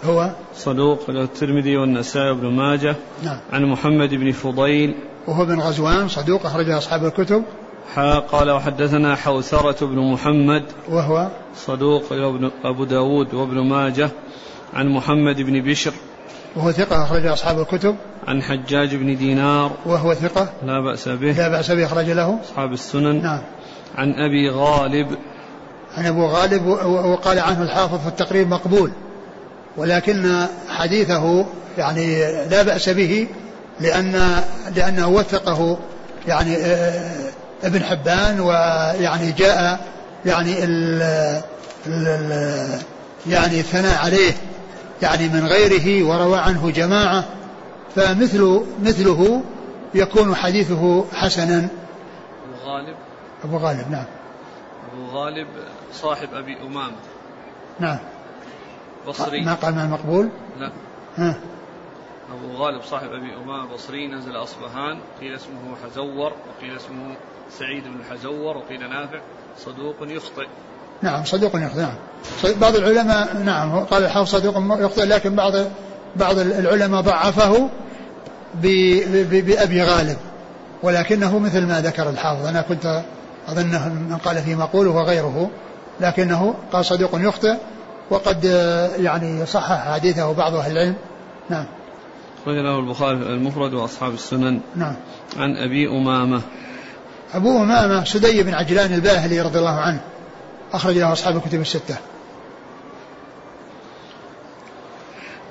هو؟ 0.04 0.32
صدوق 0.56 1.10
الترمذي 1.10 1.78
والنسائي 1.78 2.30
وابن 2.30 2.48
ماجه 2.48 2.96
نعم. 3.24 3.40
عن 3.54 3.66
محمد 3.66 4.10
بن 4.10 4.32
فضيل 4.32 4.96
وهو 5.28 5.46
بن 5.46 5.60
غزوان 5.60 6.08
صدوق 6.08 6.46
أخرجه 6.46 6.78
أصحاب 6.78 7.06
الكتب. 7.06 7.44
حا 7.94 8.20
قال 8.20 8.52
وحدثنا 8.52 9.16
حوثرة 9.16 9.86
بن 9.86 10.12
محمد 10.12 10.64
وهو 10.90 11.28
صدوق 11.56 12.04
أبو 12.64 12.84
داود 12.84 13.34
وابن 13.34 13.60
ماجه 13.60 14.10
عن 14.74 14.88
محمد 14.88 15.42
بن 15.42 15.62
بشر 15.62 15.94
وهو 16.56 16.72
ثقة 16.72 17.04
أخرج 17.04 17.26
أصحاب 17.26 17.60
الكتب. 17.60 17.96
عن 18.28 18.42
حجاج 18.42 18.96
بن 18.96 19.18
دينار 19.18 19.72
وهو 19.86 20.14
ثقة 20.14 20.50
لا 20.64 20.80
بأس 20.80 21.10
به. 21.10 21.32
لا 21.32 21.48
بأس 21.48 21.72
به 21.72 21.86
أخرج 21.86 22.10
له. 22.10 22.40
أصحاب 22.44 22.74
السنن. 22.74 23.22
نعم. 23.22 23.42
عن 23.96 24.14
أبي 24.14 24.50
غالب. 24.50 25.08
عن 25.98 26.06
أبو 26.06 26.26
غالب 26.26 26.68
وقال 26.86 27.40
عنه 27.40 27.64
الحافظ 27.64 28.02
في 28.02 28.08
التقريب 28.08 28.48
مقبول. 28.48 28.92
ولكن 29.78 30.46
حديثه 30.70 31.46
يعني 31.78 32.20
لا 32.50 32.64
بأس 32.64 32.90
به 32.90 33.28
لأن 33.80 34.44
لأنه 34.76 35.08
وثقه 35.08 35.78
يعني 36.28 36.56
آه، 36.56 37.32
ابن 37.66 37.84
حبان 37.84 38.40
ويعني 38.40 39.32
جاء 39.32 39.88
يعني 40.26 40.64
ال 40.64 41.02
ال 41.88 42.80
يعني 43.28 43.60
الثناء 43.60 44.06
عليه 44.06 44.34
يعني 45.02 45.30
من 45.30 45.48
غيره 45.48 46.08
وروى 46.08 46.38
عنه 46.38 46.72
جماعة 46.72 47.24
فمثل 47.96 48.62
مثله 48.84 49.42
يكون 49.94 50.36
حديثه 50.36 51.06
حسنا. 51.14 51.58
أبو 51.58 52.66
غالب. 52.66 52.96
أبو 53.44 53.58
غالب 53.58 53.92
نعم. 53.92 54.06
أبو 54.94 55.18
غالب 55.18 55.48
صاحب 55.94 56.34
أبي 56.34 56.58
أمامة. 56.62 56.96
نعم. 57.80 57.98
بصري. 59.08 59.42
ما 59.42 59.54
قال 59.54 59.76
مع 59.76 59.86
مقبول 59.86 60.30
لا. 60.60 60.72
ها. 61.18 61.36
أبو 62.32 62.64
غالب 62.64 62.82
صاحب 62.84 63.08
أبي 63.08 63.36
أمامة 63.44 63.74
بصري 63.74 64.08
نزل 64.08 64.36
أصبهان 64.36 65.00
قيل 65.22 65.36
اسمه 65.36 65.76
حزور 65.86 66.34
وقيل 66.34 66.76
اسمه 66.76 67.16
سعيد 67.60 67.84
بن 67.84 68.04
حزور 68.12 68.58
وقيل 68.58 68.90
نافع 68.90 69.20
صدوق 69.58 69.96
يخطئ. 70.02 70.48
نعم 71.02 71.24
صدوق 71.24 71.52
يخطئ 71.56 71.80
نعم. 71.82 71.96
بعض 72.62 72.76
العلماء 72.76 73.38
نعم 73.38 73.80
قال 73.80 74.04
الحافظ 74.04 74.30
صدوق 74.30 74.56
يخطئ 74.80 75.06
لكن 75.06 75.36
بعض 75.36 75.54
بعض 76.16 76.40
العلماء 76.40 77.02
ضعفه 77.02 77.70
بأبي 78.54 79.84
غالب. 79.84 80.18
ولكنه 80.84 81.40
مثل 81.40 81.66
ما 81.66 81.82
ذكر 81.82 82.10
الحافظ 82.10 82.46
أنا 82.46 82.62
كنت 82.62 83.04
أظنه 83.48 83.90
من 83.90 84.18
قال 84.18 84.38
فيه 84.38 84.56
مقول 84.56 84.88
وغيره 84.88 85.50
لكنه 86.00 86.56
قال 86.74 86.86
صدوق 86.86 87.10
يخطئ 87.14 87.56
وقد 88.10 88.44
يعني 89.00 89.46
صحح 89.46 89.94
حديثه 89.94 90.34
بعض 90.34 90.56
أهل 90.56 90.72
العلم. 90.72 90.96
نعم. 91.50 91.66
أخرج 92.46 92.58
له 92.58 92.80
البخاري 92.80 93.18
المفرد 93.18 93.74
وأصحاب 93.74 94.14
السنن. 94.14 94.60
نعم. 94.76 94.96
عن 95.38 95.58
أبي 95.58 95.88
أمامة. 95.88 96.42
أبو 97.34 97.64
أمامة 97.64 98.04
سدي 98.04 98.44
بن 98.44 98.54
عجلان 98.54 98.94
الباهلي 98.94 99.42
رضي 99.42 99.60
الله 99.60 99.80
عنه. 99.80 100.02
أخرج 100.74 100.98
له 100.98 101.14
أصحاب 101.14 101.38
الكتب 101.38 101.62
الستة. 101.62 101.96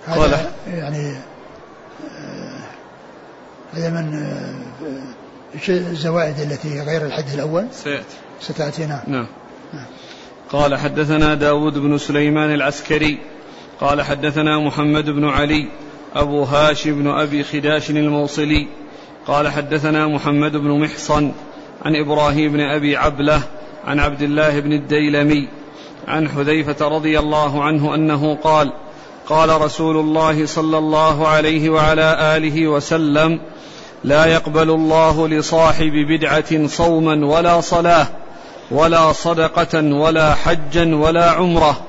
هذا 0.07 0.53
يعني 0.67 1.17
آه، 2.05 2.61
هذا 3.75 3.91
من 3.91 4.15
آه، 4.15 5.69
الزوائد 5.69 6.41
التي 6.41 6.81
غير 6.81 7.07
الحديث 7.07 7.35
الأول؟ 7.35 7.67
سيأتي. 7.73 8.17
ستأتي 8.41 8.87
نعم. 8.87 9.03
نعم. 9.07 9.27
قال 10.51 10.77
حدثنا 10.77 11.35
داود 11.35 11.79
بن 11.79 11.99
سليمان 11.99 12.55
العسكري. 12.55 13.19
قال 13.81 14.03
حدثنا 14.03 14.59
محمد 14.59 15.05
بن 15.05 15.25
علي. 15.25 15.69
أبو 16.15 16.43
هاشم 16.43 17.03
بن 17.03 17.11
أبي 17.11 17.45
خداش 17.45 17.91
الموصلي 17.91 18.67
قال 19.27 19.49
حدثنا 19.49 20.07
محمد 20.07 20.57
بن 20.57 20.81
محصن 20.81 21.33
عن 21.85 21.97
إبراهيم 21.97 22.53
بن 22.53 22.61
أبي 22.61 22.97
عبلة 22.97 23.43
عن 23.85 24.01
عبد 24.01 24.23
الله 24.23 24.61
بن 24.61 24.73
الديلمي 24.73 25.49
عن 26.09 26.29
حذيفة 26.29 26.89
رضي 26.89 27.19
الله 27.19 27.65
عنه 27.65 27.95
أنه 27.95 28.35
قال 28.35 28.73
قال 29.29 29.61
رسول 29.61 29.97
الله 29.97 30.47
صلى 30.47 30.79
الله 30.79 31.29
عليه 31.29 31.71
وعلى 31.71 32.37
آله 32.37 32.69
وسلم 32.69 33.41
لا 34.05 34.25
يقبل 34.25 34.71
الله 34.71 35.29
لصاحب 35.29 35.93
بدعة 35.93 36.67
صوما 36.67 37.27
ولا 37.27 37.61
صلاة 37.61 38.07
ولا 38.71 39.13
صدقة 39.13 39.83
ولا 39.95 40.35
حجا 40.35 40.97
ولا 40.97 41.31
عمرة 41.31 41.81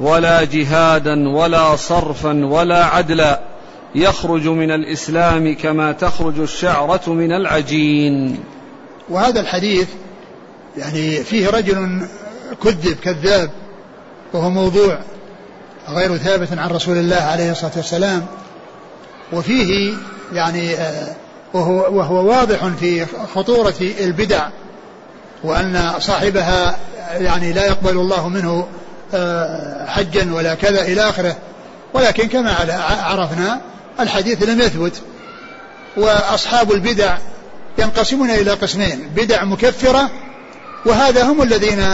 ولا 0.00 0.44
جهادا 0.44 1.28
ولا 1.28 1.76
صرفا 1.76 2.46
ولا 2.46 2.84
عدلا 2.84 3.47
يخرج 3.94 4.48
من 4.48 4.70
الإسلام 4.70 5.54
كما 5.54 5.92
تخرج 5.92 6.38
الشعرة 6.40 7.10
من 7.10 7.32
العجين. 7.32 8.40
وهذا 9.08 9.40
الحديث 9.40 9.88
يعني 10.76 11.24
فيه 11.24 11.50
رجل 11.50 12.06
كذب 12.64 12.96
كذاب 13.04 13.50
وهو 14.32 14.50
موضوع 14.50 14.98
غير 15.88 16.16
ثابت 16.16 16.58
عن 16.58 16.70
رسول 16.70 16.96
الله 16.96 17.16
عليه 17.16 17.50
الصلاة 17.50 17.72
والسلام. 17.76 18.26
وفيه 19.32 19.94
يعني 20.32 20.74
آه، 20.74 21.14
وهو, 21.54 21.98
وهو 21.98 22.24
واضح 22.24 22.66
في 22.66 23.06
خطورة 23.34 23.74
البدع 24.00 24.48
وأن 25.44 25.92
صاحبها 25.98 26.78
يعني 27.12 27.52
لا 27.52 27.66
يقبل 27.66 27.90
الله 27.90 28.28
منه 28.28 28.66
آه، 29.14 29.86
حجا 29.86 30.34
ولا 30.34 30.54
كذا 30.54 30.82
إلى 30.82 31.08
آخره. 31.08 31.36
ولكن 31.94 32.28
كما 32.28 32.56
عرفنا 33.02 33.60
الحديث 34.00 34.42
لم 34.42 34.60
يثبت. 34.60 35.02
وأصحاب 35.96 36.72
البدع 36.72 37.18
ينقسمون 37.78 38.30
إلى 38.30 38.50
قسمين 38.50 39.10
بدع 39.16 39.44
مكفرة 39.44 40.10
وهذا 40.86 41.22
هم 41.24 41.42
الذين 41.42 41.84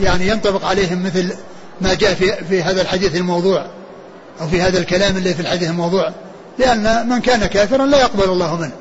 يعني 0.00 0.28
ينطبق 0.28 0.64
عليهم 0.64 1.04
مثل 1.06 1.32
ما 1.80 1.94
جاء 1.94 2.14
في, 2.14 2.44
في 2.44 2.62
هذا 2.62 2.82
الحديث 2.82 3.16
الموضوع 3.16 3.66
أو 4.40 4.48
في 4.48 4.62
هذا 4.62 4.78
الكلام 4.78 5.16
اللي 5.16 5.34
في 5.34 5.40
الحديث 5.40 5.70
الموضوع. 5.70 6.12
لأن 6.58 7.08
من 7.08 7.20
كان 7.20 7.46
كافرا 7.46 7.86
لا 7.86 8.00
يقبل 8.00 8.24
الله 8.24 8.56
منه. 8.56 8.72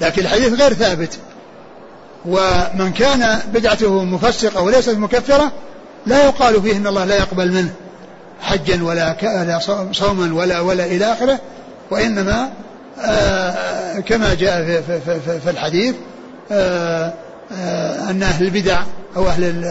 لكن 0.00 0.22
الحديث 0.22 0.60
غير 0.60 0.74
ثابت. 0.74 1.18
ومن 2.26 2.92
كان 2.92 3.40
بدعته 3.54 4.04
مفسقة 4.04 4.62
وليست 4.62 4.90
مكفرة 4.90 5.52
لا 6.06 6.24
يقال 6.24 6.62
فيه 6.62 6.76
إن 6.76 6.86
الله 6.86 7.04
لا 7.04 7.16
يقبل 7.16 7.52
منه 7.52 7.72
حجا 8.40 8.84
ولا 8.84 9.58
صوما 9.92 10.34
ولا 10.34 10.60
ولا 10.60 10.84
إلى 10.84 11.12
آخره. 11.12 11.38
وإنما 11.90 12.50
آه 13.00 14.00
كما 14.00 14.34
جاء 14.34 14.64
في, 14.64 15.00
في, 15.00 15.20
في, 15.20 15.40
في 15.40 15.50
الحديث 15.50 15.94
آه 16.52 17.12
آه 17.52 18.10
أن 18.10 18.22
أهل 18.22 18.44
البدع 18.44 18.82
أو 19.16 19.28
أهل 19.28 19.64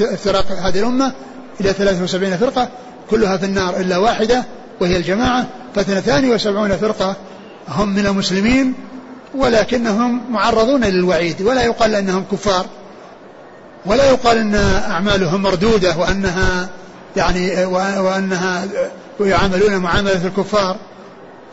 افتراق 0.00 0.52
هذه 0.52 0.78
الأمة 0.78 1.12
إلى 1.60 1.72
73 1.72 2.36
فرقة 2.36 2.68
كلها 3.10 3.36
في 3.36 3.46
النار 3.46 3.76
إلا 3.76 3.96
واحدة 3.96 4.44
وهي 4.80 4.96
الجماعة 4.96 5.46
فاثنتان 5.74 6.30
وسبعون 6.30 6.76
فرقة 6.76 7.16
هم 7.68 7.88
من 7.88 8.06
المسلمين 8.06 8.74
ولكنهم 9.34 10.32
معرضون 10.32 10.84
للوعيد 10.84 11.42
ولا 11.42 11.62
يقال 11.62 11.94
أنهم 11.94 12.24
كفار 12.32 12.66
ولا 13.86 14.10
يقال 14.10 14.38
أن 14.38 14.54
أعمالهم 14.90 15.42
مردودة 15.42 15.96
وأنها 15.96 16.68
يعني 17.16 17.64
وأنها 18.00 18.64
يعاملون 19.20 19.78
معاملة 19.78 20.26
الكفار. 20.26 20.76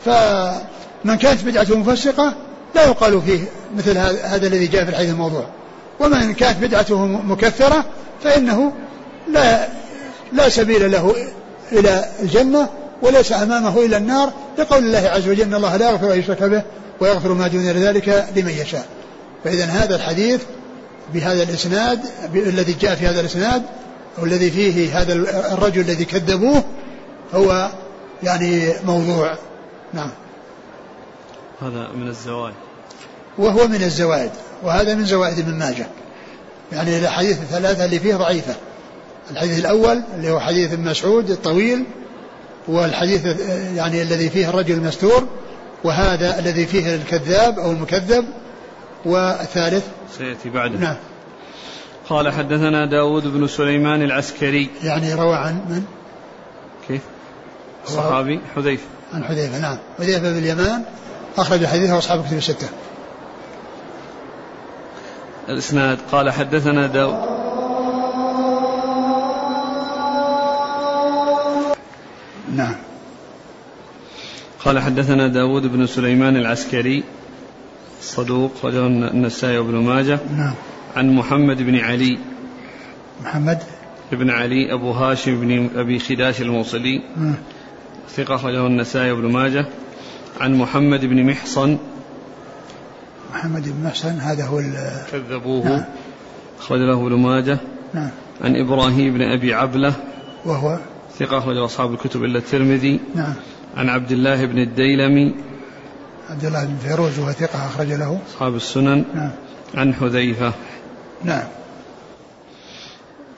فمن 0.06 1.18
كانت 1.18 1.44
بدعته 1.44 1.78
مفسقة 1.78 2.34
لا 2.76 2.86
يقال 2.86 3.22
فيه 3.22 3.40
مثل 3.78 3.98
هذا 3.98 4.48
الذي 4.48 4.68
جاء 4.68 4.84
في 4.84 4.90
الحديث 4.90 5.10
الموضوع. 5.10 5.46
ومن 6.00 6.34
كانت 6.34 6.64
بدعته 6.64 7.06
مكفرة 7.06 7.86
فإنه 8.24 8.72
لا 9.32 9.68
لا 10.34 10.50
سبيل 10.50 10.92
له 10.92 11.16
إلى 11.72 12.06
الجنة 12.22 12.70
وليس 13.02 13.32
أمامه 13.32 13.80
إلى 13.80 13.98
النار. 13.98 14.34
لقول 14.58 14.84
الله 14.84 15.10
عز 15.10 15.28
وجل 15.28 15.42
إن 15.42 15.54
الله 15.54 15.78
لا 15.78 15.90
يغفر 15.90 16.14
أن 16.14 16.20
يشرك 16.20 16.44
به 16.44 16.64
ويغفر 17.00 17.34
ما 17.34 17.48
دون 17.48 17.62
ذلك 17.62 18.26
لمن 18.36 18.52
يشاء. 18.52 18.86
فإذا 19.44 19.66
هذا 19.66 19.96
الحديث 19.96 20.42
بهذا 21.14 21.44
الإسناد 21.44 22.00
الذي 22.36 22.76
جاء 22.82 22.96
في 22.96 23.08
هذا 23.08 23.20
الإسناد 23.20 23.64
والذي 24.18 24.52
فيه 24.52 25.02
هذا 25.02 25.14
الرجل 25.54 25.82
الذي 25.82 26.06
كذبوه 26.06 26.64
هو 27.34 27.70
يعني 28.24 28.74
موضوع. 28.86 29.38
نعم. 29.96 30.10
هذا 31.62 31.88
من 31.96 32.08
الزوائد 32.08 32.54
وهو 33.38 33.68
من 33.68 33.84
الزوائد 33.84 34.32
وهذا 34.64 34.96
من 34.96 35.06
زوائد 35.06 35.40
ابن 35.40 35.54
ماجه. 35.54 35.88
يعني 36.72 37.00
الأحاديث 37.00 37.42
الثلاثة 37.42 37.86
اللي 37.86 38.00
فيه 38.00 38.16
ضعيفة. 38.16 38.56
الحديث 39.32 39.60
الأول 39.60 40.02
اللي 40.16 40.32
هو 40.32 40.40
حديث 40.40 40.74
ابن 40.74 40.90
مسعود 40.90 41.30
الطويل 41.30 41.84
والحديث 42.68 43.26
يعني 43.76 44.02
الذي 44.02 44.30
فيه 44.30 44.50
الرجل 44.50 44.74
المستور 44.74 45.28
وهذا 45.84 46.40
الذي 46.40 46.66
فيه 46.66 46.96
الكذاب 46.96 47.60
أو 47.60 47.72
المكذب 47.72 48.26
والثالث 49.06 49.84
سيأتي 50.18 50.50
بعده. 50.50 50.80
نعم. 50.80 50.96
قال 52.10 52.34
حدثنا 52.34 52.86
داود 52.86 53.28
بن 53.28 53.48
سليمان 53.48 54.02
العسكري. 54.02 54.70
يعني 54.84 55.14
روى 55.14 55.36
عن 55.36 55.54
من؟ 55.54 55.84
كيف؟ 56.88 57.02
صحابي 57.86 58.40
حذيفة. 58.56 58.95
عن 59.16 59.24
حذيفة. 59.24 59.60
نعم. 59.60 59.78
حذيفة 59.98 60.20
بن 60.20 60.38
اليمان 60.38 60.84
أخرج 61.38 61.66
حديثه 61.66 61.98
أصحاب 61.98 62.20
الكتب 62.20 62.38
الستة. 62.38 62.68
الإسناد 65.50 65.98
قال 66.12 66.32
حدثنا 66.32 66.88
داود. 66.88 67.36
نعم. 72.56 72.76
قال 74.66 74.80
حدثنا 74.80 75.28
داود 75.28 75.68
بن 75.68 75.88
سليمان 75.88 76.38
العسكري 76.38 77.04
صدوق 78.02 78.52
رجل 78.64 78.86
النسائي 78.86 79.58
وابن 79.58 79.76
ماجه. 79.76 80.20
نعم. 80.38 80.54
عن 80.96 81.10
محمد 81.10 81.58
بن 81.58 81.76
علي. 81.76 82.20
محمد؟ 83.24 83.60
بن 84.12 84.30
علي 84.30 84.74
أبو 84.74 84.92
هاشم 84.92 85.42
بن 85.42 85.70
أبي 85.76 86.00
خداش 86.00 86.42
الموصلي. 86.42 87.02
نعم. 87.18 87.36
ثقة 88.10 88.36
أخرجه 88.36 88.68
النسائي 88.68 89.12
وابن 89.12 89.32
ماجه. 89.32 89.66
عن 90.40 90.54
محمد 90.56 91.06
بن 91.06 91.30
محصن. 91.30 91.78
محمد 93.34 93.64
بن 93.70 93.88
محصن 93.88 94.20
هذا 94.20 94.46
هو 94.46 94.62
كذبوه. 95.12 95.66
نعم. 95.66 95.86
أخرج 96.60 96.80
له 96.80 97.08
ابن 97.08 97.14
ماجه. 97.14 97.58
نعم. 97.94 98.10
عن 98.42 98.56
إبراهيم 98.56 99.14
بن 99.14 99.22
أبي 99.22 99.54
عبلة. 99.54 99.94
وهو؟ 100.46 100.80
ثقة 101.20 101.38
أخرج 101.38 101.58
أصحاب 101.58 101.94
الكتب 101.94 102.24
إلا 102.24 102.38
الترمذي. 102.38 103.00
نعم. 103.16 103.34
عن 103.78 103.90
عبد 103.90 104.12
الله 104.12 104.46
بن 104.46 104.60
الديلمي. 104.60 105.36
عبد 106.30 106.46
الله 106.46 106.66
بن 106.66 106.78
فيروز 106.78 107.20
وهو 107.20 107.32
ثقة 107.32 107.66
أخرج 107.66 107.88
له. 107.88 108.20
أصحاب 108.30 108.56
السنن. 108.56 109.06
نعم. 109.16 109.32
عن 109.76 109.94
حذيفة. 109.94 110.54
نعم. 111.24 111.48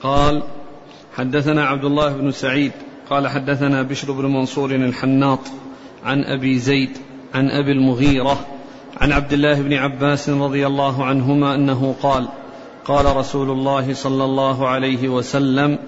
قال 0.02 0.42
حدثنا 1.16 1.66
عبد 1.66 1.84
الله 1.84 2.12
بن 2.12 2.30
سعيد. 2.30 2.72
قال 3.10 3.28
حدثنا 3.28 3.82
بشر 3.82 4.12
بن 4.12 4.24
منصور 4.24 4.70
الحناط 4.70 5.38
عن 6.04 6.24
أبي 6.24 6.58
زيد 6.58 6.98
عن 7.34 7.50
أبي 7.50 7.72
المغيرة 7.72 8.46
عن 9.00 9.12
عبد 9.12 9.32
الله 9.32 9.54
بن 9.54 9.74
عباس 9.74 10.28
رضي 10.28 10.66
الله 10.66 11.04
عنهما 11.04 11.54
أنه 11.54 11.94
قال 12.02 12.28
قال 12.84 13.16
رسول 13.16 13.50
الله 13.50 13.94
صلى 13.94 14.24
الله 14.24 14.68
عليه 14.68 15.08
وسلم 15.08 15.78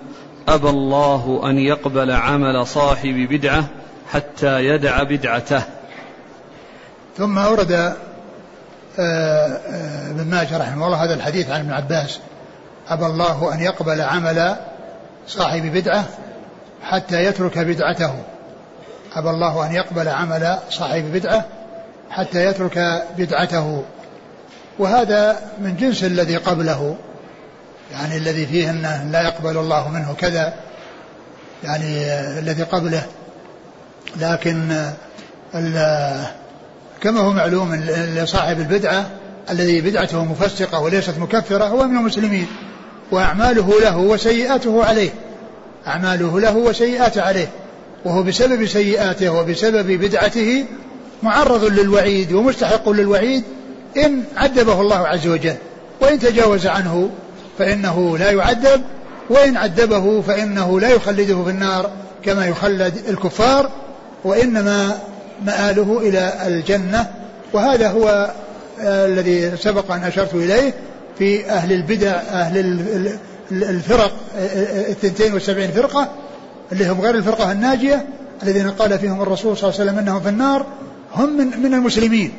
أبى 0.49 0.69
الله 0.69 1.41
أن 1.45 1.59
يقبل 1.59 2.11
عمل 2.11 2.67
صاحب 2.67 3.29
بدعة 3.31 3.65
حتى 4.13 4.65
يدع 4.65 5.03
بدعته. 5.03 5.63
ثم 7.17 7.39
أورد 7.39 7.73
آه، 7.73 7.97
آه، 8.99 10.11
ابن 10.11 10.31
ماجه 10.31 10.59
رحمه 10.59 10.87
الله 10.87 11.05
هذا 11.05 11.15
الحديث 11.15 11.51
عن 11.51 11.61
ابن 11.61 11.73
عباس 11.73 12.21
أبى 12.89 13.07
الله 13.07 13.55
أن 13.55 13.61
يقبل 13.61 14.01
عمل 14.01 14.57
صاحب 15.27 15.63
بدعة 15.63 16.05
حتى 16.83 17.25
يترك 17.25 17.59
بدعته. 17.59 18.15
أبى 19.13 19.31
الله 19.31 19.67
أن 19.67 19.73
يقبل 19.73 20.09
عمل 20.09 20.59
صاحب 20.71 21.13
بدعة 21.13 21.45
حتى 22.11 22.45
يترك 22.45 23.05
بدعته. 23.19 23.85
وهذا 24.79 25.41
من 25.59 25.77
جنس 25.77 26.05
الذي 26.05 26.37
قبله. 26.37 26.97
يعني 27.93 28.17
الذي 28.17 28.47
فيه 28.47 28.71
أنه 28.71 29.05
لا 29.13 29.23
يقبل 29.23 29.57
الله 29.57 29.89
منه 29.89 30.15
كذا. 30.19 30.55
يعني 31.65 32.07
الذي 32.39 32.63
قبله. 32.63 33.03
لكن 34.17 34.91
كما 37.01 37.21
هو 37.21 37.31
معلوم 37.31 37.75
لصاحب 38.15 38.61
البدعة 38.61 39.07
الذي 39.51 39.81
بدعته 39.81 40.25
مفسقة 40.25 40.81
وليست 40.81 41.19
مكفرة 41.19 41.65
هو 41.65 41.87
من 41.87 41.97
المسلمين. 41.97 42.47
وأعماله 43.11 43.81
له 43.81 43.97
وسيئاته 43.97 44.85
عليه. 44.85 45.11
أعماله 45.87 46.41
له 46.41 46.57
وسيئاته 46.57 47.23
عليه 47.23 47.49
وهو 48.05 48.23
بسبب 48.23 48.67
سيئاته 48.67 49.31
وبسبب 49.31 49.87
بدعته 49.87 50.65
معرض 51.23 51.65
للوعيد 51.65 52.33
ومستحق 52.33 52.89
للوعيد 52.89 53.43
إن 53.97 54.23
عذبه 54.37 54.81
الله 54.81 55.09
عز 55.09 55.27
وجل 55.27 55.57
وإن 56.01 56.19
تجاوز 56.19 56.67
عنه 56.67 57.11
فإنه 57.59 58.19
لا 58.19 58.31
يعذب 58.31 58.83
وإن 59.31 59.57
عذبه 59.57 60.21
فإنه 60.21 60.81
لا 60.81 60.89
يخلده 60.89 61.45
في 61.45 61.51
النار 61.51 61.91
كما 62.23 62.47
يخلد 62.47 62.95
الكفار 63.09 63.71
وإنما 64.25 64.99
مآله 65.47 65.99
إلى 66.01 66.33
الجنة. 66.47 67.07
وهذا 67.53 67.89
هو 67.89 68.31
آه، 68.81 69.07
الذي 69.07 69.57
سبق 69.57 69.93
أن 69.93 70.05
أشرت 70.05 70.35
إليه 70.35 70.75
في 71.19 71.51
أهل 71.51 71.73
البدع 71.73 72.11
أهل 72.11 72.59
الفرق 73.53 74.13
الثنتين 74.89 75.35
والسبعين 75.35 75.71
فرقة 75.71 76.09
اللي 76.73 76.89
هم 76.89 77.01
غير 77.01 77.15
الفرقة 77.15 77.53
الناجية 77.53 78.07
الذين 78.43 78.71
قال 78.71 78.99
فيهم 78.99 79.23
الرسول 79.23 79.57
صلى 79.57 79.71
الله 79.71 79.81
عليه 79.81 79.91
وسلم 79.91 79.99
أنهم 79.99 80.21
في 80.21 80.29
النار 80.29 80.67
هم 81.15 81.37
من, 81.37 81.63
من 81.63 81.75
المسلمين 81.75 82.33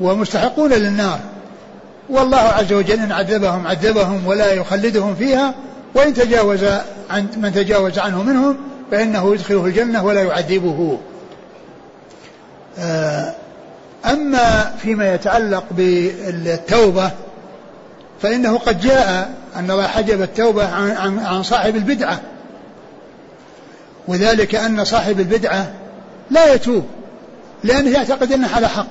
ومستحقون 0.00 0.72
للنار. 0.72 1.20
والله 2.10 2.36
عز 2.36 2.72
وجل 2.72 3.00
إن 3.00 3.12
عذبهم 3.12 3.66
عذبهم 3.66 4.26
ولا 4.26 4.52
يخلدهم 4.52 5.14
فيها 5.14 5.54
وإن 5.94 6.14
تجاوز 6.14 6.64
عن 7.10 7.26
من 7.36 7.52
تجاوز 7.54 7.98
عنه 7.98 8.22
منهم 8.22 8.56
فإنه 8.90 9.34
يدخله 9.34 9.66
الجنة 9.66 10.04
ولا 10.04 10.22
يعذبه. 10.22 10.98
آه، 12.78 13.34
أما 14.04 14.74
فيما 14.82 15.14
يتعلق 15.14 15.64
بالتوبة 15.70 17.10
فإنه 18.22 18.58
قد 18.58 18.80
جاء 18.80 19.30
أن 19.58 19.70
الله 19.70 19.86
حجب 19.86 20.22
التوبة 20.22 20.74
عن, 20.74 21.18
عن, 21.18 21.42
صاحب 21.42 21.76
البدعة. 21.76 22.20
وذلك 24.08 24.54
أن 24.54 24.84
صاحب 24.84 25.20
البدعة 25.20 25.72
لا 26.30 26.54
يتوب 26.54 26.84
لأنه 27.64 27.90
يعتقد 27.90 28.32
أنه 28.32 28.48
على 28.54 28.68
حق 28.68 28.88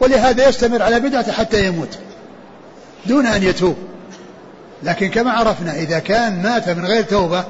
ولهذا 0.00 0.48
يستمر 0.48 0.82
على 0.82 1.00
بدعته 1.00 1.32
حتى 1.32 1.66
يموت 1.66 1.98
دون 3.06 3.26
أن 3.26 3.42
يتوب. 3.42 3.76
لكن 4.82 5.08
كما 5.08 5.32
عرفنا 5.32 5.74
إذا 5.74 5.98
كان 5.98 6.42
مات 6.42 6.68
من 6.68 6.86
غير 6.86 7.02
توبة 7.02 7.44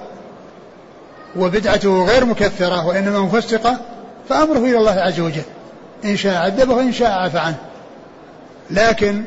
وبدعته 1.37 2.05
غير 2.05 2.25
مكفرة 2.25 2.87
وإنما 2.87 3.19
مفسقة 3.19 3.79
فأمره 4.29 4.59
إلى 4.59 4.79
الله 4.79 5.01
عز 5.01 5.21
وجل. 5.21 5.43
إن 6.05 6.17
شاء 6.17 6.35
عذبه 6.35 6.75
وإن 6.75 6.93
شاء 6.93 7.11
عفى 7.11 7.39
عنه. 7.39 7.57
لكن 8.71 9.23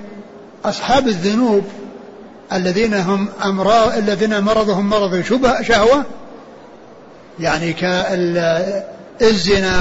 أصحاب 0.66 1.08
الذنوب 1.08 1.64
الذين 2.54 2.94
هم 2.94 3.28
أمراض 3.46 3.98
الذين 3.98 4.40
مرضهم 4.40 4.90
مرض 4.90 5.22
شبه 5.22 5.62
شهوة 5.62 6.06
يعني 7.40 7.74
كالزنا 7.74 8.86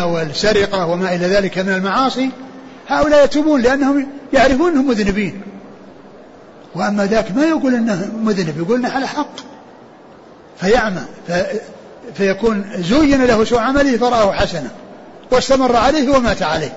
والسرقة 0.04 0.86
وما 0.86 1.14
إلى 1.14 1.26
ذلك 1.26 1.58
من 1.58 1.74
المعاصي 1.74 2.30
هؤلاء 2.88 3.24
يتوبون 3.24 3.60
لأنهم 3.60 4.06
يعرفون 4.32 4.72
أنهم 4.72 4.88
مذنبين. 4.88 5.40
وأما 6.74 7.06
ذاك 7.06 7.32
ما 7.36 7.44
يقول 7.44 7.74
أنه 7.74 8.12
مذنب 8.22 8.58
يقول 8.58 8.78
أنه 8.78 8.90
على 8.90 9.06
حق. 9.06 9.36
فيعمى 10.60 11.02
فيكون 12.14 12.64
زين 12.78 13.24
له 13.24 13.44
سوء 13.44 13.58
عمله 13.58 13.96
فرآه 13.96 14.32
حسنا. 14.32 14.70
واستمر 15.30 15.76
عليه 15.76 16.16
ومات 16.16 16.42
عليه. 16.42 16.76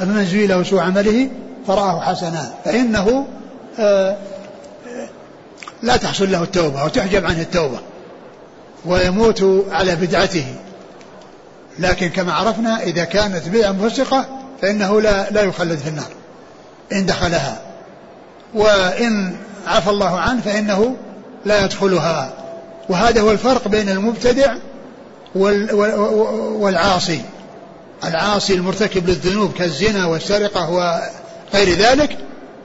أما 0.00 0.12
من 0.12 0.24
زين 0.24 0.48
له 0.48 0.62
سوء 0.62 0.80
عمله 0.80 1.30
فرآه 1.66 2.00
حسنا. 2.00 2.54
فإنه 2.64 3.26
آه 3.78 4.16
لا 5.84 5.96
تحصل 5.96 6.32
له 6.32 6.42
التوبة 6.42 6.84
وتحجب 6.84 7.24
عنه 7.24 7.40
التوبة 7.40 7.78
ويموت 8.84 9.64
على 9.70 9.96
بدعته. 9.96 10.46
لكن 11.78 12.08
كما 12.08 12.32
عرفنا 12.32 12.82
إذا 12.82 13.04
كانت 13.04 13.48
بدعة 13.48 13.72
مفسقة 13.72 14.26
فإنه 14.62 15.00
لا 15.00 15.30
لا 15.30 15.42
يخلد 15.42 15.78
في 15.78 15.88
النار 15.88 16.10
إن 16.92 17.06
دخلها. 17.06 17.60
وإن 18.54 19.36
عفى 19.66 19.90
الله 19.90 20.20
عنه 20.20 20.40
فإنه 20.40 20.96
لا 21.44 21.64
يدخلها. 21.64 22.32
وهذا 22.88 23.20
هو 23.20 23.30
الفرق 23.30 23.68
بين 23.68 23.88
المبتدع 23.88 24.54
والعاصي. 26.54 27.20
العاصي 28.04 28.54
المرتكب 28.54 29.08
للذنوب 29.08 29.52
كالزنا 29.52 30.06
والسرقة 30.06 30.70
وغير 30.70 31.76
ذلك 31.78 32.18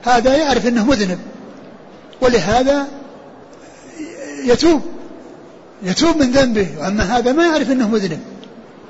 هذا 0.04 0.38
يعرف 0.38 0.68
أنه 0.68 0.86
مذنب. 0.86 1.20
ولهذا 2.22 2.86
يتوب. 4.46 4.82
يتوب 5.84 6.18
من 6.18 6.32
ذنبه. 6.32 6.68
وأما 6.80 7.18
هذا 7.18 7.32
ما 7.32 7.46
يعرف 7.46 7.72
أنه 7.72 7.88
مذنب. 7.88 8.20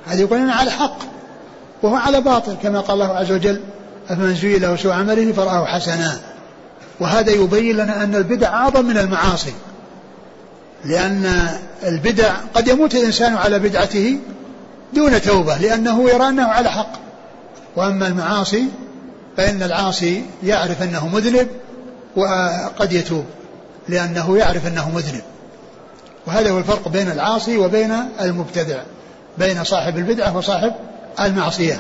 هذا 0.08 0.22
يقول 0.22 0.40
أنا 0.40 0.54
على 0.54 0.72
حق 0.72 0.98
وهو 1.84 1.96
على 1.96 2.22
باطل. 2.22 2.56
كما 2.64 2.80
قال 2.80 3.02
الله 3.02 3.16
عز 3.16 3.32
وجل 3.32 3.62
أفمن 4.10 4.36
زين 4.36 4.62
له 4.62 4.76
سوء 4.76 4.92
عمله 4.92 5.32
فرآه 5.34 5.66
حسنا. 5.66 6.20
وهذا 7.00 7.32
يبين 7.32 7.78
لنا 7.78 8.04
أن 8.04 8.16
البدع 8.16 8.48
أعظم 8.48 8.86
من 8.86 8.98
المعاصي. 8.98 9.54
لأن 10.86 11.48
البدع 11.84 12.34
قد 12.54 12.68
يموت 12.68 12.96
الإنسان 12.96 13.36
على 13.36 13.60
بدعته 13.60 14.18
دون 14.94 15.22
توبة 15.22 15.58
لأنه 15.58 16.10
يرى 16.10 16.28
أنه 16.30 16.48
على 16.48 16.70
حق. 16.70 16.92
وأما 17.76 18.08
المعاصي 18.08 18.66
فإن 19.38 19.64
العاصي 19.64 20.24
يعرف 20.44 20.84
أنه 20.84 21.08
مذنب 21.08 21.48
وقد 22.16 22.94
يتوب 22.94 23.26
لأنه 23.90 24.38
يعرف 24.38 24.68
أنه 24.68 24.90
مذنب. 24.96 25.22
وهذا 26.28 26.52
هو 26.52 26.58
الفرق 26.58 26.88
بين 26.88 27.12
العاصي 27.12 27.58
وبين 27.58 27.94
المبتدع 28.22 28.82
بين 29.38 29.64
صاحب 29.64 29.98
البدعة 29.98 30.38
وصاحب 30.38 30.74
المعصية. 31.20 31.80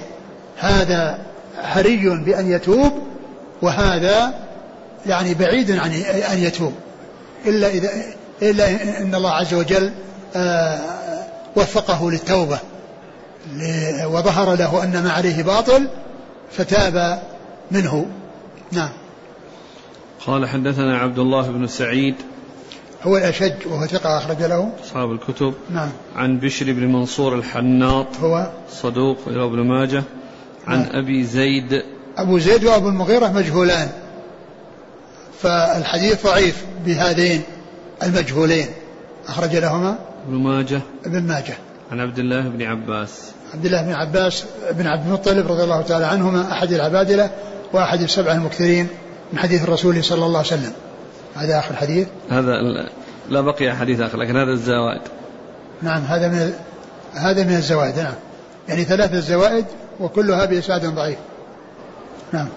هذا 0.58 1.20
حري 1.62 2.10
بأن 2.26 2.52
يتوب 2.52 2.92
وهذا 3.62 4.34
يعني 5.06 5.34
بعيد 5.34 5.72
عن 5.72 5.92
أن 6.32 6.38
يتوب. 6.38 6.74
إلا 7.46 7.68
إذا 7.68 7.90
إلا 8.42 8.70
إن 9.02 9.16
الله 9.16 9.32
عز 9.32 9.54
وجل 9.54 9.92
آه، 10.36 10.80
وفقه 11.56 12.12
للتوبة 12.12 12.60
وظهر 14.06 14.56
له 14.56 14.84
أن 14.84 15.04
ما 15.04 15.12
عليه 15.12 15.44
باطل 15.44 15.88
فتاب 16.52 17.22
منه. 17.72 18.06
نعم. 18.72 18.90
قال 20.28 20.48
حدثنا 20.48 20.98
عبد 20.98 21.20
الله 21.20 21.48
بن 21.48 21.68
سعيد 21.68 22.16
هو 23.04 23.18
الأشج 23.18 23.68
وهو 23.68 23.86
ثقة 23.86 24.18
أخرج 24.18 24.44
له. 24.44 24.72
أصحاب 24.84 25.12
الكتب. 25.12 25.54
نعم. 25.70 25.90
عن 26.16 26.40
بشر 26.40 26.66
بن 26.66 26.92
منصور 26.92 27.36
الحناط. 27.36 28.08
هو 28.22 28.52
صدوق 28.72 29.18
إلى 29.28 29.44
ابن 29.44 29.60
ماجه. 29.60 30.04
عن 30.68 30.80
نعم. 30.80 30.90
أبي 30.94 31.24
زيد. 31.24 31.84
أبو 32.18 32.40
زيد 32.40 32.66
وأبو 32.66 32.90
المغيرة 32.90 33.28
مجهولان. 33.28 33.90
فالحديث 35.42 36.28
ضعيف 36.28 36.66
بهذين 36.86 37.44
المجهولين. 38.04 38.68
أخرج 39.28 39.56
لهما 39.56 39.96
ابن 40.28 40.36
ماجه. 40.36 40.82
ابن 41.06 41.24
ماجه. 41.24 41.58
عن 41.92 42.00
عبد 42.00 42.20
الله 42.20 42.42
بن 42.42 42.62
عباس. 42.62 43.32
عبد 43.54 43.66
الله 43.66 43.82
بن 43.82 43.94
عباس 43.94 44.46
بن 44.72 44.88
عبد 44.88 45.06
المطلب 45.08 45.52
رضي 45.52 45.64
الله 45.64 45.82
تعالى 45.82 46.06
عنهما 46.06 46.52
أحد 46.52 46.72
العبادلة 46.72 47.30
وأحد 47.74 48.02
السبع 48.02 48.32
المكثرين 48.32 48.88
من 49.34 49.40
حديث 49.40 49.64
الرسول 49.64 50.04
صلى 50.04 50.26
الله 50.26 50.38
عليه 50.38 50.48
وسلم. 50.48 50.74
هذا 51.36 51.60
آخر 51.60 51.72
الحديث 51.72 52.08
هذا 52.30 52.62
لا 53.30 53.42
بقي 53.42 53.76
حديث 53.76 54.00
آخر 54.00 54.18
لكن 54.18 54.38
هذا 54.38 54.52
الزوائد. 54.52 55.02
نعم 55.82 56.02
هذا 56.02 56.28
من 56.28 56.54
هذا 57.14 57.44
من 57.44 57.56
الزوائد 57.56 57.98
نعم. 57.98 58.14
يعني 58.70 58.84
ثلاث 58.84 59.14
الزوائد 59.14 59.66
وكلها 60.00 60.46
بإسناد 60.46 60.86
ضعيف. 60.86 61.18
نعم. 62.34 62.48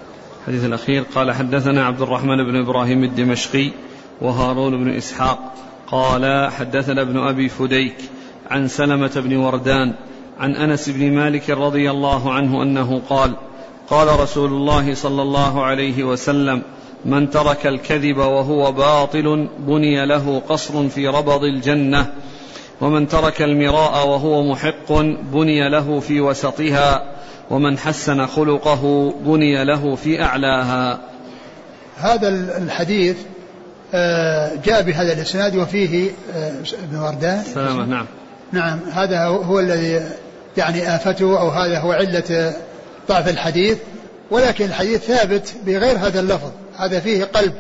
الحديث 0.41 0.65
الأخير 0.65 1.05
قال 1.15 1.33
حدثنا 1.33 1.87
عبد 1.87 2.01
الرحمن 2.01 2.37
بن 2.37 2.57
إبراهيم 2.57 3.05
الدمشقي 3.05 3.71
وهارون 4.21 4.85
بن 4.85 4.91
إسحاق 4.91 5.55
قال 5.87 6.51
حدثنا 6.51 7.03
ابن 7.03 7.19
أبي 7.19 7.49
فديك 7.49 7.97
عن 8.51 8.69
سلمة 8.69 9.13
بن 9.17 9.37
وردان 9.37 9.95
عن 10.41 10.57
أنس 10.57 10.89
بن 10.89 11.13
مالك 11.13 11.51
رضي 11.51 11.91
الله 11.91 12.33
عنه 12.33 12.63
أنه 12.63 13.03
قال 13.09 13.35
قال 13.91 14.21
رسول 14.21 14.51
الله 14.51 14.95
صلى 14.95 15.23
الله 15.23 15.65
عليه 15.65 16.05
وسلم 16.05 16.63
من 17.05 17.31
ترك 17.31 17.67
الكذب 17.67 18.17
وهو 18.17 18.73
باطل 18.73 19.49
بني 19.59 20.07
له 20.07 20.43
قصر 20.49 20.89
في 20.89 21.09
ربض 21.09 21.45
الجنة. 21.45 22.07
ومن 22.81 23.09
ترك 23.09 23.43
المراء 23.43 24.09
وهو 24.09 24.43
محق 24.43 24.93
بني 25.33 25.69
له 25.69 26.01
في 26.01 26.21
وسطها. 26.21 27.13
ومن 27.51 27.79
حسن 27.79 28.27
خلقه 28.27 29.15
بني 29.25 29.65
له 29.65 29.95
في 29.95 30.23
أعلاها. 30.23 31.01
هذا 31.97 32.29
الحديث 32.59 33.17
آه، 33.95 34.53
جاء 34.65 34.83
بهذا 34.83 35.13
الإسناد 35.13 35.57
وفيه 35.57 36.11
آه، 36.35 36.53
ابن 36.85 36.97
وردان. 36.99 37.43
سلامة 37.55 37.85
نعم. 37.85 38.07
نعم 38.53 38.79
هذا 38.93 39.25
هو 39.27 39.61
الذي 39.61 40.01
يعني 40.57 40.97
آفته 40.97 41.41
أو 41.41 41.49
هذا 41.49 41.79
هو 41.79 41.93
علة 41.93 42.55
ضعف 43.09 43.29
الحديث. 43.29 43.79
ولكن 44.33 44.65
الحديث 44.65 45.01
ثابت 45.01 45.55
بغير 45.67 45.99
هذا 45.99 46.21
اللفظ. 46.21 46.51
هذا 46.77 47.01
فيه 47.01 47.25
قلب. 47.25 47.53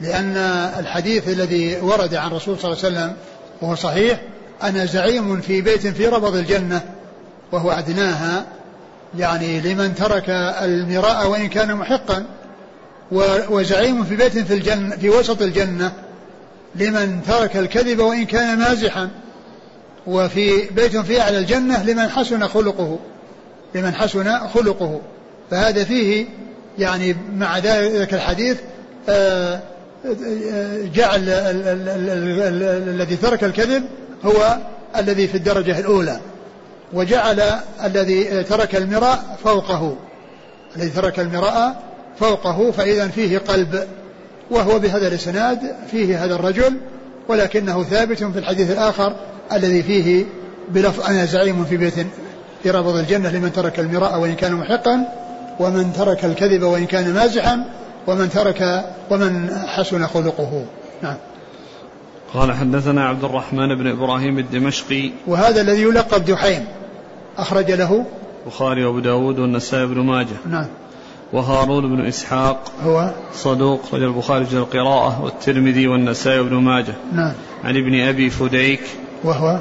لأن 0.00 0.36
الحديث 0.78 1.28
الذي 1.28 1.76
ورد 1.80 2.14
عن 2.14 2.28
الرسول 2.28 2.58
صلى 2.58 2.72
الله 2.72 2.84
عليه 2.84 2.96
وسلم 2.96 3.16
وهو 3.62 3.74
صحيح 3.74 4.20
أنا 4.62 4.84
زعيم 4.84 5.40
في 5.40 5.60
بيت 5.60 5.86
في 5.86 6.06
ربض 6.06 6.36
الجنة 6.36 6.80
وهو 7.52 7.70
أدناها. 7.70 8.44
يعني 9.18 9.60
لمن 9.60 9.94
ترك 9.94 10.30
المراء 10.62 11.28
وإن 11.28 11.48
كان 11.48 11.74
محقا. 11.74 12.26
وزعيم 13.50 14.04
في 14.04 14.16
بيت 14.16 14.38
في 14.38 14.54
الجنة 14.54 14.96
في 14.96 15.10
وسط 15.10 15.42
الجنة. 15.42 15.92
لمن 16.74 17.20
ترك 17.28 17.56
الكذب 17.56 17.98
وإن 17.98 18.26
كان 18.26 18.58
مازحا. 18.58 19.08
وفي 20.06 20.70
بيت 20.70 20.96
في 20.96 21.20
أعلى 21.20 21.38
الجنة 21.38 21.82
لمن 21.82 22.08
حسن 22.08 22.48
خلقه. 22.48 22.98
لمن 23.74 23.94
حسن 23.94 24.38
خلقه. 24.48 25.00
فهذا 25.50 25.84
فيه 25.84 26.26
يعني 26.78 27.16
مع 27.36 27.58
ذلك 27.58 28.14
الحديث 28.14 28.58
آه، 29.08 29.60
جعل 30.94 31.28
الذي 32.88 33.16
ترك 33.16 33.44
الكذب 33.44 33.84
هو 34.24 34.58
الذي 34.96 35.28
في 35.28 35.34
الدرجة 35.34 35.78
الأولى 35.78 36.20
وجعل 36.92 37.42
الذي 37.84 38.44
ترك 38.44 38.76
المراء 38.76 39.38
فوقه. 39.44 39.96
الذي 40.76 40.88
ترك 40.88 41.20
المراء 41.20 41.82
فوقه 42.20 42.70
فإذا 42.70 43.08
فيه 43.08 43.38
قلب 43.38 43.86
وهو 44.50 44.78
بهذا 44.78 45.08
الإسناد 45.08 45.74
فيه 45.90 46.24
هذا 46.24 46.34
الرجل 46.34 46.80
ولكنه 47.28 47.84
ثابت 47.84 48.24
في 48.24 48.38
الحديث 48.38 48.70
الآخر 48.70 49.16
الذي 49.52 49.82
فيه 49.82 50.24
بلفظ 50.68 51.06
أنا 51.06 51.24
زعيم 51.24 51.64
في 51.64 51.76
بيت 51.76 51.94
في 52.62 52.70
ربض 52.70 52.96
الجنة 52.96 53.30
لمن 53.30 53.52
ترك 53.52 53.80
المراء 53.80 54.18
وإن 54.18 54.34
كان 54.34 54.52
محقا. 54.52 55.27
ومن 55.60 55.92
ترك 55.92 56.24
الكذب 56.24 56.62
وإن 56.62 56.86
كان 56.86 57.14
مازحا 57.14 57.64
ومن 58.06 58.30
ترك 58.30 58.84
ومن 59.10 59.50
حسن 59.66 60.06
خلقه. 60.06 60.64
نعم. 61.02 61.16
قال 62.34 62.52
حدثنا 62.52 63.08
عبد 63.08 63.24
الرحمن 63.24 63.74
بن 63.74 63.86
إبراهيم 63.86 64.38
الدمشقي. 64.38 65.10
وهذا 65.26 65.60
الذي 65.60 65.82
يلقب 65.82 66.24
دحيم 66.24 66.64
أخرج 67.38 67.70
له 67.70 68.04
البخاري 68.46 68.84
وأبو 68.84 68.98
داود 69.00 69.38
والنسائي 69.38 69.86
بن 69.86 70.00
ماجه. 70.00 70.36
نعم. 70.50 70.66
وهارون 71.32 71.96
بن 71.96 72.06
إسحاق 72.06 72.72
هو 72.84 73.10
صدوق 73.34 73.80
رجل 73.94 74.04
البخاري 74.04 74.44
في 74.44 74.56
القراءة 74.56 75.22
والترمذي 75.22 75.88
والنسائي 75.88 76.42
بن 76.42 76.54
ماجه. 76.54 76.94
نعم. 77.12 77.32
عن 77.64 77.76
ابن 77.76 78.00
أبي 78.00 78.30
فديك. 78.30 78.80
وهو 79.24 79.60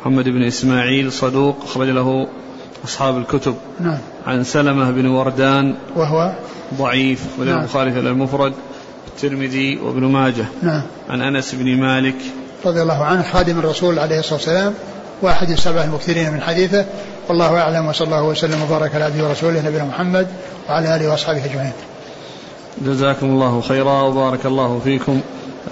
محمد 0.00 0.28
بن 0.28 0.42
إسماعيل 0.42 1.12
صدوق 1.12 1.56
أخرج 1.64 1.88
له 1.88 2.28
أصحاب 2.84 3.18
الكتب. 3.18 3.54
نعم. 3.80 3.98
عن 4.26 4.44
سلمة 4.44 4.90
بن 4.90 5.06
وردان. 5.06 5.74
وهو؟ 5.96 6.32
ضعيف 6.78 7.26
ولله 7.38 7.52
نعم. 7.52 7.60
البخاري 7.60 7.92
في 7.92 7.98
المفرد 7.98 8.52
الترمذي 9.06 9.78
وابن 9.78 10.04
ماجه. 10.04 10.44
نعم. 10.62 10.82
عن 11.10 11.22
أنس 11.22 11.54
بن 11.54 11.76
مالك. 11.76 12.16
رضي 12.66 12.82
الله 12.82 13.04
عنه 13.04 13.22
خادم 13.22 13.58
الرسول 13.58 13.98
عليه 13.98 14.18
الصلاة 14.18 14.34
والسلام 14.34 14.74
واحد 15.22 15.50
السبع 15.50 15.84
المكثرين 15.84 16.32
من 16.32 16.40
حديثه. 16.40 16.86
والله 17.28 17.60
أعلم 17.60 17.86
وصلى 17.86 18.04
الله 18.06 18.22
وسلم 18.22 18.62
وبارك 18.62 18.94
على 18.94 19.04
عبده 19.04 19.28
ورسوله 19.28 19.68
نبينا 19.68 19.84
محمد 19.84 20.26
وعلى 20.68 20.96
آله 20.96 21.10
وأصحابه 21.10 21.44
أجمعين. 21.44 21.72
جزاكم 22.86 23.26
الله 23.26 23.60
خيرا 23.60 24.02
وبارك 24.02 24.46
الله 24.46 24.80
فيكم. 24.84 25.20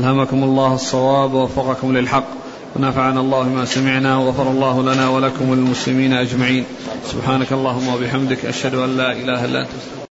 ألهمكم 0.00 0.44
الله 0.44 0.74
الصواب 0.74 1.34
ووفقكم 1.34 1.96
للحق. 1.96 2.39
ونفعنا 2.76 3.20
الله 3.20 3.48
ما 3.48 3.64
سمعنا 3.64 4.16
وغفر 4.16 4.50
الله 4.50 4.82
لنا 4.82 5.08
ولكم 5.08 5.48
وللمسلمين 5.48 6.12
أجمعين. 6.12 6.64
سبحانك 7.06 7.52
اللهم 7.52 7.88
وبحمدك 7.88 8.44
أشهد 8.46 8.74
أن 8.74 8.96
لا 8.96 9.12
إله 9.12 9.44
إلا 9.44 9.60
أنت. 9.60 10.09